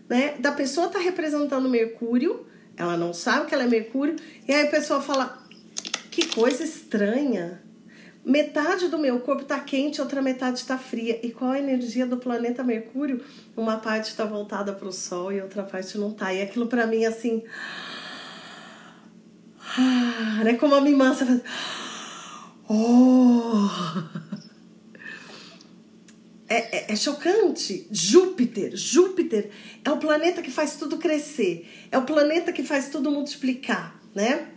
né? 0.07 0.35
Da 0.39 0.51
pessoa 0.51 0.87
tá 0.87 0.99
representando 0.99 1.67
Mercúrio, 1.67 2.45
ela 2.77 2.95
não 2.95 3.13
sabe 3.13 3.47
que 3.47 3.53
ela 3.53 3.65
é 3.65 3.67
Mercúrio, 3.67 4.15
e 4.47 4.53
aí 4.53 4.67
a 4.67 4.69
pessoa 4.69 5.01
fala: 5.01 5.43
que 6.09 6.27
coisa 6.27 6.63
estranha. 6.63 7.61
Metade 8.23 8.89
do 8.89 8.97
meu 8.97 9.21
corpo 9.21 9.45
tá 9.45 9.59
quente, 9.59 10.01
outra 10.01 10.21
metade 10.21 10.59
está 10.59 10.77
fria. 10.77 11.19
E 11.25 11.31
qual 11.31 11.51
a 11.51 11.59
energia 11.59 12.05
do 12.05 12.17
planeta 12.17 12.63
Mercúrio? 12.63 13.23
Uma 13.55 13.77
parte 13.77 14.09
está 14.09 14.25
voltada 14.25 14.73
para 14.73 14.87
o 14.87 14.91
Sol 14.91 15.31
e 15.31 15.41
outra 15.41 15.63
parte 15.63 15.97
não 15.97 16.11
tá. 16.11 16.33
E 16.33 16.41
aquilo 16.41 16.67
para 16.67 16.85
mim 16.85 17.05
assim, 17.05 17.43
ah, 19.77 20.41
né? 20.43 20.53
Como 20.55 20.75
a 20.75 21.15
faz, 21.15 21.41
oh 22.69 24.28
é, 26.49 26.77
é, 26.77 26.93
é, 26.93 26.95
chocante. 26.95 27.87
Júpiter, 27.91 28.75
Júpiter 28.75 29.51
é 29.85 29.91
o 29.91 29.97
planeta 29.97 30.41
que 30.41 30.49
faz 30.49 30.75
tudo 30.75 30.97
crescer, 30.97 31.69
é 31.91 31.97
o 31.97 32.01
planeta 32.01 32.51
que 32.51 32.63
faz 32.63 32.89
tudo 32.89 33.11
multiplicar, 33.11 34.01
né? 34.15 34.47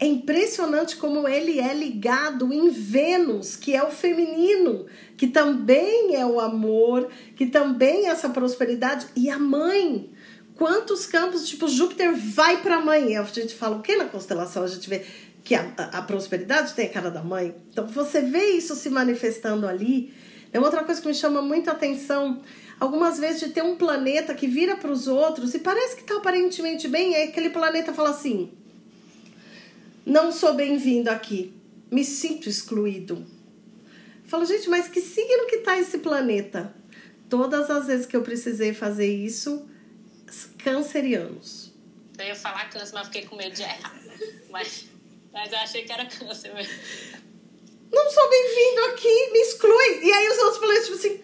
É 0.00 0.06
impressionante 0.06 0.96
como 0.96 1.26
ele 1.26 1.58
é 1.58 1.74
ligado 1.74 2.52
em 2.52 2.68
Vênus, 2.68 3.56
que 3.56 3.74
é 3.74 3.82
o 3.82 3.90
feminino, 3.90 4.86
que 5.16 5.26
também 5.26 6.14
é 6.14 6.24
o 6.24 6.38
amor, 6.38 7.08
que 7.34 7.46
também 7.46 8.06
é 8.06 8.10
essa 8.10 8.28
prosperidade, 8.28 9.06
e 9.16 9.28
a 9.28 9.38
mãe. 9.38 10.08
Quantos 10.54 11.04
campos, 11.06 11.48
tipo, 11.48 11.66
Júpiter 11.66 12.14
vai 12.14 12.62
para 12.62 12.76
a 12.76 12.80
mãe? 12.80 13.16
A 13.16 13.24
gente 13.24 13.54
fala 13.54 13.76
o 13.76 13.82
que 13.82 13.96
na 13.96 14.04
constelação? 14.04 14.62
A 14.62 14.68
gente 14.68 14.88
vê 14.88 15.04
que 15.42 15.54
a, 15.54 15.72
a, 15.76 15.98
a 15.98 16.02
prosperidade 16.02 16.74
tem 16.74 16.86
a 16.86 16.90
cara 16.90 17.10
da 17.10 17.22
mãe. 17.22 17.54
Então 17.72 17.86
você 17.86 18.20
vê 18.20 18.50
isso 18.50 18.76
se 18.76 18.90
manifestando 18.90 19.66
ali 19.66 20.12
é 20.52 20.60
outra 20.60 20.84
coisa 20.84 21.00
que 21.00 21.08
me 21.08 21.14
chama 21.14 21.42
muita 21.42 21.72
atenção, 21.72 22.42
algumas 22.78 23.18
vezes 23.18 23.40
de 23.40 23.48
ter 23.50 23.62
um 23.62 23.76
planeta 23.76 24.34
que 24.34 24.46
vira 24.46 24.76
para 24.76 24.90
os 24.90 25.06
outros 25.06 25.54
e 25.54 25.58
parece 25.58 25.96
que 25.96 26.02
está 26.02 26.16
aparentemente 26.16 26.88
bem, 26.88 27.12
e 27.12 27.22
aquele 27.24 27.50
planeta 27.50 27.92
fala 27.92 28.10
assim: 28.10 28.50
não 30.06 30.32
sou 30.32 30.54
bem-vindo 30.54 31.10
aqui, 31.10 31.52
me 31.90 32.04
sinto 32.04 32.48
excluído. 32.48 33.26
falo, 34.24 34.44
gente, 34.46 34.68
mas 34.68 34.88
que 34.88 35.00
signo 35.00 35.46
que 35.46 35.56
está 35.56 35.78
esse 35.78 35.98
planeta? 35.98 36.74
Todas 37.28 37.68
as 37.70 37.86
vezes 37.86 38.06
que 38.06 38.16
eu 38.16 38.22
precisei 38.22 38.72
fazer 38.72 39.12
isso, 39.12 39.68
cancerianos. 40.58 41.74
Eu 42.18 42.26
ia 42.26 42.34
falar 42.34 42.70
câncer, 42.70 42.94
mas 42.94 43.06
fiquei 43.06 43.26
com 43.26 43.36
medo 43.36 43.54
de 43.54 43.62
errar. 43.62 43.94
Mas 44.50 44.88
Mas 45.32 45.52
eu 45.52 45.58
achei 45.58 45.84
que 45.84 45.92
era 45.92 46.06
câncer 46.06 46.52
mesmo. 46.54 46.72
Não 47.90 48.10
sou 48.10 48.28
bem-vindo 48.30 48.84
aqui, 48.86 49.32
me 49.32 49.40
exclui. 49.40 50.00
E 50.02 50.12
aí 50.12 50.28
os 50.28 50.38
outros 50.38 50.58
planetas, 50.58 50.86
tipo 50.86 50.98
assim, 50.98 51.20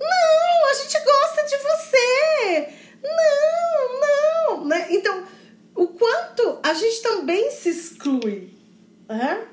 não, 0.00 0.70
a 0.70 0.74
gente 0.74 1.04
gosta 1.04 1.44
de 1.44 1.56
você. 1.56 2.68
Não, 3.02 4.00
não. 4.00 4.64
Né? 4.66 4.86
Então, 4.90 5.24
o 5.74 5.86
quanto 5.88 6.58
a 6.62 6.74
gente 6.74 7.02
também 7.02 7.50
se 7.50 7.68
exclui. 7.70 8.50
Né? 9.08 9.46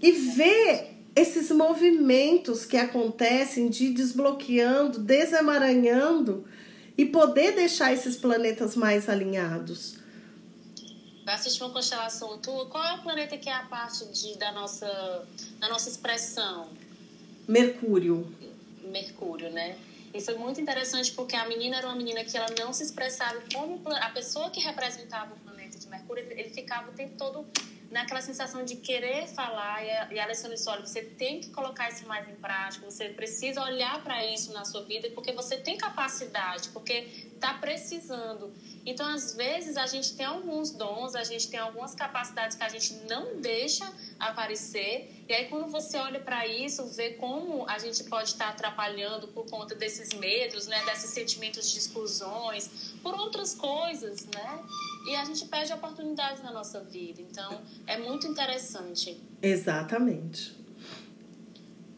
E 0.00 0.12
vê 0.12 0.86
esses 1.14 1.50
movimentos 1.50 2.64
que 2.64 2.76
acontecem 2.76 3.68
de 3.68 3.90
desbloqueando, 3.90 5.00
desemaranhando 5.00 6.44
e 6.96 7.04
poder 7.04 7.52
deixar 7.52 7.92
esses 7.92 8.16
planetas 8.16 8.76
mais 8.76 9.08
alinhados. 9.08 9.97
Vai 11.28 11.34
assistir 11.34 11.62
uma 11.62 11.70
constelação 11.70 12.38
tua, 12.38 12.64
qual 12.70 12.82
é 12.82 12.94
o 12.94 13.02
planeta 13.02 13.36
que 13.36 13.50
é 13.50 13.52
a 13.52 13.64
parte 13.64 14.02
de, 14.06 14.38
da, 14.38 14.50
nossa, 14.50 15.28
da 15.58 15.68
nossa 15.68 15.86
expressão? 15.86 16.70
Mercúrio. 17.46 18.34
Mercúrio, 18.82 19.50
né? 19.50 19.76
E 20.14 20.22
foi 20.22 20.36
muito 20.36 20.58
interessante 20.58 21.12
porque 21.12 21.36
a 21.36 21.46
menina 21.46 21.76
era 21.76 21.86
uma 21.86 21.96
menina 21.96 22.24
que 22.24 22.34
ela 22.34 22.46
não 22.58 22.72
se 22.72 22.82
expressava 22.82 23.42
como 23.52 23.78
a 23.92 24.08
pessoa 24.08 24.48
que 24.48 24.58
representava 24.60 25.34
o 25.34 25.38
planeta 25.40 25.78
de 25.78 25.86
Mercúrio, 25.86 26.24
ele 26.30 26.48
ficava 26.48 26.90
o 26.90 26.94
tempo 26.94 27.14
todo 27.18 27.46
naquela 27.90 28.22
sensação 28.22 28.64
de 28.64 28.76
querer 28.76 29.26
falar 29.28 29.84
e 29.84 29.90
a, 29.90 30.12
e 30.14 30.18
a 30.18 30.24
Alessandra 30.24 30.56
disse, 30.56 30.68
olha, 30.68 30.84
você 30.84 31.02
tem 31.02 31.40
que 31.40 31.50
colocar 31.50 31.90
isso 31.90 32.06
mais 32.06 32.26
em 32.28 32.34
prática, 32.36 32.90
você 32.90 33.10
precisa 33.10 33.62
olhar 33.62 34.02
para 34.02 34.24
isso 34.26 34.52
na 34.52 34.64
sua 34.64 34.82
vida 34.82 35.10
porque 35.14 35.32
você 35.32 35.58
tem 35.58 35.76
capacidade, 35.76 36.68
porque 36.70 37.28
está 37.38 37.54
precisando. 37.54 38.52
Então, 38.84 39.06
às 39.06 39.34
vezes, 39.34 39.76
a 39.76 39.86
gente 39.86 40.14
tem 40.16 40.26
alguns 40.26 40.70
dons, 40.70 41.14
a 41.14 41.24
gente 41.24 41.48
tem 41.48 41.58
algumas 41.60 41.94
capacidades 41.94 42.56
que 42.56 42.64
a 42.64 42.68
gente 42.68 42.94
não 43.08 43.40
deixa 43.40 43.90
aparecer. 44.18 45.24
E 45.28 45.32
aí, 45.32 45.46
quando 45.46 45.70
você 45.70 45.96
olha 45.98 46.20
para 46.20 46.46
isso, 46.46 46.84
vê 46.86 47.10
como 47.10 47.68
a 47.68 47.78
gente 47.78 48.04
pode 48.04 48.30
estar 48.30 48.48
atrapalhando 48.48 49.28
por 49.28 49.46
conta 49.46 49.74
desses 49.74 50.12
medos, 50.18 50.66
né, 50.66 50.84
desses 50.84 51.10
sentimentos 51.10 51.70
de 51.70 51.78
exclusões, 51.78 52.94
por 53.02 53.14
outras 53.14 53.54
coisas, 53.54 54.26
né? 54.26 54.64
E 55.06 55.14
a 55.14 55.24
gente 55.24 55.46
perde 55.46 55.72
oportunidades 55.72 56.42
na 56.42 56.52
nossa 56.52 56.80
vida. 56.80 57.20
Então, 57.20 57.60
é 57.86 57.96
muito 57.98 58.26
interessante. 58.26 59.20
Exatamente. 59.40 60.57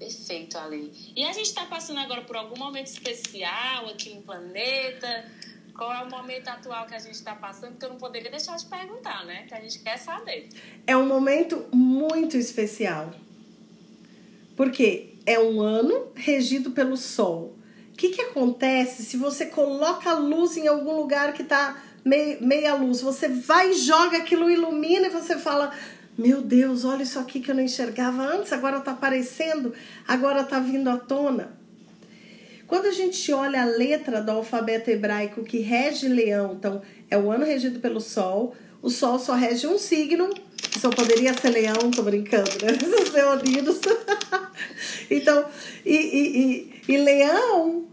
Perfeito, 0.01 0.57
Ale. 0.57 0.91
E 1.15 1.23
a 1.27 1.33
gente 1.35 1.49
está 1.49 1.67
passando 1.67 2.01
agora 2.01 2.23
por 2.23 2.35
algum 2.35 2.59
momento 2.59 2.87
especial 2.87 3.87
aqui 3.87 4.15
no 4.15 4.23
planeta. 4.23 5.27
Qual 5.77 5.93
é 5.93 6.03
o 6.03 6.09
momento 6.09 6.49
atual 6.49 6.87
que 6.87 6.95
a 6.95 6.99
gente 6.99 7.17
está 7.17 7.35
passando? 7.35 7.77
Que 7.77 7.85
eu 7.85 7.91
não 7.91 7.99
poderia 7.99 8.31
deixar 8.31 8.57
de 8.57 8.65
perguntar, 8.65 9.27
né? 9.27 9.45
Que 9.47 9.53
a 9.53 9.61
gente 9.61 9.79
quer 9.81 9.99
saber. 9.99 10.49
É 10.87 10.97
um 10.97 11.07
momento 11.07 11.67
muito 11.71 12.39
especial. 12.39 13.13
Porque 14.57 15.17
é 15.27 15.39
um 15.39 15.61
ano 15.61 16.11
regido 16.15 16.71
pelo 16.71 16.97
Sol. 16.97 17.55
O 17.93 17.97
que, 17.99 18.09
que 18.09 18.23
acontece 18.23 19.05
se 19.05 19.19
você 19.19 19.45
coloca 19.45 20.11
a 20.11 20.15
luz 20.15 20.57
em 20.57 20.67
algum 20.67 20.97
lugar 20.97 21.35
que 21.35 21.43
está 21.43 21.79
meia 22.03 22.75
luz? 22.75 23.03
Você 23.03 23.29
vai 23.29 23.75
joga 23.75 24.17
aquilo, 24.17 24.51
ilumina 24.51 25.09
e 25.09 25.11
você 25.11 25.39
fala: 25.39 25.75
Meu 26.21 26.43
Deus, 26.43 26.85
olha 26.85 27.03
isso 27.03 27.19
aqui 27.19 27.41
que 27.41 27.51
eu 27.51 27.55
não 27.55 27.63
enxergava 27.63 28.23
antes, 28.23 28.53
agora 28.53 28.77
está 28.77 28.91
aparecendo, 28.91 29.73
agora 30.07 30.43
está 30.43 30.61
vindo 30.61 30.91
à 30.91 30.99
tona. 30.99 31.59
Quando 32.67 32.85
a 32.89 32.93
gente 32.93 33.33
olha 33.33 33.63
a 33.63 33.65
letra 33.65 34.21
do 34.21 34.31
alfabeto 34.31 34.91
hebraico 34.91 35.43
que 35.43 35.61
rege 35.61 36.09
leão, 36.09 36.57
então 36.59 36.83
é 37.11 37.17
o 37.17 37.33
ano 37.33 37.47
regido 37.47 37.81
pelo 37.81 38.03
sol, 38.03 38.55
o 38.83 38.91
sol 38.91 39.19
só 39.19 39.33
rege 39.33 39.67
um 39.67 39.79
signo, 39.79 40.29
só 40.79 40.91
poderia 40.91 41.33
ser 41.33 41.49
leão, 41.49 41.91
tô 41.91 42.03
brincando, 42.03 42.51
né? 42.51 42.69
Esses 42.77 43.15
leoninos. 43.15 43.81
então, 45.11 45.47
e, 45.87 45.97
e, 45.97 46.39
e, 46.39 46.83
e, 46.87 46.97
leão, 46.99 47.87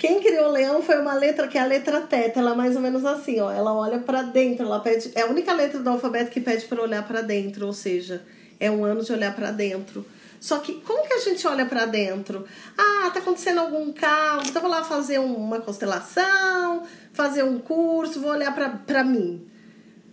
quem 0.00 0.18
criou 0.18 0.50
leão 0.50 0.82
foi 0.82 0.98
uma 0.98 1.12
letra 1.12 1.46
que 1.46 1.58
é 1.58 1.60
a 1.60 1.66
letra 1.66 2.00
teta, 2.00 2.40
ela 2.40 2.52
é 2.52 2.56
mais 2.56 2.74
ou 2.74 2.80
menos 2.80 3.04
assim, 3.04 3.38
ó, 3.38 3.52
ela 3.52 3.74
olha 3.74 3.98
para 3.98 4.22
dentro, 4.22 4.64
ela 4.64 4.80
pede, 4.80 5.12
é 5.14 5.20
a 5.20 5.26
única 5.26 5.52
letra 5.52 5.78
do 5.78 5.90
alfabeto 5.90 6.30
que 6.30 6.40
pede 6.40 6.64
para 6.64 6.80
olhar 6.80 7.06
para 7.06 7.20
dentro, 7.20 7.66
ou 7.66 7.74
seja, 7.74 8.22
é 8.58 8.70
um 8.70 8.82
ano 8.82 9.04
de 9.04 9.12
olhar 9.12 9.36
para 9.36 9.50
dentro. 9.50 10.06
Só 10.40 10.58
que 10.60 10.80
como 10.80 11.06
que 11.06 11.12
a 11.12 11.18
gente 11.18 11.46
olha 11.46 11.66
para 11.66 11.84
dentro? 11.84 12.46
Ah, 12.78 13.10
tá 13.12 13.20
acontecendo 13.20 13.60
algum 13.60 13.92
caos, 13.92 14.48
então 14.48 14.62
vou 14.62 14.70
lá 14.70 14.82
fazer 14.82 15.18
uma 15.18 15.60
constelação, 15.60 16.82
fazer 17.12 17.42
um 17.42 17.58
curso, 17.58 18.22
vou 18.22 18.30
olhar 18.30 18.54
para 18.86 19.04
mim. 19.04 19.46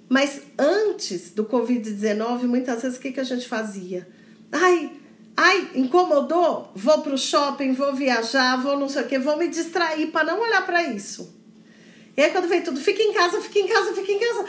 Mas 0.09 0.41
antes 0.59 1.31
do 1.31 1.45
Covid-19, 1.45 2.41
muitas 2.41 2.81
vezes 2.81 2.97
o 2.97 3.01
que, 3.01 3.13
que 3.13 3.21
a 3.21 3.23
gente 3.23 3.47
fazia? 3.47 4.05
Ai, 4.51 4.96
ai, 5.38 5.69
incomodou? 5.75 6.71
Vou 6.75 7.01
pro 7.03 7.17
shopping, 7.17 7.73
vou 7.73 7.93
viajar, 7.93 8.59
vou 8.61 8.77
não 8.77 8.89
sei 8.89 9.03
o 9.03 9.07
que, 9.07 9.19
vou 9.19 9.38
me 9.38 9.47
distrair 9.47 10.07
para 10.07 10.25
não 10.25 10.41
olhar 10.41 10.65
para 10.65 10.83
isso. 10.83 11.35
E 12.17 12.21
aí 12.23 12.31
quando 12.31 12.47
vem 12.47 12.63
tudo, 12.63 12.79
fica 12.79 13.03
em 13.03 13.13
casa, 13.13 13.39
fica 13.39 13.59
em 13.59 13.67
casa, 13.67 13.93
fica 13.93 14.11
em 14.11 14.19
casa. 14.19 14.45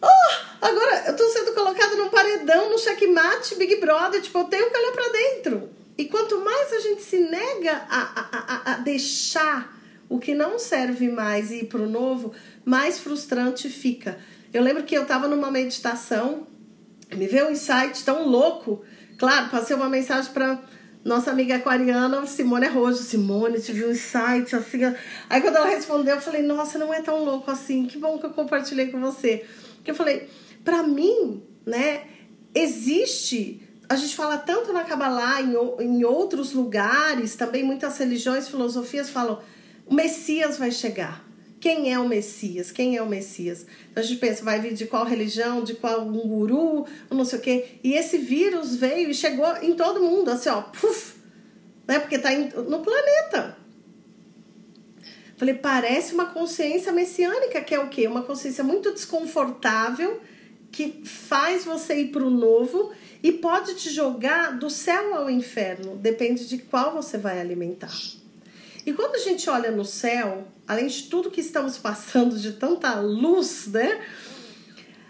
Oh, 0.00 0.66
agora 0.66 1.04
eu 1.08 1.16
tô 1.16 1.28
sendo 1.28 1.52
colocado 1.52 1.96
num 1.96 2.08
paredão, 2.08 2.70
no 2.70 2.78
checkmate, 2.78 3.56
Big 3.56 3.76
Brother, 3.76 4.22
tipo, 4.22 4.38
eu 4.38 4.44
tenho 4.44 4.70
que 4.70 4.78
olhar 4.78 4.92
para 4.92 5.12
dentro. 5.12 5.70
E 5.98 6.06
quanto 6.06 6.40
mais 6.40 6.72
a 6.72 6.80
gente 6.80 7.02
se 7.02 7.18
nega 7.18 7.84
a, 7.90 8.00
a, 8.00 8.70
a, 8.70 8.72
a 8.72 8.76
deixar 8.78 9.76
o 10.08 10.18
que 10.18 10.34
não 10.34 10.58
serve 10.58 11.08
mais 11.10 11.50
e 11.50 11.60
ir 11.60 11.64
pro 11.66 11.88
novo, 11.88 12.32
mais 12.64 12.98
frustrante 12.98 13.68
fica. 13.68 14.18
Eu 14.54 14.62
lembro 14.62 14.84
que 14.84 14.96
eu 14.96 15.04
tava 15.04 15.28
numa 15.28 15.50
meditação, 15.50 16.46
me 17.12 17.26
veio 17.26 17.48
um 17.48 17.50
insight 17.50 18.04
tão 18.04 18.26
louco. 18.26 18.82
Claro, 19.18 19.50
passei 19.50 19.74
uma 19.74 19.88
mensagem 19.88 20.32
para 20.32 20.60
nossa 21.04 21.30
amiga 21.30 21.56
aquariana, 21.56 22.24
Simone 22.26 22.68
Rojo. 22.68 22.98
Simone, 22.98 23.60
tive 23.60 23.84
um 23.84 23.90
insight 23.90 24.54
assim. 24.54 24.84
Aí 25.28 25.40
quando 25.40 25.56
ela 25.56 25.68
respondeu, 25.68 26.14
eu 26.14 26.20
falei, 26.20 26.42
nossa, 26.42 26.78
não 26.78 26.94
é 26.94 27.02
tão 27.02 27.24
louco 27.24 27.50
assim. 27.50 27.86
Que 27.86 27.98
bom 27.98 28.18
que 28.18 28.26
eu 28.26 28.30
compartilhei 28.30 28.86
com 28.92 29.00
você. 29.00 29.44
Que 29.82 29.90
eu 29.90 29.94
falei, 29.94 30.28
para 30.64 30.82
mim, 30.84 31.42
né, 31.66 32.04
existe. 32.54 33.60
A 33.88 33.96
gente 33.96 34.14
fala 34.14 34.38
tanto 34.38 34.72
na 34.72 34.84
Kabbalah, 34.84 35.40
em, 35.42 35.54
em 35.82 36.04
outros 36.04 36.52
lugares, 36.52 37.34
também 37.34 37.64
muitas 37.64 37.98
religiões, 37.98 38.48
filosofias 38.48 39.10
falam: 39.10 39.40
o 39.86 39.94
Messias 39.94 40.58
vai 40.58 40.70
chegar. 40.70 41.27
Quem 41.60 41.92
é 41.92 41.98
o 41.98 42.08
Messias? 42.08 42.70
Quem 42.70 42.96
é 42.96 43.02
o 43.02 43.08
Messias? 43.08 43.66
Então 43.90 44.02
a 44.02 44.06
gente 44.06 44.18
pensa, 44.18 44.44
vai 44.44 44.60
vir 44.60 44.74
de 44.74 44.86
qual 44.86 45.04
religião, 45.04 45.62
de 45.62 45.74
qual 45.74 46.02
um 46.02 46.28
guru, 46.28 46.86
não 47.10 47.24
sei 47.24 47.38
o 47.38 47.42
quê. 47.42 47.66
E 47.82 47.94
esse 47.94 48.18
vírus 48.18 48.76
veio 48.76 49.10
e 49.10 49.14
chegou 49.14 49.46
em 49.62 49.74
todo 49.74 50.00
mundo, 50.00 50.30
assim, 50.30 50.48
ó, 50.48 50.62
puf, 50.62 51.16
né? 51.86 51.98
Porque 51.98 52.18
tá 52.18 52.30
no 52.30 52.80
planeta. 52.80 53.56
Falei, 55.36 55.54
parece 55.54 56.14
uma 56.14 56.26
consciência 56.26 56.92
messiânica, 56.92 57.60
que 57.60 57.74
é 57.74 57.78
o 57.78 57.88
quê? 57.88 58.06
Uma 58.06 58.22
consciência 58.22 58.64
muito 58.64 58.92
desconfortável, 58.92 60.20
que 60.70 61.02
faz 61.04 61.64
você 61.64 62.00
ir 62.00 62.08
para 62.08 62.24
o 62.24 62.30
novo 62.30 62.92
e 63.22 63.32
pode 63.32 63.74
te 63.74 63.90
jogar 63.90 64.58
do 64.58 64.68
céu 64.68 65.14
ao 65.14 65.30
inferno, 65.30 65.96
depende 65.96 66.46
de 66.48 66.58
qual 66.58 66.92
você 66.92 67.16
vai 67.16 67.40
alimentar. 67.40 67.96
E 68.88 68.92
quando 68.94 69.16
a 69.16 69.18
gente 69.18 69.50
olha 69.50 69.70
no 69.70 69.84
céu, 69.84 70.48
além 70.66 70.86
de 70.86 71.02
tudo 71.10 71.30
que 71.30 71.42
estamos 71.42 71.76
passando, 71.76 72.38
de 72.38 72.52
tanta 72.52 72.98
luz, 72.98 73.66
né? 73.66 74.00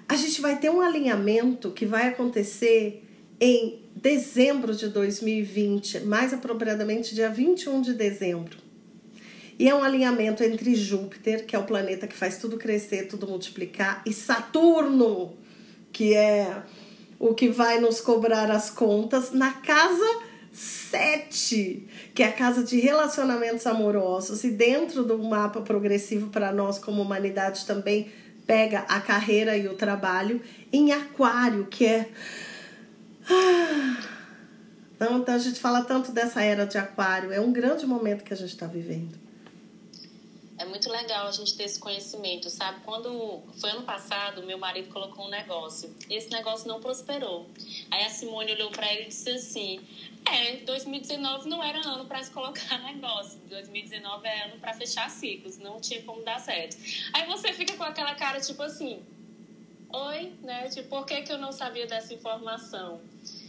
A 0.09 0.17
gente 0.17 0.41
vai 0.41 0.59
ter 0.59 0.69
um 0.69 0.81
alinhamento 0.81 1.71
que 1.71 1.87
vai 1.87 2.09
acontecer 2.09 3.05
em 3.41 3.85
dezembro 3.95 4.75
de 4.75 4.89
2020, 4.89 6.01
mais 6.01 6.35
apropriadamente 6.35 7.15
dia 7.15 7.31
21 7.31 7.81
de 7.81 7.95
dezembro. 7.95 8.59
E 9.57 9.69
é 9.69 9.73
um 9.73 9.85
alinhamento 9.85 10.43
entre 10.43 10.75
Júpiter, 10.75 11.47
que 11.47 11.55
é 11.55 11.59
o 11.61 11.63
planeta 11.63 12.09
que 12.09 12.17
faz 12.17 12.37
tudo 12.39 12.57
crescer, 12.57 13.07
tudo 13.07 13.29
multiplicar, 13.29 14.03
e 14.05 14.13
Saturno, 14.13 15.37
que 15.93 16.15
é 16.15 16.65
o 17.17 17.33
que 17.33 17.49
vai 17.49 17.79
nos 17.79 18.01
cobrar 18.01 18.51
as 18.51 18.71
contas, 18.71 19.31
na 19.31 19.53
casa 19.53 20.28
7, 20.59 21.89
que 22.13 22.23
é 22.23 22.27
a 22.27 22.33
casa 22.33 22.65
de 22.65 22.81
relacionamentos 22.81 23.65
amorosos. 23.65 24.43
E 24.43 24.51
dentro 24.51 25.05
do 25.05 25.17
mapa 25.19 25.61
progressivo 25.61 26.31
para 26.31 26.51
nós, 26.51 26.79
como 26.79 27.01
humanidade, 27.01 27.65
também 27.65 28.11
pega 28.45 28.81
a 28.81 29.01
carreira 29.01 29.57
e 29.57 29.69
o 29.69 29.75
trabalho, 29.75 30.43
em 30.73 30.91
Aquário, 30.93 31.67
que 31.67 31.87
é. 31.87 32.09
Então, 34.97 35.19
então 35.19 35.35
a 35.37 35.39
gente 35.39 35.61
fala 35.61 35.85
tanto 35.85 36.11
dessa 36.11 36.43
era 36.43 36.67
de 36.67 36.77
Aquário, 36.77 37.31
é 37.31 37.41
um 37.41 37.53
grande 37.53 37.87
momento 37.87 38.25
que 38.25 38.33
a 38.33 38.37
gente 38.37 38.51
está 38.51 38.67
vivendo 38.67 39.29
é 40.59 40.65
muito 40.65 40.91
legal 40.91 41.29
a 41.29 41.31
gente 41.31 41.57
ter 41.57 41.63
esse 41.65 41.79
conhecimento, 41.79 42.51
sabe? 42.51 42.81
Quando 42.85 43.43
foi 43.61 43.71
ano 43.71 43.83
passado, 43.83 44.43
meu 44.43 44.59
marido 44.59 44.93
colocou 44.93 45.27
um 45.27 45.31
negócio 45.31 45.95
e 46.11 46.15
esse 46.15 46.31
negócio 46.31 46.67
não 46.67 46.81
prosperou. 46.81 47.49
Aí 47.91 48.05
a 48.05 48.11
Simone 48.11 48.53
olhou 48.53 48.71
para 48.71 48.93
ele 48.93 49.05
e 49.05 49.09
disse 49.09 49.31
assim: 49.31 49.81
É, 50.27 50.57
2019 50.59 51.49
não 51.49 51.63
era 51.63 51.81
ano 51.87 52.05
para 52.05 52.23
se 52.23 52.31
colocar 52.31 52.79
negócio, 52.85 53.39
2019 53.49 54.27
é 54.27 54.45
ano 54.45 54.61
para 54.61 54.75
fechar 54.75 55.09
ciclos, 55.11 55.59
não 55.59 55.81
tinha 55.81 56.03
como 56.03 56.23
dar 56.23 56.39
certo. 56.39 56.77
Aí 57.13 57.27
você 57.27 57.53
fica 57.53 57.75
com 57.77 57.85
aquela 57.85 58.15
cara 58.15 58.41
tipo 58.41 58.63
assim: 58.63 59.03
oi, 59.91 60.33
né? 60.43 60.69
Tipo, 60.69 60.89
por 60.89 61.07
que, 61.07 61.23
que 61.23 61.33
eu 61.33 61.39
não 61.39 61.53
sabia 61.53 61.87
dessa 61.87 62.13
informação? 62.13 63.01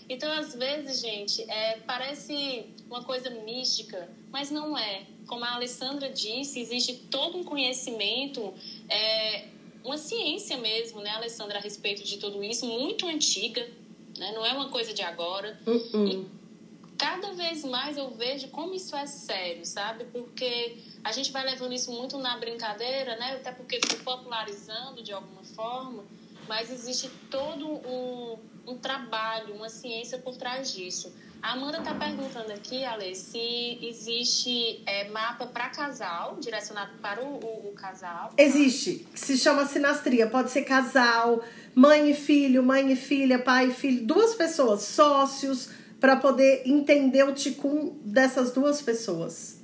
Então, 0.07 0.31
às 0.31 0.55
vezes, 0.55 1.01
gente, 1.01 1.43
é, 1.49 1.77
parece 1.85 2.65
uma 2.89 3.03
coisa 3.03 3.29
mística, 3.29 4.09
mas 4.31 4.49
não 4.49 4.75
é. 4.77 5.03
Como 5.27 5.45
a 5.45 5.53
Alessandra 5.53 6.09
disse, 6.09 6.59
existe 6.59 6.95
todo 7.11 7.37
um 7.37 7.43
conhecimento, 7.43 8.53
é, 8.89 9.45
uma 9.83 9.97
ciência 9.97 10.57
mesmo, 10.57 10.99
né, 11.01 11.11
Alessandra, 11.11 11.59
a 11.59 11.61
respeito 11.61 12.03
de 12.03 12.17
tudo 12.17 12.43
isso, 12.43 12.65
muito 12.65 13.05
antiga, 13.05 13.69
né? 14.17 14.31
não 14.33 14.43
é 14.43 14.51
uma 14.51 14.69
coisa 14.69 14.93
de 14.93 15.03
agora. 15.03 15.59
Uh 15.67 15.71
-uh. 15.71 16.07
E 16.11 16.38
cada 16.99 17.31
vez 17.31 17.63
mais 17.63 17.97
eu 17.97 18.11
vejo 18.11 18.49
como 18.49 18.75
isso 18.75 18.95
é 18.95 19.07
sério, 19.07 19.65
sabe? 19.65 20.03
Porque 20.05 20.77
a 21.03 21.11
gente 21.11 21.31
vai 21.31 21.43
levando 21.43 21.73
isso 21.73 21.91
muito 21.91 22.17
na 22.19 22.37
brincadeira, 22.37 23.15
né? 23.15 23.37
Até 23.37 23.51
porque 23.51 23.79
foi 23.87 23.97
popularizando 23.99 25.01
de 25.01 25.11
alguma 25.11 25.43
forma, 25.43 26.03
mas 26.47 26.69
existe 26.69 27.09
todo 27.31 27.65
um 27.67 28.37
um 28.69 28.77
trabalho, 28.77 29.55
uma 29.55 29.69
ciência 29.69 30.17
por 30.19 30.35
trás 30.35 30.71
disso. 30.71 31.11
A 31.41 31.53
Amanda 31.53 31.77
está 31.77 31.93
perguntando 31.93 32.51
aqui, 32.51 32.83
Ale, 32.83 33.15
se 33.15 33.79
existe 33.81 34.81
é, 34.85 35.09
mapa 35.09 35.45
para 35.47 35.69
casal, 35.69 36.37
direcionado 36.39 36.91
para 37.01 37.23
o, 37.23 37.39
o, 37.39 37.69
o, 37.69 37.73
casal. 37.73 38.33
Existe, 38.37 39.07
se 39.15 39.37
chama 39.37 39.65
sinastria. 39.65 40.27
Pode 40.27 40.51
ser 40.51 40.63
casal, 40.63 41.41
mãe 41.73 42.11
e 42.11 42.13
filho, 42.13 42.61
mãe 42.61 42.91
e 42.91 42.95
filha, 42.95 43.39
pai 43.39 43.69
e 43.69 43.73
filho, 43.73 44.05
duas 44.05 44.35
pessoas, 44.35 44.81
sócios, 44.81 45.69
para 45.99 46.15
poder 46.15 46.63
entender 46.65 47.23
o 47.23 47.33
ticum 47.33 47.97
dessas 48.03 48.51
duas 48.51 48.81
pessoas. 48.81 49.57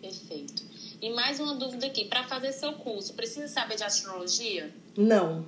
Perfeito. 0.00 0.64
E 1.00 1.10
mais 1.10 1.40
uma 1.40 1.54
dúvida 1.54 1.86
aqui: 1.86 2.04
para 2.06 2.24
fazer 2.24 2.52
seu 2.52 2.72
curso, 2.74 3.14
precisa 3.14 3.48
saber 3.48 3.76
de 3.76 3.84
astrologia? 3.84 4.70
Não. 4.96 5.46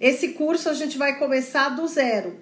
Esse 0.00 0.28
curso 0.32 0.68
a 0.68 0.74
gente 0.74 0.96
vai 0.96 1.18
começar 1.18 1.70
do 1.70 1.86
zero. 1.86 2.38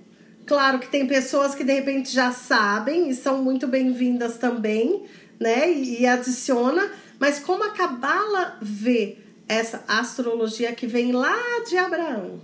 Claro 0.46 0.78
que 0.78 0.88
tem 0.88 1.06
pessoas 1.06 1.54
que 1.54 1.64
de 1.64 1.72
repente 1.72 2.10
já 2.10 2.32
sabem 2.32 3.10
e 3.10 3.14
são 3.14 3.42
muito 3.42 3.66
bem-vindas 3.66 4.38
também, 4.38 5.04
né? 5.38 5.70
E, 5.70 6.02
e 6.02 6.06
adiciona, 6.06 6.90
mas 7.18 7.38
como 7.38 7.64
a 7.64 7.70
Cabala 7.70 8.56
vê 8.62 9.18
essa 9.46 9.84
astrologia 9.88 10.72
que 10.74 10.86
vem 10.86 11.12
lá 11.12 11.36
de 11.68 11.76
Abraão? 11.76 12.40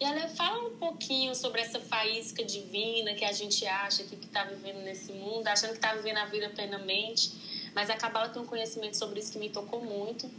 E 0.00 0.04
ela 0.04 0.28
fala 0.28 0.68
um 0.68 0.76
pouquinho 0.76 1.34
sobre 1.34 1.60
essa 1.60 1.80
faísca 1.80 2.44
divina 2.44 3.14
que 3.14 3.24
a 3.24 3.32
gente 3.32 3.66
acha 3.66 4.04
que 4.04 4.14
está 4.14 4.44
vivendo 4.44 4.82
nesse 4.84 5.12
mundo, 5.12 5.46
achando 5.48 5.70
que 5.70 5.78
está 5.78 5.92
vivendo 5.94 6.18
a 6.18 6.26
vida 6.26 6.48
plenamente, 6.50 7.32
mas 7.74 7.90
a 7.90 7.96
Cabala 7.96 8.28
tem 8.28 8.40
um 8.40 8.46
conhecimento 8.46 8.96
sobre 8.96 9.18
isso 9.18 9.32
que 9.32 9.38
me 9.38 9.50
tocou 9.50 9.84
muito. 9.84 10.30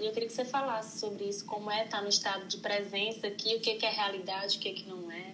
E 0.00 0.06
eu 0.06 0.12
queria 0.12 0.28
que 0.28 0.34
você 0.34 0.44
falasse 0.44 1.00
sobre 1.00 1.24
isso, 1.24 1.44
como 1.44 1.68
é 1.68 1.84
estar 1.84 2.00
no 2.00 2.08
estado 2.08 2.46
de 2.46 2.58
presença 2.58 3.26
aqui, 3.26 3.56
o 3.56 3.60
que 3.60 3.84
é 3.84 3.90
realidade, 3.90 4.56
o 4.56 4.60
que, 4.60 4.84
não 4.86 5.10
é. 5.10 5.32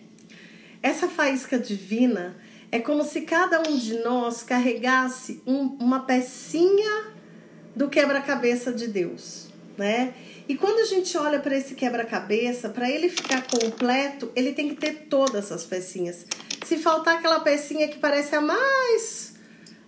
Essa 0.83 1.07
faísca 1.07 1.59
divina 1.59 2.35
é 2.73 2.81
como 2.81 3.05
se 3.05 3.23
cada 3.23 3.61
um 3.61 3.77
de 3.77 3.99
nós 3.99 4.43
carregasse 4.43 5.43
um, 5.47 5.77
uma 5.79 6.01
pecinha 6.01 7.13
do 7.77 7.91
quebra-cabeça 7.91 8.73
de 8.73 8.89
Deus, 8.89 9.49
né? 9.77 10.15
E 10.47 10.55
quando 10.57 10.81
a 10.81 10.85
gente 10.85 11.17
olha 11.17 11.41
para 11.41 11.57
esse 11.57 11.75
quebra-cabeça, 11.75 12.69
para 12.69 12.91
ele 12.91 13.09
ficar 13.09 13.43
completo, 13.47 14.31
ele 14.37 14.53
tem 14.53 14.69
que 14.69 14.75
ter 14.75 15.07
todas 15.09 15.51
as 15.51 15.65
pecinhas. 15.65 16.27
Se 16.65 16.77
faltar 16.77 17.17
aquela 17.17 17.41
pecinha 17.41 17.89
que 17.89 17.99
parece 17.99 18.35
a 18.35 18.41
mais 18.41 19.35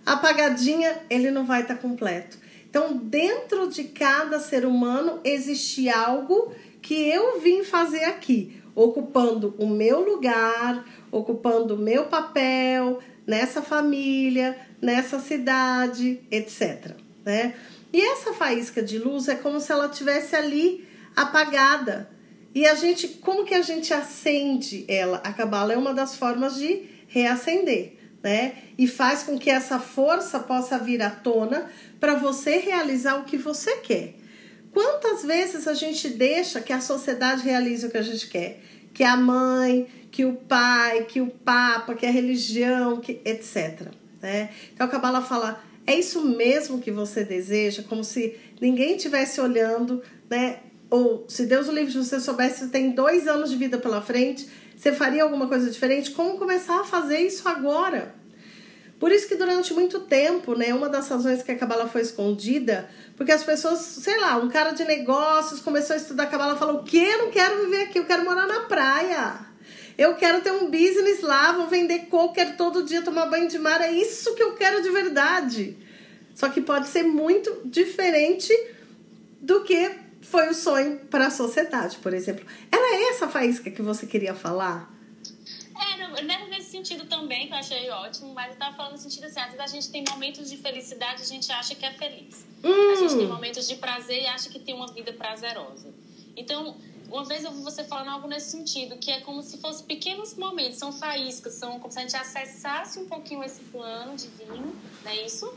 apagadinha, 0.05 0.99
ele 1.09 1.29
não 1.29 1.45
vai 1.45 1.61
estar 1.61 1.75
tá 1.75 1.81
completo. 1.81 2.37
Então, 2.69 2.97
dentro 2.97 3.69
de 3.69 3.85
cada 3.85 4.39
ser 4.39 4.65
humano 4.65 5.19
existe 5.23 5.89
algo 5.89 6.53
que 6.81 7.07
eu 7.07 7.39
vim 7.39 7.63
fazer 7.63 8.05
aqui, 8.05 8.61
ocupando 8.73 9.55
o 9.59 9.67
meu 9.67 10.01
lugar, 10.01 10.85
ocupando 11.11 11.75
o 11.75 11.77
meu 11.77 12.05
papel 12.05 12.99
nessa 13.25 13.61
família, 13.61 14.57
nessa 14.81 15.19
cidade, 15.19 16.19
etc. 16.31 16.95
Né? 17.25 17.53
E 17.91 18.01
essa 18.01 18.33
faísca 18.33 18.81
de 18.81 18.97
luz 18.97 19.27
é 19.27 19.35
como 19.35 19.59
se 19.59 19.71
ela 19.71 19.89
tivesse 19.89 20.35
ali 20.35 20.87
apagada. 21.15 22.09
E 22.53 22.65
a 22.65 22.75
gente, 22.75 23.07
como 23.07 23.45
que 23.45 23.53
a 23.53 23.61
gente 23.61 23.93
acende 23.93 24.85
ela? 24.87 25.21
A 25.23 25.31
cabala 25.31 25.73
é 25.73 25.77
uma 25.77 25.93
das 25.93 26.15
formas 26.15 26.55
de 26.55 26.83
reacender, 27.07 27.97
né? 28.21 28.55
E 28.77 28.87
faz 28.87 29.23
com 29.23 29.37
que 29.37 29.49
essa 29.49 29.79
força 29.79 30.39
possa 30.39 30.77
vir 30.77 31.01
à 31.01 31.09
tona 31.09 31.69
para 31.99 32.15
você 32.15 32.57
realizar 32.57 33.19
o 33.19 33.25
que 33.25 33.37
você 33.37 33.77
quer. 33.77 34.15
Quantas 34.71 35.23
vezes 35.23 35.67
a 35.67 35.73
gente 35.73 36.09
deixa 36.09 36.61
que 36.61 36.73
a 36.73 36.81
sociedade 36.81 37.43
realize 37.43 37.85
o 37.85 37.89
que 37.89 37.97
a 37.97 38.03
gente 38.03 38.27
quer? 38.27 38.61
Que 38.93 39.03
a 39.03 39.15
mãe, 39.15 39.87
que 40.11 40.25
o 40.25 40.33
pai, 40.33 41.05
que 41.05 41.21
o 41.21 41.27
papa, 41.27 41.95
que 41.95 42.05
a 42.05 42.11
religião, 42.11 42.99
que 42.99 43.21
etc. 43.25 43.87
Né? 44.21 44.49
Então 44.73 44.87
a 44.87 44.89
Cabala 44.89 45.21
fala: 45.21 45.63
é 45.87 45.95
isso 45.97 46.21
mesmo 46.21 46.79
que 46.79 46.91
você 46.91 47.23
deseja? 47.23 47.81
Como 47.81 48.03
se 48.03 48.37
ninguém 48.59 48.97
estivesse 48.97 49.39
olhando, 49.39 50.03
né? 50.29 50.59
Ou 50.89 51.25
se 51.29 51.45
Deus 51.45 51.69
o 51.69 51.71
livre 51.71 51.91
de 51.91 51.97
você 51.97 52.19
soubesse 52.19 52.65
que 52.65 52.71
tem 52.71 52.91
dois 52.91 53.27
anos 53.27 53.49
de 53.49 53.55
vida 53.55 53.77
pela 53.77 54.01
frente, 54.01 54.47
você 54.75 54.91
faria 54.91 55.23
alguma 55.23 55.47
coisa 55.47 55.71
diferente? 55.71 56.11
Como 56.11 56.37
começar 56.37 56.81
a 56.81 56.83
fazer 56.83 57.19
isso 57.19 57.47
agora? 57.47 58.13
Por 58.99 59.11
isso 59.11 59.27
que 59.27 59.35
durante 59.35 59.73
muito 59.73 60.01
tempo, 60.01 60.55
né, 60.55 60.73
uma 60.73 60.89
das 60.89 61.07
razões 61.07 61.41
que 61.41 61.51
a 61.51 61.57
cabala 61.57 61.87
foi 61.87 62.01
escondida, 62.01 62.89
porque 63.15 63.31
as 63.31 63.43
pessoas, 63.43 63.79
sei 63.79 64.19
lá, 64.19 64.37
um 64.37 64.49
cara 64.49 64.71
de 64.71 64.83
negócios 64.83 65.61
começou 65.61 65.93
a 65.93 65.97
estudar 65.97 66.25
cabala 66.25 66.57
falou: 66.57 66.81
"O 66.81 66.83
que? 66.83 66.97
Eu 66.97 67.19
não 67.19 67.31
quero 67.31 67.63
viver 67.63 67.83
aqui, 67.83 67.99
eu 67.99 68.05
quero 68.05 68.25
morar 68.25 68.47
na 68.47 68.61
praia. 68.61 69.47
Eu 69.97 70.15
quero 70.15 70.41
ter 70.41 70.51
um 70.51 70.69
business 70.69 71.21
lá, 71.21 71.53
vou 71.53 71.67
vender 71.67 72.05
coco, 72.05 72.35
quero 72.35 72.55
todo 72.55 72.83
dia 72.83 73.01
tomar 73.01 73.25
banho 73.25 73.47
de 73.47 73.57
mar, 73.57 73.81
é 73.81 73.91
isso 73.91 74.35
que 74.35 74.43
eu 74.43 74.53
quero 74.55 74.81
de 74.81 74.89
verdade". 74.89 75.75
Só 76.35 76.49
que 76.49 76.61
pode 76.61 76.87
ser 76.87 77.03
muito 77.03 77.61
diferente 77.65 78.53
do 79.41 79.63
que 79.63 79.91
foi 80.21 80.49
o 80.49 80.53
sonho 80.53 80.99
para 81.09 81.27
a 81.27 81.31
sociedade, 81.31 81.97
por 81.97 82.13
exemplo. 82.13 82.45
Era 82.71 83.09
essa 83.09 83.27
faísca 83.27 83.71
que 83.71 83.81
você 83.81 84.05
queria 84.05 84.35
falar? 84.35 84.91
Era, 85.93 86.19
era 86.19 86.47
nesse 86.47 86.71
sentido 86.71 87.05
também, 87.05 87.47
que 87.47 87.53
eu 87.53 87.57
achei 87.57 87.89
ótimo, 87.89 88.33
mas 88.33 88.51
eu 88.51 88.57
tava 88.57 88.75
falando 88.75 88.93
no 88.93 88.97
sentido 88.97 89.25
assim, 89.25 89.39
às 89.39 89.47
vezes 89.47 89.61
a 89.61 89.67
gente 89.67 89.91
tem 89.91 90.03
momentos 90.09 90.49
de 90.49 90.57
felicidade 90.57 91.21
e 91.21 91.23
a 91.23 91.27
gente 91.27 91.51
acha 91.51 91.75
que 91.75 91.85
é 91.85 91.93
feliz. 91.93 92.45
Hum. 92.63 92.91
A 92.91 92.95
gente 92.95 93.15
tem 93.15 93.27
momentos 93.27 93.67
de 93.67 93.75
prazer 93.75 94.23
e 94.23 94.27
acha 94.27 94.49
que 94.49 94.59
tem 94.59 94.75
uma 94.75 94.87
vida 94.87 95.13
prazerosa. 95.13 95.93
Então, 96.35 96.75
uma 97.09 97.23
vez 97.23 97.43
eu 97.43 97.51
vi 97.51 97.61
você 97.61 97.83
falando 97.83 98.09
algo 98.09 98.27
nesse 98.27 98.51
sentido, 98.51 98.97
que 98.97 99.11
é 99.11 99.21
como 99.21 99.41
se 99.41 99.57
fossem 99.57 99.85
pequenos 99.85 100.35
momentos, 100.35 100.77
são 100.77 100.91
faíscas, 100.91 101.53
são 101.53 101.79
como 101.79 101.91
se 101.91 101.99
a 101.99 102.01
gente 102.01 102.15
acessasse 102.15 102.99
um 102.99 103.05
pouquinho 103.05 103.43
esse 103.43 103.61
plano 103.65 104.15
divino, 104.15 104.75
não 105.03 105.11
é 105.11 105.25
isso? 105.25 105.53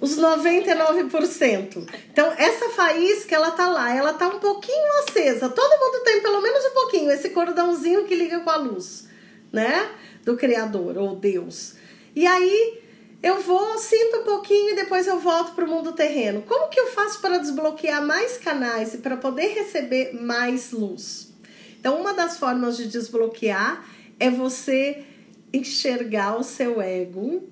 Os 0.00 0.18
99%. 0.18 1.88
Então, 2.10 2.32
essa 2.36 2.70
faísca, 2.70 3.36
ela 3.36 3.52
tá 3.52 3.68
lá, 3.68 3.94
ela 3.94 4.12
tá 4.12 4.26
um 4.26 4.40
pouquinho 4.40 4.98
acesa. 5.04 5.48
Todo 5.48 5.78
mundo 5.78 6.02
tem 6.02 6.20
pelo 6.20 6.40
menos 6.40 6.64
um 6.64 6.74
pouquinho, 6.74 7.10
esse 7.10 7.30
cordãozinho 7.30 8.04
que 8.04 8.14
liga 8.16 8.40
com 8.40 8.50
a 8.50 8.56
luz 8.56 9.12
né? 9.52 9.90
Do 10.24 10.36
Criador 10.36 10.96
ou 10.96 11.14
Deus. 11.14 11.74
E 12.16 12.26
aí 12.26 12.81
eu 13.22 13.40
vou, 13.40 13.78
sinto 13.78 14.18
um 14.18 14.24
pouquinho 14.24 14.70
e 14.70 14.74
depois 14.74 15.06
eu 15.06 15.20
volto 15.20 15.54
para 15.54 15.64
o 15.64 15.68
mundo 15.68 15.92
terreno. 15.92 16.42
Como 16.42 16.68
que 16.68 16.80
eu 16.80 16.88
faço 16.88 17.20
para 17.20 17.38
desbloquear 17.38 18.04
mais 18.04 18.36
canais 18.36 18.94
e 18.94 18.98
para 18.98 19.16
poder 19.16 19.54
receber 19.54 20.12
mais 20.20 20.72
luz? 20.72 21.32
Então, 21.78 22.00
uma 22.00 22.12
das 22.12 22.38
formas 22.38 22.76
de 22.76 22.88
desbloquear 22.88 23.84
é 24.18 24.28
você 24.28 25.04
enxergar 25.52 26.36
o 26.36 26.42
seu 26.42 26.80
ego, 26.80 27.48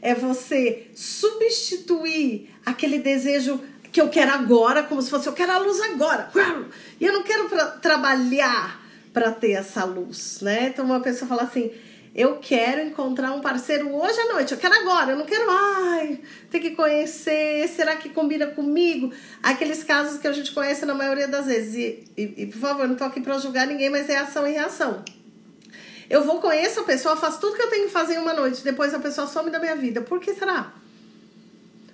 é 0.00 0.14
você 0.14 0.86
substituir 0.94 2.50
aquele 2.64 2.98
desejo 2.98 3.60
que 3.92 4.00
eu 4.00 4.08
quero 4.08 4.32
agora, 4.32 4.82
como 4.82 5.00
se 5.00 5.10
fosse 5.10 5.26
eu 5.26 5.32
quero 5.32 5.52
a 5.52 5.58
luz 5.58 5.80
agora. 5.80 6.30
E 7.00 7.04
eu 7.04 7.12
não 7.12 7.22
quero 7.22 7.48
pra, 7.48 7.66
trabalhar 7.66 8.82
para 9.12 9.30
ter 9.30 9.52
essa 9.52 9.84
luz, 9.84 10.40
né? 10.40 10.68
Então 10.68 10.84
uma 10.84 11.00
pessoa 11.00 11.28
fala 11.28 11.42
assim: 11.42 11.70
eu 12.14 12.36
quero 12.36 12.80
encontrar 12.80 13.32
um 13.32 13.40
parceiro 13.40 13.92
hoje 13.92 14.20
à 14.20 14.34
noite, 14.34 14.52
eu 14.52 14.58
quero 14.58 14.72
agora, 14.72 15.12
eu 15.12 15.18
não 15.18 15.26
quero, 15.26 15.50
ai, 15.50 16.20
ter 16.48 16.60
que 16.60 16.70
conhecer, 16.70 17.66
será 17.68 17.96
que 17.96 18.08
combina 18.08 18.46
comigo? 18.46 19.12
Aqueles 19.42 19.82
casos 19.82 20.20
que 20.20 20.28
a 20.28 20.32
gente 20.32 20.52
conhece 20.52 20.86
na 20.86 20.94
maioria 20.94 21.26
das 21.26 21.46
vezes. 21.46 21.74
E, 21.74 22.04
e, 22.16 22.42
e 22.42 22.46
por 22.46 22.58
favor, 22.58 22.86
não 22.86 22.94
tô 22.94 23.02
aqui 23.02 23.20
para 23.20 23.36
julgar 23.38 23.66
ninguém, 23.66 23.90
mas 23.90 24.08
é 24.08 24.16
ação 24.16 24.46
e 24.46 24.52
reação. 24.52 25.04
Eu 26.08 26.22
vou 26.22 26.40
conhecer 26.40 26.78
a 26.78 26.84
pessoa, 26.84 27.16
faço 27.16 27.40
tudo 27.40 27.56
que 27.56 27.62
eu 27.62 27.70
tenho 27.70 27.86
que 27.86 27.92
fazer 27.92 28.14
em 28.14 28.18
uma 28.18 28.34
noite, 28.34 28.62
depois 28.62 28.94
a 28.94 29.00
pessoa 29.00 29.26
some 29.26 29.50
da 29.50 29.58
minha 29.58 29.74
vida. 29.74 30.00
Por 30.00 30.20
que 30.20 30.34
será? 30.34 30.72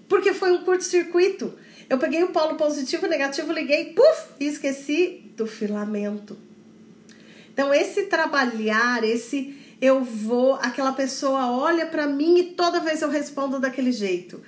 Porque 0.07 0.35
foi 0.35 0.53
um 0.53 0.59
curto-circuito. 0.65 1.55
Eu 1.89 1.97
peguei 1.97 2.23
o 2.23 2.29
polo 2.29 2.57
positivo 2.57 3.07
e 3.07 3.09
negativo, 3.09 3.53
liguei, 3.53 3.95
puf, 3.95 4.29
e 4.39 4.47
esqueci 4.47 5.33
do 5.35 5.47
filamento. 5.47 6.37
Então, 7.53 7.73
esse 7.73 8.05
trabalhar, 8.05 9.03
esse 9.03 9.60
eu 9.81 10.05
vou, 10.05 10.55
aquela 10.55 10.93
pessoa 10.93 11.51
olha 11.51 11.87
para 11.87 12.07
mim 12.07 12.39
e 12.39 12.43
toda 12.53 12.81
vez 12.81 13.01
eu 13.01 13.09
respondo 13.09 13.59
daquele 13.59 13.93
jeito. 13.93 14.43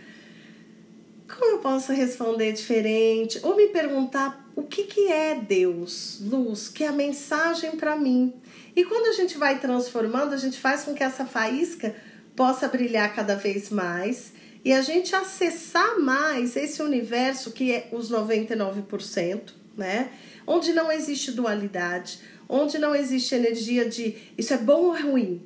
Como 1.26 1.52
eu 1.52 1.58
posso 1.58 1.92
responder 1.92 2.52
diferente? 2.52 3.40
Ou 3.42 3.56
me 3.56 3.68
perguntar 3.68 4.46
o 4.54 4.62
que, 4.62 4.84
que 4.84 5.10
é 5.10 5.34
Deus, 5.34 6.20
luz, 6.20 6.68
que 6.68 6.84
é 6.84 6.88
a 6.88 6.92
mensagem 6.92 7.72
para 7.72 7.96
mim. 7.96 8.34
E 8.76 8.84
quando 8.84 9.06
a 9.06 9.12
gente 9.12 9.38
vai 9.38 9.58
transformando, 9.58 10.34
a 10.34 10.36
gente 10.36 10.58
faz 10.58 10.82
com 10.82 10.94
que 10.94 11.02
essa 11.02 11.24
faísca 11.24 11.94
possa 12.36 12.68
brilhar 12.68 13.14
cada 13.14 13.34
vez 13.34 13.70
mais 13.70 14.32
e 14.64 14.72
a 14.72 14.82
gente 14.82 15.14
acessar 15.14 15.98
mais 15.98 16.56
esse 16.56 16.82
universo 16.82 17.50
que 17.52 17.72
é 17.72 17.88
os 17.92 18.10
99%, 18.10 19.52
né? 19.76 20.10
Onde 20.46 20.72
não 20.72 20.90
existe 20.90 21.32
dualidade, 21.32 22.20
onde 22.52 22.76
não 22.76 22.94
existe 22.94 23.34
energia 23.34 23.88
de 23.88 24.14
isso 24.36 24.52
é 24.52 24.58
bom 24.58 24.88
ou 24.88 24.96
é 24.96 25.00
ruim, 25.00 25.40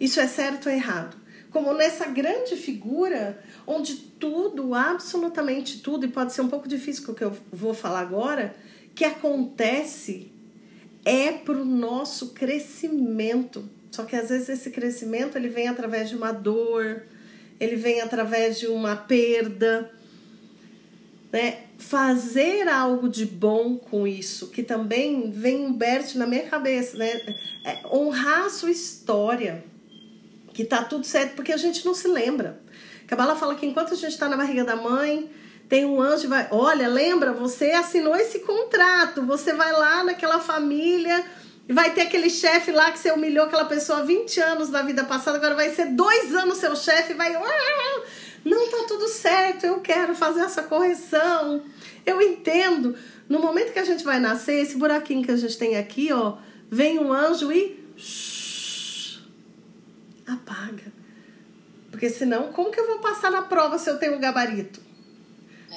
isso 0.00 0.18
é 0.18 0.26
certo 0.26 0.68
ou 0.68 0.74
errado. 0.74 1.16
Como 1.50 1.72
nessa 1.72 2.06
grande 2.06 2.56
figura 2.56 3.40
onde 3.66 3.94
tudo, 3.96 4.74
absolutamente 4.74 5.78
tudo, 5.78 6.06
e 6.06 6.08
pode 6.08 6.32
ser 6.32 6.42
um 6.42 6.48
pouco 6.48 6.66
difícil 6.66 7.08
o 7.08 7.14
que 7.14 7.22
eu 7.22 7.36
vou 7.52 7.72
falar 7.72 8.00
agora, 8.00 8.54
que 8.94 9.04
acontece 9.04 10.30
é 11.04 11.30
para 11.32 11.56
o 11.56 11.64
nosso 11.64 12.30
crescimento. 12.30 13.68
Só 13.90 14.04
que 14.04 14.16
às 14.16 14.28
vezes 14.28 14.48
esse 14.48 14.70
crescimento 14.70 15.36
ele 15.36 15.48
vem 15.48 15.68
através 15.68 16.08
de 16.08 16.16
uma 16.16 16.32
dor, 16.32 17.04
ele 17.60 17.76
vem 17.76 18.00
através 18.00 18.58
de 18.58 18.66
uma 18.66 18.96
perda. 18.96 19.90
Né? 21.32 21.58
Fazer 21.78 22.68
algo 22.68 23.08
de 23.08 23.24
bom 23.24 23.76
com 23.76 24.06
isso, 24.06 24.48
que 24.48 24.62
também 24.62 25.30
vem 25.30 25.66
um 25.66 25.78
na 26.16 26.26
minha 26.26 26.42
cabeça, 26.42 26.96
né? 26.96 27.36
É 27.64 27.86
honrar 27.86 28.46
a 28.46 28.50
sua 28.50 28.70
história, 28.70 29.64
que 30.52 30.64
tá 30.64 30.82
tudo 30.82 31.06
certo, 31.06 31.36
porque 31.36 31.52
a 31.52 31.56
gente 31.56 31.84
não 31.84 31.94
se 31.94 32.08
lembra. 32.08 32.60
Cabala 33.06 33.36
fala 33.36 33.54
que 33.54 33.66
enquanto 33.66 33.94
a 33.94 33.96
gente 33.96 34.12
está 34.12 34.28
na 34.28 34.36
barriga 34.36 34.64
da 34.64 34.76
mãe, 34.76 35.30
tem 35.68 35.84
um 35.84 36.00
anjo 36.00 36.28
vai, 36.28 36.48
olha, 36.50 36.88
lembra, 36.88 37.32
você 37.32 37.70
assinou 37.70 38.16
esse 38.16 38.40
contrato, 38.40 39.24
você 39.24 39.52
vai 39.52 39.72
lá 39.72 40.02
naquela 40.02 40.40
família 40.40 41.24
vai 41.72 41.92
ter 41.92 42.02
aquele 42.02 42.28
chefe 42.28 42.72
lá 42.72 42.90
que 42.90 42.98
você 42.98 43.12
humilhou 43.12 43.46
aquela 43.46 43.64
pessoa 43.64 44.02
20 44.02 44.40
anos 44.40 44.70
na 44.70 44.82
vida 44.82 45.04
passada, 45.04 45.36
agora 45.36 45.54
vai 45.54 45.70
ser 45.70 45.86
dois 45.86 46.34
anos 46.34 46.58
seu 46.58 46.74
chefe, 46.74 47.14
vai. 47.14 47.32
Não 48.44 48.70
tá 48.70 48.84
tudo 48.88 49.08
certo, 49.08 49.64
eu 49.64 49.80
quero 49.80 50.14
fazer 50.14 50.40
essa 50.40 50.62
correção. 50.62 51.62
Eu 52.04 52.20
entendo. 52.22 52.96
No 53.28 53.38
momento 53.38 53.72
que 53.72 53.78
a 53.78 53.84
gente 53.84 54.02
vai 54.02 54.18
nascer, 54.18 54.60
esse 54.60 54.76
buraquinho 54.76 55.24
que 55.24 55.30
a 55.30 55.36
gente 55.36 55.56
tem 55.56 55.76
aqui, 55.76 56.12
ó, 56.12 56.36
vem 56.70 56.98
um 56.98 57.12
anjo 57.12 57.52
e 57.52 57.78
apaga. 60.26 60.92
Porque 61.90 62.08
senão, 62.08 62.52
como 62.52 62.70
que 62.70 62.80
eu 62.80 62.86
vou 62.86 62.98
passar 62.98 63.30
na 63.30 63.42
prova 63.42 63.78
se 63.78 63.90
eu 63.90 63.98
tenho 63.98 64.16
um 64.16 64.20
gabarito? 64.20 64.80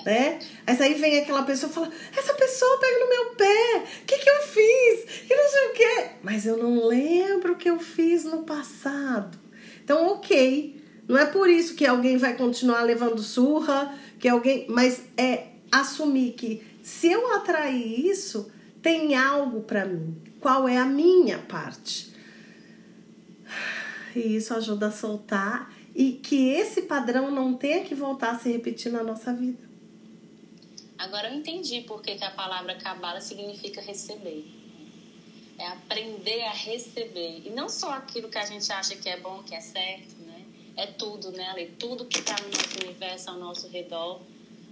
né? 0.06 0.40
Mas 0.66 0.82
aí 0.82 0.96
vem 0.96 1.20
aquela 1.20 1.44
pessoa 1.44 1.70
e 1.70 1.74
fala: 1.74 1.92
essa 2.16 2.34
pessoa 2.34 2.80
pega 2.80 3.00
no 3.00 3.10
meu 3.10 3.26
pé, 3.36 3.84
o 4.02 4.06
que, 4.06 4.18
que 4.18 4.30
eu 4.30 4.42
fiz? 4.44 5.22
Que 5.28 5.36
não 5.36 5.50
sei 5.50 5.68
o 5.68 5.74
quê. 5.74 6.10
Mas 6.22 6.46
eu 6.46 6.58
não 6.58 6.88
lembro 6.88 7.54
o 7.54 7.56
que 7.56 7.70
eu 7.70 7.80
fiz 7.80 8.24
no 8.24 8.44
passado. 8.44 9.38
Então, 9.84 10.08
ok. 10.08 10.83
Não 11.08 11.18
é 11.18 11.26
por 11.26 11.50
isso 11.50 11.76
que 11.76 11.86
alguém 11.86 12.18
vai 12.18 12.36
continuar 12.36 12.84
levando 12.84 13.22
surra, 13.22 13.94
que 14.20 14.28
alguém. 14.28 14.66
Mas 14.70 15.04
é 15.18 15.48
assumir 15.72 16.34
que 16.34 16.64
se 16.82 17.12
eu 17.12 17.34
atrair 17.36 18.06
isso, 18.06 18.52
tem 18.82 19.16
algo 19.16 19.62
para 19.62 19.86
mim. 19.86 20.16
Qual 20.40 20.68
é 20.68 20.78
a 20.78 20.86
minha 20.86 21.40
parte? 21.40 22.14
E 24.16 24.36
isso 24.36 24.54
ajuda 24.54 24.88
a 24.88 24.92
soltar 24.92 25.74
e 25.96 26.14
que 26.14 26.50
esse 26.50 26.84
padrão 26.84 27.32
não 27.32 27.54
tenha 27.54 27.84
que 27.84 27.96
voltar 27.96 28.32
a 28.32 28.40
se 28.40 28.52
repetir 28.52 28.92
na 28.92 29.04
nossa 29.04 29.34
vida. 29.34 29.64
Agora 30.98 31.30
eu 31.30 31.36
entendi 31.36 31.82
por 31.82 32.02
que, 32.02 32.16
que 32.16 32.24
a 32.24 32.32
palavra 32.32 32.76
cabala 32.76 33.22
significa 33.22 33.82
receber. 33.82 34.46
É 35.58 35.68
aprender 35.68 36.44
a 36.44 36.52
receber. 36.52 37.44
E 37.46 37.50
não 37.50 37.70
só 37.70 37.92
aquilo 37.92 38.30
que 38.30 38.38
a 38.38 38.46
gente 38.46 38.72
acha 38.72 38.96
que 38.96 39.10
é 39.10 39.20
bom, 39.20 39.44
que 39.44 39.54
é 39.54 39.62
certo, 39.62 40.16
né? 40.26 40.33
É 40.76 40.88
tudo, 40.88 41.32
né, 41.32 41.70
Tudo 41.78 42.06
que 42.06 42.20
está 42.20 42.36
no 42.42 42.50
nosso 42.50 42.84
universo, 42.84 43.30
ao 43.30 43.38
nosso 43.38 43.68
redor, 43.68 44.22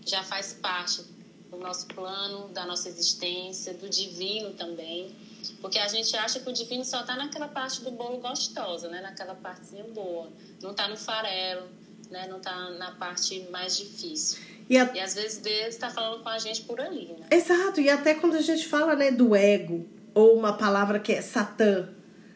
já 0.06 0.24
faz 0.24 0.54
parte 0.54 1.04
do 1.50 1.58
nosso 1.58 1.86
plano, 1.88 2.48
da 2.50 2.66
nossa 2.66 2.90
existência, 2.90 3.74
do 3.74 3.88
divino 3.90 4.52
também. 4.52 5.14
Porque 5.60 5.78
a 5.78 5.88
gente 5.88 6.16
acha 6.16 6.40
que 6.40 6.50
o 6.50 6.54
divino 6.54 6.84
só 6.86 7.02
está 7.02 7.16
naquela 7.16 7.48
parte 7.48 7.82
do 7.82 7.92
bolo 7.92 8.18
gostosa, 8.18 8.90
né? 8.90 9.02
Naquela 9.02 9.36
partezinha 9.36 9.84
boa. 9.84 10.30
Não 10.62 10.72
está 10.72 10.88
no 10.88 10.98
farelo, 10.98 11.68
né? 12.10 12.28
Não 12.28 12.38
está 12.38 12.70
na 12.72 12.92
parte 12.92 13.48
mais 13.52 13.78
difícil. 13.78 14.40
E, 14.70 14.78
a... 14.78 14.90
e 14.94 15.00
às 15.00 15.16
vezes 15.16 15.40
Deus 15.40 15.68
está 15.68 15.90
falando 15.90 16.24
com 16.24 16.30
a 16.30 16.40
gente 16.40 16.62
por 16.62 16.80
ali, 16.80 17.08
né? 17.20 17.28
Exato, 17.30 17.82
e 17.82 17.90
até 17.90 18.16
quando 18.16 18.36
a 18.36 18.42
gente 18.42 18.68
fala 18.68 18.96
né, 18.96 19.12
do 19.12 19.36
ego, 19.36 19.86
ou 20.14 20.38
uma 20.38 20.54
palavra 20.54 21.00
que 21.00 21.12
é 21.12 21.22
Satã, 21.22 21.90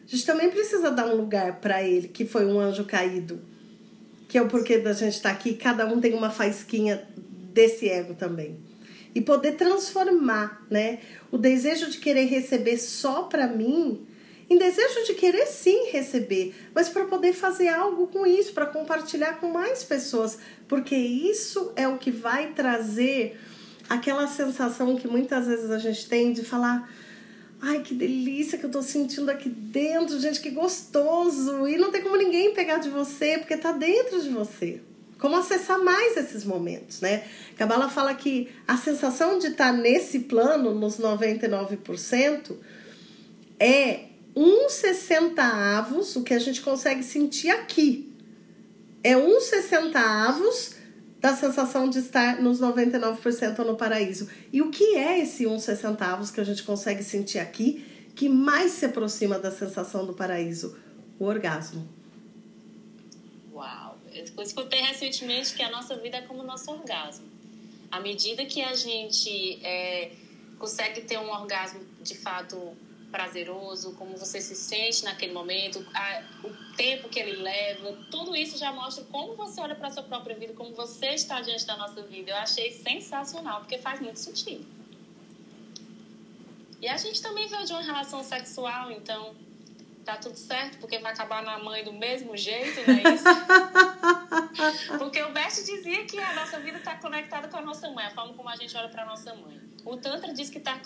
a 0.04 0.08
gente 0.08 0.26
também 0.26 0.50
precisa 0.50 0.90
dar 0.90 1.06
um 1.06 1.16
lugar 1.16 1.60
para 1.60 1.82
ele, 1.82 2.08
que 2.08 2.24
foi 2.24 2.44
um 2.44 2.60
anjo 2.60 2.84
caído. 2.84 3.40
Que 4.28 4.38
é 4.38 4.42
o 4.42 4.48
porquê 4.48 4.78
da 4.78 4.92
gente 4.92 5.14
estar 5.14 5.30
tá 5.30 5.34
aqui, 5.34 5.54
cada 5.54 5.86
um 5.86 6.00
tem 6.00 6.14
uma 6.14 6.30
faísquinha 6.30 7.06
desse 7.52 7.88
ego 7.88 8.14
também. 8.14 8.56
E 9.14 9.20
poder 9.20 9.52
transformar, 9.52 10.66
né? 10.70 10.98
O 11.30 11.38
desejo 11.38 11.90
de 11.90 11.98
querer 11.98 12.24
receber 12.26 12.76
só 12.78 13.22
para 13.24 13.46
mim 13.46 14.06
em 14.48 14.58
desejo 14.58 15.04
de 15.04 15.14
querer 15.14 15.46
sim 15.46 15.90
receber, 15.90 16.54
mas 16.72 16.88
para 16.88 17.04
poder 17.04 17.32
fazer 17.32 17.68
algo 17.68 18.06
com 18.06 18.24
isso, 18.24 18.52
para 18.52 18.66
compartilhar 18.66 19.40
com 19.40 19.50
mais 19.50 19.82
pessoas, 19.82 20.38
porque 20.68 20.94
isso 20.94 21.72
é 21.74 21.88
o 21.88 21.98
que 21.98 22.12
vai 22.12 22.52
trazer 22.52 23.40
aquela 23.88 24.28
sensação 24.28 24.96
que 24.96 25.08
muitas 25.08 25.46
vezes 25.46 25.70
a 25.70 25.78
gente 25.78 26.08
tem 26.08 26.32
de 26.32 26.44
falar. 26.44 26.88
Ai, 27.68 27.80
que 27.80 27.94
delícia 27.94 28.56
que 28.56 28.64
eu 28.64 28.70
tô 28.70 28.80
sentindo 28.80 29.28
aqui 29.28 29.48
dentro, 29.48 30.20
gente, 30.20 30.38
que 30.38 30.50
gostoso! 30.50 31.66
E 31.66 31.76
não 31.76 31.90
tem 31.90 32.00
como 32.00 32.14
ninguém 32.14 32.54
pegar 32.54 32.78
de 32.78 32.88
você, 32.88 33.38
porque 33.38 33.56
tá 33.56 33.72
dentro 33.72 34.22
de 34.22 34.28
você. 34.28 34.80
Como 35.18 35.34
acessar 35.34 35.82
mais 35.82 36.16
esses 36.16 36.44
momentos, 36.44 37.00
né? 37.00 37.24
Cabala 37.56 37.88
fala 37.88 38.14
que 38.14 38.48
a 38.68 38.76
sensação 38.76 39.40
de 39.40 39.48
estar 39.48 39.72
tá 39.72 39.76
nesse 39.76 40.20
plano, 40.20 40.76
nos 40.76 40.98
99%, 40.98 42.54
é 43.58 44.00
um 44.36 44.68
sessentaavos, 44.68 46.14
o 46.14 46.22
que 46.22 46.34
a 46.34 46.38
gente 46.38 46.60
consegue 46.60 47.02
sentir 47.02 47.50
aqui. 47.50 48.14
É 49.02 49.16
um 49.16 49.40
sessentaavos 49.40 50.75
da 51.20 51.34
sensação 51.34 51.88
de 51.88 51.98
estar 51.98 52.40
nos 52.40 52.60
99% 52.60 53.58
no 53.58 53.76
paraíso. 53.76 54.28
E 54.52 54.60
o 54.60 54.70
que 54.70 54.96
é 54.96 55.20
esse 55.20 55.46
um 55.46 55.58
sessentaavos 55.58 56.30
que 56.30 56.40
a 56.40 56.44
gente 56.44 56.62
consegue 56.62 57.02
sentir 57.02 57.38
aqui, 57.38 57.84
que 58.14 58.28
mais 58.28 58.72
se 58.72 58.86
aproxima 58.86 59.38
da 59.38 59.50
sensação 59.50 60.06
do 60.06 60.14
paraíso? 60.14 60.76
O 61.18 61.24
orgasmo. 61.24 61.88
Uau! 63.52 63.98
Eu 64.12 64.42
escutei 64.42 64.80
recentemente 64.80 65.54
que 65.54 65.62
a 65.62 65.70
nossa 65.70 65.96
vida 65.96 66.18
é 66.18 66.22
como 66.22 66.42
o 66.42 66.46
nosso 66.46 66.70
orgasmo. 66.70 67.26
À 67.90 68.00
medida 68.00 68.44
que 68.44 68.62
a 68.62 68.74
gente 68.74 69.58
é, 69.64 70.12
consegue 70.58 71.02
ter 71.02 71.18
um 71.18 71.30
orgasmo 71.30 71.80
de 72.02 72.14
fato 72.16 72.76
prazeroso, 73.16 73.94
como 73.94 74.14
você 74.14 74.42
se 74.42 74.54
sente 74.54 75.02
naquele 75.02 75.32
momento, 75.32 75.82
a, 75.94 76.22
o 76.44 76.52
tempo 76.76 77.08
que 77.08 77.18
ele 77.18 77.36
leva, 77.36 77.96
tudo 78.10 78.36
isso 78.36 78.58
já 78.58 78.70
mostra 78.70 79.04
como 79.04 79.34
você 79.34 79.58
olha 79.58 79.74
para 79.74 79.88
a 79.88 79.90
sua 79.90 80.02
própria 80.02 80.36
vida, 80.36 80.52
como 80.52 80.74
você 80.74 81.14
está 81.14 81.40
diante 81.40 81.64
da 81.64 81.78
nossa 81.78 82.02
vida. 82.02 82.32
Eu 82.32 82.36
achei 82.36 82.70
sensacional, 82.72 83.60
porque 83.60 83.78
faz 83.78 84.00
muito 84.00 84.18
sentido. 84.18 84.66
E 86.82 86.86
a 86.86 86.98
gente 86.98 87.22
também 87.22 87.48
veio 87.48 87.64
de 87.64 87.72
uma 87.72 87.80
relação 87.80 88.22
sexual, 88.22 88.90
então 88.92 89.34
tá 90.04 90.18
tudo 90.18 90.36
certo, 90.36 90.76
porque 90.78 90.98
vai 90.98 91.12
acabar 91.12 91.42
na 91.42 91.58
mãe 91.58 91.82
do 91.82 91.94
mesmo 91.94 92.36
jeito, 92.36 92.82
não 92.86 92.98
é 92.98 93.14
isso? 93.14 93.24
porque 95.00 95.22
o 95.22 95.32
Bert 95.32 95.54
dizia 95.54 96.04
que 96.04 96.18
a 96.18 96.34
nossa 96.34 96.60
vida 96.60 96.76
está 96.76 96.94
conectada 96.96 97.48
com 97.48 97.56
a 97.56 97.62
nossa 97.62 97.90
mãe, 97.90 98.04
a 98.04 98.10
forma 98.10 98.34
como 98.34 98.50
a 98.50 98.56
gente 98.56 98.76
olha 98.76 98.90
para 98.90 99.04
a 99.04 99.06
nossa 99.06 99.34
mãe. 99.34 99.58
O 99.86 99.96
Tantra 99.96 100.34
diz 100.34 100.50
que 100.50 100.58
está 100.58 100.80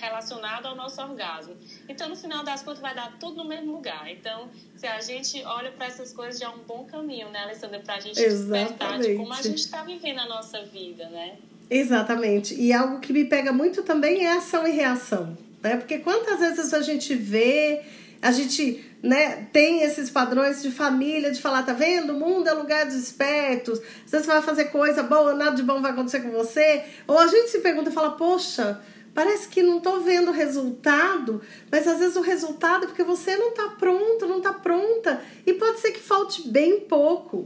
relacionado 0.00 0.66
ao 0.66 0.76
nosso 0.76 1.00
orgasmo. 1.00 1.56
Então, 1.88 2.10
no 2.10 2.14
final 2.14 2.44
das 2.44 2.62
contas, 2.62 2.80
vai 2.80 2.94
dar 2.94 3.16
tudo 3.18 3.38
no 3.38 3.48
mesmo 3.48 3.72
lugar. 3.72 4.06
Então, 4.10 4.50
se 4.76 4.86
a 4.86 5.00
gente 5.00 5.42
olha 5.44 5.72
para 5.72 5.86
essas 5.86 6.12
coisas, 6.12 6.38
já 6.38 6.46
é 6.46 6.50
um 6.50 6.58
bom 6.58 6.84
caminho, 6.84 7.30
né, 7.30 7.38
Alessandra? 7.38 7.80
Para 7.80 7.94
a 7.94 8.00
gente 8.00 8.20
Exatamente. 8.20 8.68
despertar 8.68 8.98
de 9.00 9.14
como 9.14 9.32
a 9.32 9.40
gente 9.40 9.58
está 9.58 9.82
vivendo 9.82 10.18
a 10.18 10.28
nossa 10.28 10.62
vida, 10.62 11.08
né? 11.08 11.38
Exatamente. 11.70 12.54
E 12.54 12.70
algo 12.70 13.00
que 13.00 13.14
me 13.14 13.24
pega 13.24 13.50
muito 13.50 13.82
também 13.82 14.26
é 14.26 14.32
ação 14.32 14.66
e 14.66 14.72
reação. 14.72 15.36
Né? 15.62 15.78
Porque 15.78 15.98
quantas 16.00 16.38
vezes 16.38 16.74
a 16.74 16.82
gente 16.82 17.14
vê 17.14 17.82
a 18.24 18.32
gente 18.32 18.82
né, 19.02 19.46
tem 19.52 19.82
esses 19.82 20.08
padrões 20.08 20.62
de 20.62 20.70
família, 20.70 21.30
de 21.30 21.42
falar, 21.42 21.62
tá 21.62 21.74
vendo? 21.74 22.14
O 22.14 22.18
mundo 22.18 22.48
é 22.48 22.54
lugar 22.54 22.86
dos 22.86 22.94
espertos. 22.94 23.78
Você 24.06 24.20
vai 24.20 24.40
fazer 24.40 24.64
coisa 24.70 25.02
boa, 25.02 25.34
nada 25.34 25.54
de 25.54 25.62
bom 25.62 25.82
vai 25.82 25.90
acontecer 25.90 26.20
com 26.20 26.30
você. 26.30 26.82
Ou 27.06 27.18
a 27.18 27.26
gente 27.26 27.50
se 27.50 27.58
pergunta 27.58 27.90
e 27.90 27.92
fala, 27.92 28.12
poxa, 28.12 28.80
parece 29.12 29.46
que 29.48 29.62
não 29.62 29.78
tô 29.78 30.00
vendo 30.00 30.30
o 30.30 30.32
resultado, 30.32 31.42
mas 31.70 31.86
às 31.86 31.98
vezes 31.98 32.16
o 32.16 32.22
resultado 32.22 32.84
é 32.84 32.86
porque 32.86 33.04
você 33.04 33.36
não 33.36 33.52
tá 33.52 33.68
pronto, 33.78 34.26
não 34.26 34.40
tá 34.40 34.54
pronta. 34.54 35.20
E 35.44 35.52
pode 35.52 35.80
ser 35.80 35.92
que 35.92 36.00
falte 36.00 36.48
bem 36.48 36.80
pouco. 36.80 37.44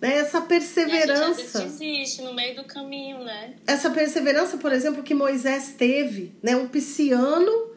Né? 0.00 0.16
Essa 0.16 0.40
perseverança. 0.40 1.58
E 1.58 1.60
a 1.60 1.64
gente 1.66 1.78
desiste 1.78 2.22
no 2.22 2.32
meio 2.32 2.56
do 2.56 2.64
caminho, 2.64 3.18
né? 3.18 3.56
Essa 3.66 3.90
perseverança, 3.90 4.56
por 4.56 4.72
exemplo, 4.72 5.02
que 5.02 5.12
Moisés 5.12 5.74
teve, 5.76 6.34
né? 6.42 6.56
Um 6.56 6.66
pisciano 6.66 7.71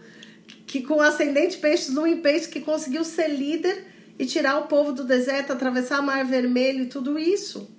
que 0.75 0.81
com 0.81 0.99
ascendente 0.99 1.57
peixes, 1.57 1.93
lua 1.93 2.09
em 2.09 2.19
peixe, 2.19 2.49
que 2.49 2.59
conseguiu 2.59 3.05
ser 3.05 3.29
líder 3.29 3.87
e 4.19 4.25
tirar 4.25 4.59
o 4.59 4.67
povo 4.67 4.91
do 4.91 5.05
deserto, 5.05 5.53
atravessar 5.53 6.01
o 6.01 6.03
Mar 6.03 6.25
Vermelho 6.25 6.83
e 6.83 6.87
tudo 6.87 7.17
isso. 7.17 7.69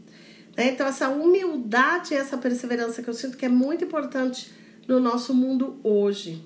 Né? 0.56 0.70
Então, 0.70 0.86
essa 0.86 1.10
humildade 1.10 2.14
e 2.14 2.16
essa 2.16 2.38
perseverança 2.38 3.02
que 3.02 3.10
eu 3.10 3.12
sinto 3.12 3.36
que 3.36 3.44
é 3.44 3.50
muito 3.50 3.84
importante 3.84 4.50
no 4.88 4.98
nosso 4.98 5.34
mundo 5.34 5.78
hoje. 5.84 6.42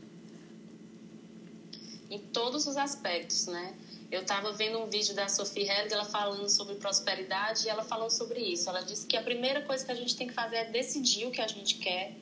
Em 2.10 2.18
todos 2.18 2.66
os 2.66 2.76
aspectos, 2.76 3.46
né? 3.46 3.74
Eu 4.10 4.22
estava 4.22 4.52
vendo 4.52 4.80
um 4.80 4.90
vídeo 4.90 5.14
da 5.14 5.28
Sophie 5.28 5.68
Held, 5.68 5.92
ela 5.92 6.04
falando 6.04 6.48
sobre 6.48 6.74
prosperidade, 6.74 7.66
e 7.66 7.68
ela 7.68 7.84
falou 7.84 8.10
sobre 8.10 8.40
isso. 8.40 8.68
Ela 8.68 8.80
disse 8.80 9.06
que 9.06 9.16
a 9.16 9.22
primeira 9.22 9.62
coisa 9.62 9.84
que 9.84 9.92
a 9.92 9.94
gente 9.94 10.16
tem 10.16 10.26
que 10.26 10.34
fazer 10.34 10.56
é 10.56 10.64
decidir 10.64 11.26
o 11.26 11.30
que 11.30 11.40
a 11.40 11.46
gente 11.46 11.76
quer, 11.76 12.16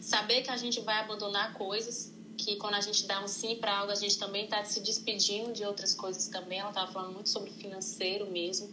saber 0.00 0.40
que 0.40 0.50
a 0.50 0.56
gente 0.56 0.80
vai 0.80 0.98
abandonar 1.00 1.52
coisas, 1.52 2.10
que 2.44 2.56
quando 2.56 2.74
a 2.74 2.80
gente 2.80 3.06
dá 3.06 3.22
um 3.22 3.28
sim 3.28 3.56
para 3.56 3.78
algo, 3.78 3.92
a 3.92 3.94
gente 3.94 4.18
também 4.18 4.44
está 4.44 4.64
se 4.64 4.80
despedindo 4.80 5.52
de 5.52 5.64
outras 5.64 5.94
coisas 5.94 6.28
também. 6.28 6.58
Ela 6.58 6.70
estava 6.70 6.90
falando 6.90 7.14
muito 7.14 7.28
sobre 7.28 7.50
financeiro 7.50 8.30
mesmo. 8.30 8.68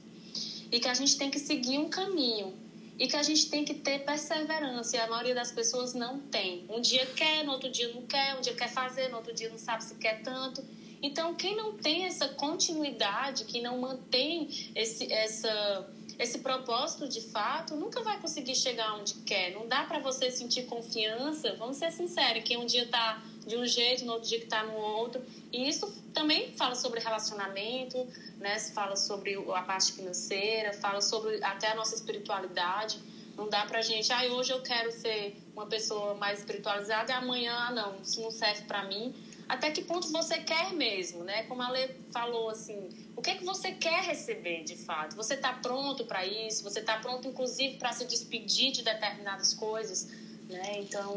E 0.71 0.79
que 0.79 0.87
a 0.87 0.93
gente 0.93 1.17
tem 1.17 1.29
que 1.29 1.39
seguir 1.39 1.77
um 1.77 1.89
caminho. 1.89 2.53
E 2.97 3.07
que 3.07 3.15
a 3.15 3.23
gente 3.23 3.49
tem 3.49 3.63
que 3.63 3.73
ter 3.73 3.99
perseverança. 3.99 4.95
E 4.95 4.99
a 4.99 5.07
maioria 5.07 5.35
das 5.35 5.51
pessoas 5.51 5.93
não 5.93 6.19
tem. 6.19 6.65
Um 6.69 6.81
dia 6.81 7.05
quer, 7.07 7.43
no 7.43 7.51
outro 7.51 7.69
dia 7.69 7.93
não 7.93 8.01
quer. 8.03 8.37
Um 8.37 8.41
dia 8.41 8.53
quer 8.53 8.69
fazer, 8.69 9.09
no 9.09 9.17
outro 9.17 9.33
dia 9.33 9.49
não 9.49 9.57
sabe 9.57 9.83
se 9.83 9.95
quer 9.95 10.21
tanto. 10.21 10.63
Então, 11.01 11.35
quem 11.35 11.55
não 11.55 11.73
tem 11.73 12.05
essa 12.05 12.27
continuidade, 12.29 13.45
que 13.45 13.61
não 13.61 13.77
mantém 13.77 14.71
esse, 14.75 15.11
essa 15.11 15.87
esse 16.19 16.39
propósito 16.39 17.07
de 17.07 17.21
fato 17.21 17.75
nunca 17.75 18.01
vai 18.01 18.19
conseguir 18.19 18.55
chegar 18.55 18.95
onde 18.95 19.13
quer. 19.15 19.51
Não 19.53 19.67
dá 19.67 19.83
para 19.83 19.99
você 19.99 20.31
sentir 20.31 20.63
confiança. 20.65 21.55
Vamos 21.55 21.77
ser 21.77 21.91
sinceros, 21.91 22.43
que 22.43 22.57
um 22.57 22.65
dia 22.65 22.83
está 22.83 23.21
de 23.45 23.55
um 23.55 23.65
jeito, 23.65 24.03
no 24.03 24.13
outro 24.13 24.27
dia 24.27 24.39
que 24.39 24.45
está 24.45 24.63
no 24.63 24.75
outro. 24.75 25.23
E 25.51 25.69
isso 25.69 25.87
também 26.13 26.51
fala 26.53 26.75
sobre 26.75 26.99
relacionamento, 26.99 28.07
né? 28.39 28.57
Fala 28.59 28.95
sobre 28.95 29.35
a 29.53 29.61
parte 29.61 29.93
financeira, 29.93 30.73
fala 30.73 31.01
sobre 31.01 31.43
até 31.43 31.71
a 31.71 31.75
nossa 31.75 31.95
espiritualidade. 31.95 32.99
Não 33.35 33.47
dá 33.47 33.65
pra 33.67 33.83
gente, 33.83 34.11
ah, 34.11 34.23
hoje 34.33 34.51
eu 34.51 34.61
quero 34.63 34.91
ser 34.91 35.37
uma 35.55 35.67
pessoa 35.67 36.15
mais 36.15 36.39
espiritualizada 36.39 37.11
e 37.11 37.15
amanhã, 37.15 37.69
não, 37.69 38.01
isso 38.01 38.19
não 38.19 38.31
serve 38.31 38.63
para 38.63 38.83
mim 38.85 39.13
até 39.47 39.71
que 39.71 39.81
ponto 39.83 40.11
você 40.11 40.39
quer 40.39 40.73
mesmo, 40.73 41.23
né? 41.23 41.43
Como 41.43 41.61
a 41.61 41.69
Lê 41.69 41.89
falou, 42.11 42.49
assim, 42.49 42.89
o 43.15 43.21
que 43.21 43.29
é 43.29 43.35
que 43.35 43.45
você 43.45 43.71
quer 43.71 44.03
receber 44.03 44.63
de 44.63 44.75
fato? 44.75 45.15
Você 45.15 45.35
está 45.35 45.53
pronto 45.53 46.05
para 46.05 46.25
isso? 46.25 46.63
Você 46.63 46.79
está 46.79 46.97
pronto, 46.97 47.27
inclusive, 47.27 47.77
para 47.77 47.93
se 47.93 48.05
despedir 48.05 48.71
de 48.71 48.83
determinadas 48.83 49.53
coisas, 49.53 50.09
né? 50.49 50.79
Então, 50.79 51.15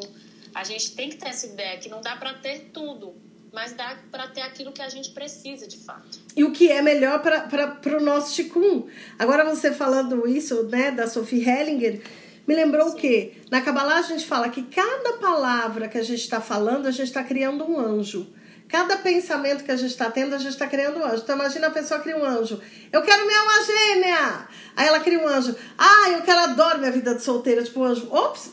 a 0.54 0.64
gente 0.64 0.94
tem 0.94 1.10
que 1.10 1.16
ter 1.16 1.28
essa 1.28 1.46
ideia 1.46 1.78
que 1.78 1.88
não 1.88 2.00
dá 2.00 2.16
para 2.16 2.34
ter 2.34 2.70
tudo, 2.72 3.14
mas 3.52 3.72
dá 3.72 3.98
para 4.10 4.28
ter 4.28 4.42
aquilo 4.42 4.72
que 4.72 4.82
a 4.82 4.88
gente 4.88 5.10
precisa 5.10 5.66
de 5.66 5.78
fato. 5.78 6.20
E 6.36 6.44
o 6.44 6.52
que 6.52 6.70
é 6.70 6.80
melhor 6.80 7.20
para 7.20 7.96
o 7.96 8.00
nosso 8.00 8.34
Ticum. 8.34 8.88
Agora, 9.18 9.44
você 9.44 9.72
falando 9.72 10.28
isso, 10.28 10.64
né, 10.64 10.90
da 10.90 11.06
Sophie 11.08 11.48
Hellinger 11.48 12.02
me 12.46 12.54
lembrou 12.54 12.88
Sim. 12.88 12.94
o 12.94 12.96
quê? 12.96 13.32
Na 13.50 13.60
Kabbalah 13.60 13.98
a 13.98 14.02
gente 14.02 14.26
fala 14.26 14.48
que 14.48 14.62
cada 14.62 15.14
palavra 15.14 15.88
que 15.88 15.98
a 15.98 16.02
gente 16.02 16.20
está 16.20 16.40
falando, 16.40 16.86
a 16.86 16.90
gente 16.90 17.08
está 17.08 17.22
criando 17.22 17.64
um 17.64 17.78
anjo. 17.78 18.26
Cada 18.70 18.96
pensamento 18.98 19.64
que 19.64 19.72
a 19.72 19.76
gente 19.76 19.90
está 19.90 20.08
tendo, 20.08 20.32
a 20.32 20.38
gente 20.38 20.52
está 20.52 20.66
criando 20.66 21.00
um 21.00 21.04
anjo. 21.04 21.22
Então 21.24 21.34
imagina 21.34 21.66
a 21.66 21.70
pessoa 21.70 21.98
cria 21.98 22.16
um 22.16 22.24
anjo. 22.24 22.60
Eu 22.92 23.02
quero 23.02 23.26
minha 23.26 23.38
alma 23.40 23.64
gêmea! 23.64 24.48
Aí 24.76 24.86
ela 24.86 25.00
cria 25.00 25.18
um 25.18 25.26
anjo. 25.26 25.56
Ah, 25.76 26.10
eu 26.10 26.22
quero, 26.22 26.38
adoro 26.38 26.78
minha 26.78 26.92
vida 26.92 27.12
de 27.16 27.22
solteira. 27.22 27.64
Tipo, 27.64 27.80
um 27.80 27.84
anjo. 27.84 28.06
Ops! 28.12 28.52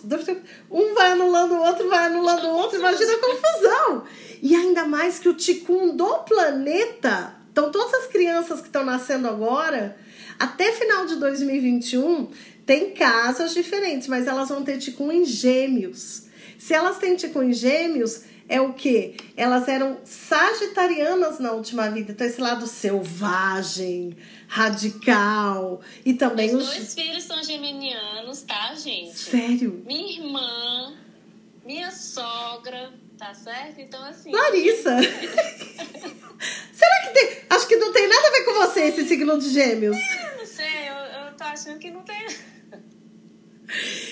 Um 0.71 0.95
vai 0.95 1.11
anulando 1.11 1.53
o 1.53 1.61
outro, 1.61 1.87
vai 1.87 2.07
anulando 2.07 2.45
o 2.47 2.57
outro. 2.57 2.79
Imagina 2.79 3.13
a 3.13 3.19
confusão. 3.19 4.03
E 4.41 4.55
ainda 4.55 4.87
mais 4.87 5.19
que 5.19 5.29
o 5.29 5.35
ticum 5.35 5.95
do 5.95 6.17
planeta. 6.19 7.35
Então, 7.51 7.71
todas 7.71 7.93
as 7.93 8.07
crianças 8.07 8.59
que 8.59 8.67
estão 8.67 8.83
nascendo 8.83 9.27
agora, 9.27 9.97
até 10.39 10.71
final 10.71 11.05
de 11.05 11.15
2021, 11.15 12.29
tem 12.67 12.91
casas 12.91 13.53
diferentes, 13.53 14.09
mas 14.09 14.27
elas 14.27 14.49
vão 14.49 14.61
ter 14.61 14.77
ticum 14.77 15.09
em 15.09 15.23
gêmeos. 15.23 16.23
Se 16.59 16.73
elas 16.73 16.97
têm 16.97 17.15
ticum 17.15 17.41
em 17.41 17.53
gêmeos, 17.53 18.23
é 18.49 18.59
o 18.59 18.73
que? 18.73 19.15
Elas 19.37 19.69
eram 19.69 19.99
sagitarianas 20.03 21.39
na 21.39 21.53
última 21.53 21.89
vida. 21.89 22.11
Então, 22.11 22.27
esse 22.27 22.41
lado 22.41 22.67
selvagem, 22.67 24.17
radical. 24.49 25.79
E 26.05 26.13
também 26.13 26.53
os. 26.53 26.67
Os 26.67 26.75
dois 26.75 26.93
filhos 26.93 27.23
são 27.23 27.41
geminianos, 27.41 28.41
tá, 28.41 28.75
gente? 28.75 29.17
Sério? 29.17 29.81
Minha 29.85 30.19
irmã, 30.19 30.93
minha 31.65 31.89
sogra, 31.89 32.91
tá 33.17 33.33
certo? 33.33 33.79
Então, 33.79 34.03
assim. 34.03 34.29
Larissa! 34.29 34.97
Será 36.73 37.01
que 37.03 37.13
tem. 37.13 37.37
Acho 37.49 37.65
que 37.65 37.77
não 37.77 37.93
tem 37.93 38.09
nada 38.09 38.27
a 38.27 38.31
ver 38.31 38.43
com 38.43 38.53
você 38.55 38.81
esse 38.81 39.07
signo 39.07 39.39
de 39.39 39.51
gêmeos. 39.51 39.95
É, 39.95 40.35
não 40.37 40.45
sei, 40.45 40.89
eu, 40.89 41.27
eu 41.27 41.33
tô 41.37 41.45
achando 41.45 41.79
que 41.79 41.89
não 41.89 42.01
tem. 42.01 42.27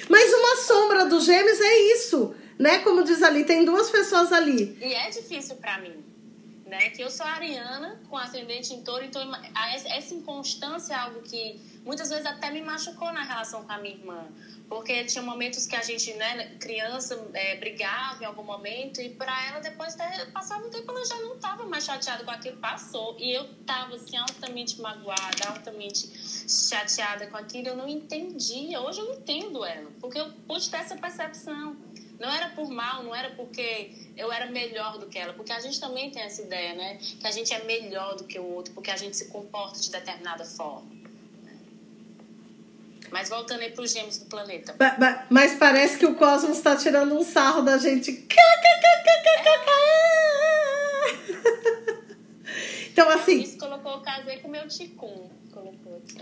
Mas 0.09 0.33
uma 0.33 0.55
sombra 0.57 1.05
dos 1.05 1.25
gêmeos 1.25 1.59
é 1.61 1.79
isso, 1.93 2.35
né? 2.59 2.79
Como 2.79 3.03
diz 3.03 3.23
ali, 3.23 3.43
tem 3.43 3.65
duas 3.65 3.89
pessoas 3.89 4.31
ali. 4.31 4.77
E 4.81 4.93
é 4.93 5.09
difícil 5.09 5.55
para 5.55 5.79
mim, 5.79 6.03
né? 6.65 6.89
Que 6.89 7.01
eu 7.01 7.09
sou 7.09 7.25
ariana 7.25 7.99
com 8.09 8.17
ascendente 8.17 8.73
em 8.73 8.83
touro, 8.83 9.03
então 9.03 9.21
essa 9.89 10.13
inconstância 10.13 10.93
é 10.93 10.97
algo 10.97 11.21
que 11.21 11.59
muitas 11.85 12.09
vezes 12.09 12.25
até 12.25 12.51
me 12.51 12.61
machucou 12.61 13.11
na 13.13 13.23
relação 13.23 13.63
com 13.63 13.71
a 13.71 13.77
minha 13.77 13.95
irmã. 13.95 14.25
Porque 14.67 15.03
tinha 15.05 15.21
momentos 15.21 15.67
que 15.67 15.75
a 15.75 15.81
gente, 15.81 16.13
né, 16.15 16.55
criança, 16.59 17.23
é, 17.33 17.55
brigava 17.57 18.23
em 18.23 18.25
algum 18.25 18.43
momento 18.43 18.99
e 18.99 19.09
para 19.09 19.47
ela, 19.47 19.59
depois 19.59 19.93
de 19.93 20.25
passar 20.31 20.57
um 20.57 20.69
tempo, 20.69 20.91
ela 20.91 21.05
já 21.05 21.15
não 21.17 21.35
estava 21.35 21.65
mais 21.65 21.85
chateada 21.85 22.23
com 22.23 22.31
aquilo, 22.31 22.57
passou. 22.57 23.15
E 23.19 23.31
eu 23.31 23.43
estava, 23.43 23.95
assim, 23.95 24.17
altamente 24.17 24.81
magoada, 24.81 25.47
altamente 25.47 26.09
chateada 26.49 27.27
com 27.27 27.37
aquilo, 27.37 27.69
eu 27.69 27.77
não 27.77 27.87
entendia. 27.87 28.81
Hoje 28.81 28.99
eu 28.99 29.13
entendo 29.13 29.63
ela, 29.63 29.91
porque 29.99 30.19
eu 30.19 30.31
pude 30.47 30.69
ter 30.69 30.77
essa 30.77 30.95
percepção. 30.95 31.75
Não 32.19 32.29
era 32.29 32.49
por 32.49 32.69
mal, 32.69 33.03
não 33.03 33.13
era 33.13 33.31
porque 33.31 33.91
eu 34.15 34.31
era 34.31 34.45
melhor 34.47 34.97
do 34.97 35.07
que 35.07 35.19
ela, 35.19 35.33
porque 35.33 35.51
a 35.51 35.59
gente 35.59 35.79
também 35.79 36.09
tem 36.09 36.23
essa 36.23 36.41
ideia, 36.41 36.73
né? 36.73 36.97
Que 36.97 37.27
a 37.27 37.31
gente 37.31 37.53
é 37.53 37.63
melhor 37.65 38.15
do 38.15 38.23
que 38.23 38.39
o 38.39 38.45
outro, 38.53 38.73
porque 38.73 38.89
a 38.89 38.95
gente 38.95 39.17
se 39.17 39.27
comporta 39.27 39.79
de 39.79 39.91
determinada 39.91 40.45
forma. 40.45 41.04
Mas 43.11 43.29
voltando 43.29 43.61
aí 43.61 43.71
para 43.71 43.83
os 43.83 43.91
gêmeos 43.91 44.17
do 44.17 44.25
planeta. 44.25 44.75
Mas 45.29 45.55
parece 45.55 45.97
que 45.97 46.05
o 46.05 46.15
cosmos 46.15 46.57
está 46.57 46.75
tirando 46.75 47.15
um 47.15 47.23
sarro 47.23 47.61
da 47.61 47.77
gente. 47.77 48.27
Então, 52.95 53.09
assim. 53.09 53.41
Isso 53.41 53.57
colocou, 53.57 53.99
casei 53.99 54.37
com 54.37 54.47
o 54.47 54.51
meu 54.51 54.65
ticum. 54.69 55.29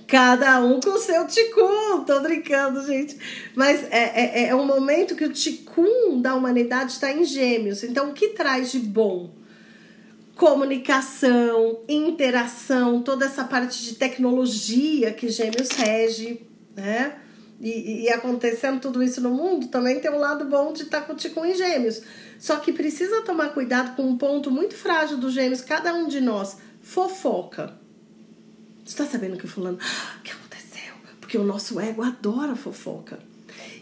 Cada 0.08 0.60
um 0.60 0.80
com 0.80 0.90
o 0.90 0.98
seu 0.98 1.28
ticum. 1.28 2.04
Tô 2.04 2.20
brincando, 2.22 2.84
gente. 2.86 3.16
Mas 3.54 3.84
é, 3.92 4.42
é, 4.42 4.48
é 4.48 4.56
um 4.56 4.66
momento 4.66 5.16
que 5.16 5.24
o 5.24 5.32
ticum 5.32 6.20
da 6.20 6.34
humanidade 6.34 6.94
está 6.94 7.12
em 7.12 7.24
gêmeos. 7.24 7.84
Então, 7.84 8.10
o 8.10 8.14
que 8.14 8.30
traz 8.30 8.72
de 8.72 8.80
bom? 8.80 9.32
Comunicação, 10.36 11.80
interação, 11.88 13.04
toda 13.04 13.26
essa 13.26 13.44
parte 13.44 13.84
de 13.84 13.94
tecnologia 13.94 15.14
que 15.14 15.30
gêmeos 15.30 15.70
rege, 15.70 16.42
né? 16.76 17.16
E, 17.62 18.04
e, 18.04 18.10
acontecendo 18.10 18.82
tudo 18.82 19.02
isso 19.02 19.22
no 19.22 19.30
mundo, 19.30 19.68
também 19.68 20.00
tem 20.00 20.12
um 20.12 20.18
lado 20.18 20.44
bom 20.46 20.74
de 20.74 20.84
estar 20.84 21.02
tá 21.02 21.08
com 21.08 21.16
Ticum 21.16 21.46
em 21.46 21.56
gêmeos. 21.56 22.02
Só 22.38 22.58
que 22.58 22.74
precisa 22.74 23.22
tomar 23.22 23.50
cuidado 23.50 23.96
com 23.96 24.04
um 24.04 24.18
ponto 24.18 24.52
muito 24.52 24.76
frágil 24.76 25.18
dos 25.18 25.34
gêmeos, 25.34 25.62
cada 25.62 25.94
um 25.94 26.08
de 26.08 26.20
nós, 26.20 26.58
fofoca. 26.82 27.74
Você 28.84 28.98
tá 28.98 29.06
sabendo 29.06 29.38
que 29.38 29.48
fulano. 29.48 29.78
Ah, 29.82 30.18
o 30.20 30.24
que 30.24 30.32
aconteceu? 30.32 30.94
Porque 31.22 31.38
o 31.38 31.44
nosso 31.44 31.80
ego 31.80 32.04
adora 32.04 32.56
fofoca. 32.56 33.20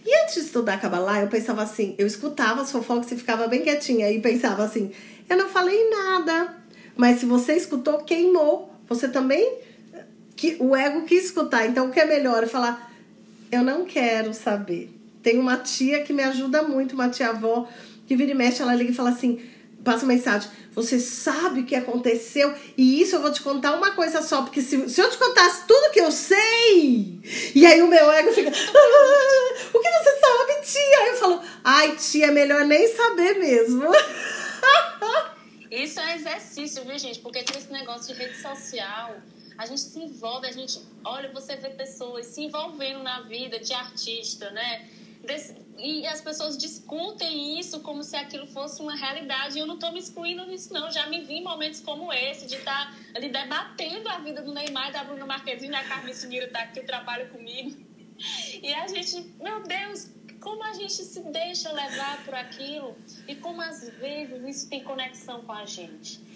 E 0.05 0.15
antes 0.23 0.35
de 0.35 0.41
estudar 0.41 0.79
Kabbalah, 0.79 1.21
eu 1.21 1.27
pensava 1.27 1.63
assim, 1.63 1.95
eu 1.97 2.05
escutava 2.05 2.61
as 2.61 2.71
fofocas 2.71 3.11
e 3.11 3.15
ficava 3.15 3.47
bem 3.47 3.61
quietinha 3.61 4.11
e 4.11 4.19
pensava 4.19 4.63
assim, 4.63 4.91
eu 5.29 5.37
não 5.37 5.49
falei 5.49 5.89
nada. 5.89 6.55
Mas 6.95 7.19
se 7.19 7.25
você 7.25 7.53
escutou, 7.53 7.99
queimou. 7.99 8.69
Você 8.87 9.07
também 9.07 9.59
que 10.41 10.57
o 10.59 10.75
ego 10.75 11.03
quis 11.03 11.25
escutar. 11.25 11.67
Então 11.67 11.85
o 11.85 11.91
que 11.91 11.99
é 11.99 12.05
melhor? 12.05 12.47
Falar, 12.47 12.91
eu 13.51 13.61
não 13.61 13.85
quero 13.85 14.33
saber. 14.33 14.89
Tem 15.21 15.37
uma 15.37 15.55
tia 15.55 16.01
que 16.01 16.11
me 16.11 16.23
ajuda 16.23 16.63
muito, 16.63 16.95
uma 16.95 17.09
tia 17.09 17.29
avó, 17.29 17.69
que 18.07 18.15
vira 18.15 18.31
e 18.31 18.33
mexe, 18.33 18.59
ela 18.59 18.73
liga 18.73 18.89
e 18.89 18.95
fala 18.95 19.11
assim, 19.11 19.39
passa 19.83 20.03
uma 20.03 20.13
mensagem, 20.13 20.49
você 20.73 20.99
sabe 20.99 21.59
o 21.59 21.63
que 21.63 21.75
aconteceu? 21.75 22.55
E 22.75 22.99
isso 22.99 23.17
eu 23.17 23.21
vou 23.21 23.31
te 23.31 23.43
contar 23.43 23.75
uma 23.75 23.91
coisa 23.91 24.23
só, 24.23 24.41
porque 24.41 24.63
se, 24.63 24.89
se 24.89 24.99
eu 24.99 25.11
te 25.11 25.17
contasse 25.19 25.67
tudo 25.67 25.91
que 25.91 26.01
eu 26.01 26.11
sei, 26.11 27.19
e 27.53 27.63
aí 27.63 27.79
o 27.83 27.87
meu 27.87 28.11
ego 28.11 28.31
fica, 28.31 28.49
ah, 28.49 29.53
o 29.75 29.79
que 29.79 29.89
você 29.91 30.19
sabe, 30.19 30.65
tia? 30.65 30.99
Aí 31.01 31.07
eu 31.09 31.17
falo, 31.17 31.41
ai, 31.63 31.95
tia, 31.97 32.25
é 32.25 32.31
melhor 32.31 32.65
nem 32.65 32.87
saber 32.87 33.37
mesmo. 33.37 33.91
Isso 35.69 35.99
é 35.99 36.15
exercício, 36.15 36.83
viu, 36.83 36.97
gente? 36.97 37.19
Porque 37.19 37.43
tem 37.43 37.61
esse 37.61 37.71
negócio 37.71 38.11
de 38.11 38.19
rede 38.19 38.41
social 38.41 39.15
a 39.61 39.65
gente 39.67 39.81
se 39.81 39.99
envolve, 39.99 40.47
a 40.47 40.51
gente, 40.51 40.81
olha, 41.05 41.31
você 41.31 41.55
vê 41.55 41.69
pessoas 41.69 42.25
se 42.25 42.41
envolvendo 42.41 43.03
na 43.03 43.21
vida 43.21 43.59
de 43.59 43.73
artista, 43.73 44.49
né? 44.49 44.89
e 45.77 46.07
as 46.07 46.19
pessoas 46.19 46.57
discutem 46.57 47.59
isso 47.59 47.79
como 47.81 48.01
se 48.01 48.15
aquilo 48.15 48.47
fosse 48.47 48.81
uma 48.81 48.95
realidade. 48.95 49.59
Eu 49.59 49.67
não 49.67 49.75
estou 49.75 49.91
me 49.91 49.99
excluindo 49.99 50.43
nisso, 50.47 50.73
não. 50.73 50.89
Já 50.89 51.05
me 51.05 51.21
vi 51.21 51.35
em 51.35 51.43
momentos 51.43 51.79
como 51.79 52.11
esse, 52.11 52.47
de 52.47 52.55
estar 52.55 52.91
tá 52.91 52.97
ali 53.13 53.29
debatendo 53.29 54.09
a 54.09 54.17
vida 54.17 54.41
do 54.41 54.51
Neymar, 54.51 54.91
da 54.91 55.03
Bruna 55.03 55.27
Marquezine, 55.27 55.75
a 55.75 55.83
Carmen 55.83 56.13
Sinira 56.13 56.47
está 56.47 56.61
aqui, 56.61 56.81
trabalha 56.81 57.27
comigo. 57.27 57.77
E 58.63 58.73
a 58.73 58.87
gente, 58.87 59.31
meu 59.39 59.61
Deus, 59.61 60.09
como 60.39 60.63
a 60.63 60.73
gente 60.73 60.93
se 60.93 61.19
deixa 61.21 61.71
levar 61.71 62.25
por 62.25 62.33
aquilo 62.33 62.97
e 63.27 63.35
como 63.35 63.61
às 63.61 63.87
vezes 63.99 64.43
isso 64.43 64.69
tem 64.69 64.83
conexão 64.83 65.43
com 65.43 65.51
a 65.51 65.65
gente 65.67 66.30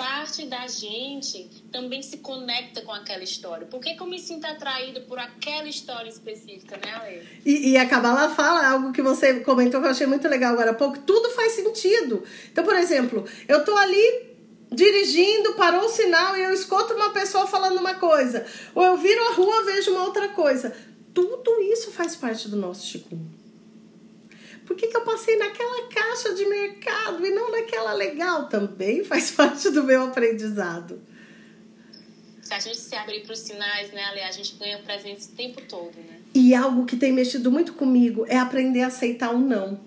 parte 0.00 0.46
da 0.46 0.66
gente 0.66 1.46
também 1.70 2.02
se 2.02 2.16
conecta 2.18 2.80
com 2.80 2.90
aquela 2.90 3.22
história. 3.22 3.66
Por 3.66 3.80
que, 3.80 3.92
que 3.94 4.02
eu 4.02 4.06
me 4.06 4.18
sinto 4.18 4.46
atraída 4.46 5.02
por 5.02 5.18
aquela 5.18 5.68
história 5.68 6.08
específica, 6.08 6.78
né, 6.78 6.90
Ale? 6.94 7.28
E, 7.44 7.72
e 7.72 7.76
a 7.76 7.86
Kabbalah 7.86 8.30
fala 8.30 8.66
algo 8.66 8.92
que 8.92 9.02
você 9.02 9.40
comentou 9.40 9.78
que 9.78 9.86
eu 9.86 9.90
achei 9.90 10.06
muito 10.06 10.26
legal 10.26 10.54
agora 10.54 10.70
há 10.70 10.74
pouco. 10.74 10.98
Tudo 11.00 11.28
faz 11.30 11.52
sentido. 11.52 12.24
Então, 12.50 12.64
por 12.64 12.74
exemplo, 12.76 13.26
eu 13.46 13.62
tô 13.62 13.76
ali 13.76 14.30
dirigindo, 14.72 15.52
parou 15.52 15.84
o 15.84 15.88
sinal 15.90 16.34
e 16.34 16.44
eu 16.44 16.54
escuto 16.54 16.94
uma 16.94 17.10
pessoa 17.10 17.46
falando 17.46 17.76
uma 17.76 17.96
coisa. 17.96 18.46
Ou 18.74 18.82
eu 18.82 18.96
viro 18.96 19.22
a 19.28 19.34
rua 19.34 19.64
vejo 19.64 19.90
uma 19.90 20.04
outra 20.04 20.28
coisa. 20.28 20.74
Tudo 21.12 21.60
isso 21.60 21.90
faz 21.90 22.16
parte 22.16 22.48
do 22.48 22.56
nosso 22.56 22.86
Chico. 22.86 23.18
Por 24.70 24.76
que, 24.76 24.86
que 24.86 24.96
eu 24.96 25.00
passei 25.00 25.36
naquela 25.36 25.88
caixa 25.88 26.32
de 26.32 26.46
mercado 26.46 27.26
e 27.26 27.30
não 27.32 27.50
naquela 27.50 27.92
legal? 27.92 28.48
Também 28.48 29.02
faz 29.02 29.32
parte 29.34 29.68
do 29.68 29.82
meu 29.82 30.04
aprendizado. 30.04 31.02
Se 32.40 32.54
a 32.54 32.60
gente 32.60 32.78
se 32.78 32.94
abrir 32.94 33.24
para 33.24 33.32
os 33.32 33.40
sinais, 33.40 33.90
né, 33.90 34.04
Ale, 34.04 34.20
a 34.20 34.30
gente 34.30 34.54
ganha 34.54 34.78
presença 34.78 35.28
o 35.28 35.34
tempo 35.34 35.60
todo, 35.62 35.96
né? 35.96 36.20
E 36.32 36.54
algo 36.54 36.86
que 36.86 36.96
tem 36.96 37.10
mexido 37.10 37.50
muito 37.50 37.72
comigo 37.72 38.24
é 38.28 38.38
aprender 38.38 38.82
a 38.82 38.86
aceitar 38.86 39.34
o 39.34 39.40
não. 39.40 39.80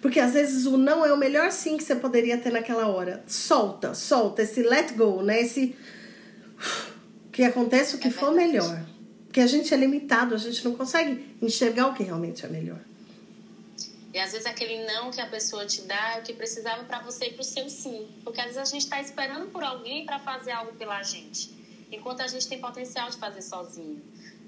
Porque 0.00 0.18
às 0.18 0.32
vezes 0.32 0.64
o 0.64 0.78
não 0.78 1.04
é 1.04 1.12
o 1.12 1.18
melhor 1.18 1.52
sim 1.52 1.76
que 1.76 1.84
você 1.84 1.94
poderia 1.94 2.38
ter 2.38 2.50
naquela 2.50 2.88
hora. 2.88 3.22
Solta, 3.26 3.92
solta, 3.92 4.40
esse 4.40 4.62
let 4.62 4.94
go, 4.94 5.20
né? 5.20 5.42
Esse. 5.42 5.76
Que 7.30 7.42
acontece 7.42 7.96
o 7.96 7.98
que 7.98 8.08
é 8.08 8.10
for 8.10 8.32
melhor. 8.32 8.86
Porque 9.26 9.42
a 9.42 9.46
gente 9.46 9.74
é 9.74 9.76
limitado, 9.76 10.34
a 10.34 10.38
gente 10.38 10.64
não 10.64 10.74
consegue 10.74 11.36
enxergar 11.42 11.88
o 11.88 11.92
que 11.92 12.02
realmente 12.02 12.46
é 12.46 12.48
melhor. 12.48 12.80
E 14.14 14.20
às 14.20 14.30
vezes 14.30 14.46
aquele 14.46 14.86
não 14.86 15.10
que 15.10 15.20
a 15.20 15.26
pessoa 15.26 15.66
te 15.66 15.82
dá 15.82 16.14
é 16.14 16.20
o 16.20 16.22
que 16.22 16.32
precisava 16.32 16.84
para 16.84 17.00
você 17.00 17.26
e 17.26 17.32
para 17.32 17.40
o 17.40 17.44
seu 17.44 17.68
sim. 17.68 18.08
Porque 18.22 18.40
às 18.40 18.46
vezes 18.46 18.58
a 18.58 18.64
gente 18.64 18.82
está 18.82 19.00
esperando 19.00 19.50
por 19.50 19.64
alguém 19.64 20.06
para 20.06 20.20
fazer 20.20 20.52
algo 20.52 20.72
pela 20.74 21.02
gente, 21.02 21.50
enquanto 21.90 22.20
a 22.20 22.28
gente 22.28 22.46
tem 22.46 22.60
potencial 22.60 23.10
de 23.10 23.16
fazer 23.16 23.42
sozinho. 23.42 24.00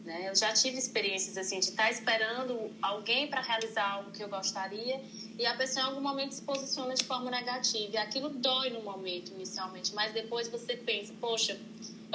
Né? 0.04 0.28
Eu 0.28 0.36
já 0.36 0.52
tive 0.52 0.78
experiências 0.78 1.36
assim 1.36 1.58
de 1.58 1.70
estar 1.70 1.82
tá 1.82 1.90
esperando 1.90 2.70
alguém 2.80 3.26
para 3.26 3.40
realizar 3.40 3.90
algo 3.90 4.12
que 4.12 4.22
eu 4.22 4.28
gostaria 4.28 5.02
e 5.36 5.44
a 5.44 5.56
pessoa 5.56 5.84
em 5.84 5.88
algum 5.88 6.00
momento 6.00 6.36
se 6.36 6.42
posiciona 6.42 6.94
de 6.94 7.02
forma 7.02 7.28
negativa. 7.28 7.94
E 7.94 7.96
aquilo 7.96 8.28
dói 8.28 8.70
no 8.70 8.82
momento, 8.84 9.32
inicialmente, 9.32 9.92
mas 9.96 10.12
depois 10.12 10.46
você 10.46 10.76
pensa, 10.76 11.12
poxa, 11.20 11.58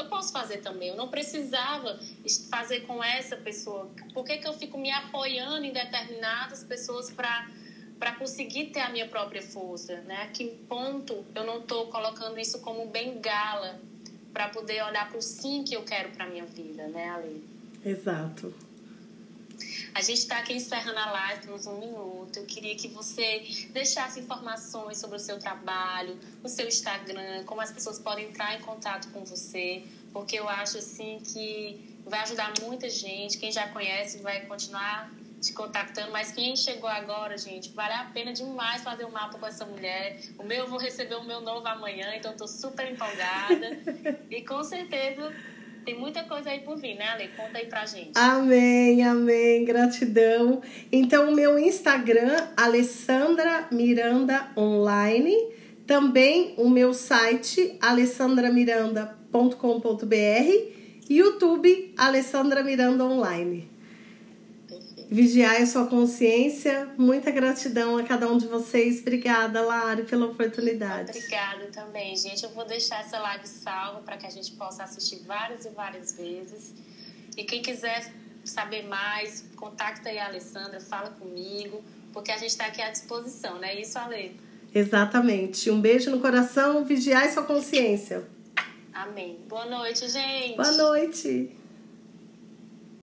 eu 0.02 0.10
posso 0.10 0.32
fazer 0.32 0.58
também. 0.58 0.90
Eu 0.90 0.96
não 0.96 1.08
precisava 1.08 2.00
fazer 2.50 2.82
com 2.82 3.04
essa 3.04 3.36
pessoa. 3.36 3.90
Por 4.14 4.26
que, 4.26 4.38
que 4.38 4.48
eu 4.48 4.54
fico 4.54 4.78
me 4.78 4.92
apoiando 4.92 5.66
em 5.66 5.72
determinadas 5.72 6.64
pessoas 6.64 7.10
para 7.10 7.50
para 8.00 8.14
conseguir 8.14 8.72
ter 8.72 8.80
a 8.80 8.90
minha 8.90 9.08
própria 9.08 9.44
força, 9.44 10.02
né? 10.02 10.24
A 10.24 10.28
que 10.28 10.48
ponto 10.68 11.24
eu 11.36 11.44
não 11.44 11.60
estou 11.60 11.86
colocando 11.86 12.40
isso 12.40 12.60
como 12.62 12.88
bengala 12.88 13.80
para 14.34 14.50
poder 14.50 14.84
olhar 14.84 15.08
para 15.08 15.20
o 15.20 15.22
sim 15.22 15.64
que 15.64 15.76
eu 15.76 15.84
quero 15.84 16.10
para 16.10 16.26
minha 16.26 16.46
vida, 16.46 16.88
né, 16.88 17.12
Ali? 17.12 17.44
Exato. 17.86 18.52
A 19.94 20.02
gente 20.02 20.20
está 20.20 20.38
aqui 20.38 20.54
encerrando 20.54 21.00
a 21.00 21.12
live, 21.12 21.42
temos 21.42 21.68
um 21.68 21.80
minuto. 21.80 22.38
Eu 22.38 22.46
queria 22.46 22.76
que 22.76 22.88
você 22.88 23.46
deixasse 23.72 24.20
informações 24.20 24.98
sobre 24.98 25.18
o 25.18 25.20
seu 25.20 25.40
trabalho, 25.40 26.18
o 26.44 26.48
seu 26.48 26.68
Instagram, 26.68 27.44
como 27.46 27.62
as 27.62 27.72
pessoas 27.72 28.00
podem 28.00 28.26
entrar 28.30 28.58
em 28.58 28.62
contato 28.62 29.10
com 29.12 29.24
você, 29.26 29.84
porque 30.14 30.40
eu 30.40 30.48
acho 30.48 30.78
assim 30.78 31.20
que 31.20 32.00
vai 32.06 32.22
ajudar 32.22 32.54
muita 32.62 32.90
gente. 32.90 33.38
Quem 33.38 33.52
já 33.52 33.68
conhece 33.68 34.20
vai 34.20 34.46
continuar 34.46 35.12
te 35.42 35.54
contactando, 35.54 36.12
mas 36.12 36.32
quem 36.32 36.56
chegou 36.56 36.88
agora, 36.88 37.36
gente, 37.36 37.70
vale 37.72 37.94
a 37.94 38.06
pena 38.06 38.32
demais 38.32 38.84
fazer 38.84 39.06
um 39.06 39.10
mapa 39.10 39.40
com 39.40 39.48
essa 39.48 39.66
mulher. 39.66 40.22
O 40.38 40.44
meu 40.44 40.60
eu 40.60 40.68
vou 40.68 40.78
receber 40.78 41.16
o 41.16 41.24
meu 41.24 41.42
novo 41.42 41.68
amanhã, 41.68 42.16
então 42.16 42.32
estou 42.32 42.48
super 42.48 42.90
empolgada. 42.92 43.80
e 44.30 44.44
com 44.44 44.64
certeza 44.64 45.34
tem 45.86 46.00
muita 46.00 46.24
coisa 46.24 46.50
aí 46.50 46.60
por 46.60 46.78
vir, 46.78 46.96
né, 46.96 47.10
Ale? 47.10 47.28
Conta 47.30 47.58
aí 47.58 47.68
pra 47.68 47.86
gente. 47.86 48.12
Amém, 48.16 49.04
amém, 49.04 49.66
gratidão. 49.66 50.62
Então, 50.92 51.30
o 51.30 51.36
meu 51.36 51.58
Instagram, 51.58 52.50
Alessandra 52.56 53.68
Miranda 53.72 54.52
Online. 54.58 55.36
Também 55.88 56.54
o 56.58 56.70
meu 56.70 56.94
site, 56.94 57.78
alessandramiranda.com.br. 57.82 60.82
YouTube, 61.10 61.94
Alessandra 61.98 62.64
Miranda 62.64 63.04
Online. 63.04 63.71
Vigiar 65.14 65.62
a 65.62 65.66
sua 65.66 65.88
consciência. 65.88 66.88
Muita 66.98 67.32
gratidão 67.32 67.98
a 67.98 68.04
cada 68.04 68.32
um 68.32 68.38
de 68.38 68.48
vocês. 68.48 69.02
Obrigada, 69.02 69.62
Lari, 69.62 70.04
pela 70.04 70.28
oportunidade. 70.28 71.10
Obrigada 71.10 71.66
também, 71.66 72.16
gente. 72.16 72.46
Eu 72.46 72.52
vou 72.52 72.64
deixar 72.64 73.02
essa 73.02 73.20
live 73.20 73.46
salva 73.46 74.00
para 74.00 74.16
que 74.16 74.26
a 74.26 74.30
gente 74.30 74.54
possa 74.54 74.86
assistir 74.86 75.18
várias 75.28 75.66
e 75.66 75.70
várias 75.72 76.14
vezes. 76.14 76.74
E 77.36 77.44
quem 77.44 77.62
quiser 77.62 78.10
saber 78.46 78.84
mais, 78.84 79.44
contacta 79.58 80.08
aí 80.08 80.18
a 80.18 80.28
Alessandra, 80.28 80.80
fala 80.80 81.10
comigo, 81.10 81.84
porque 82.14 82.32
a 82.32 82.38
gente 82.38 82.52
está 82.52 82.68
aqui 82.68 82.82
à 82.82 82.90
disposição, 82.90 83.56
não 83.56 83.66
é 83.66 83.82
isso, 83.82 84.00
Ale? 84.00 84.40
Exatamente. 84.74 85.70
Um 85.70 85.82
beijo 85.82 86.10
no 86.10 86.22
coração, 86.22 86.86
vigiar 86.86 87.26
a 87.26 87.30
sua 87.30 87.44
consciência. 87.44 88.24
Amém. 88.94 89.40
Boa 89.50 89.66
noite, 89.66 90.08
gente. 90.08 90.56
Boa 90.56 90.72
noite. 90.72 91.52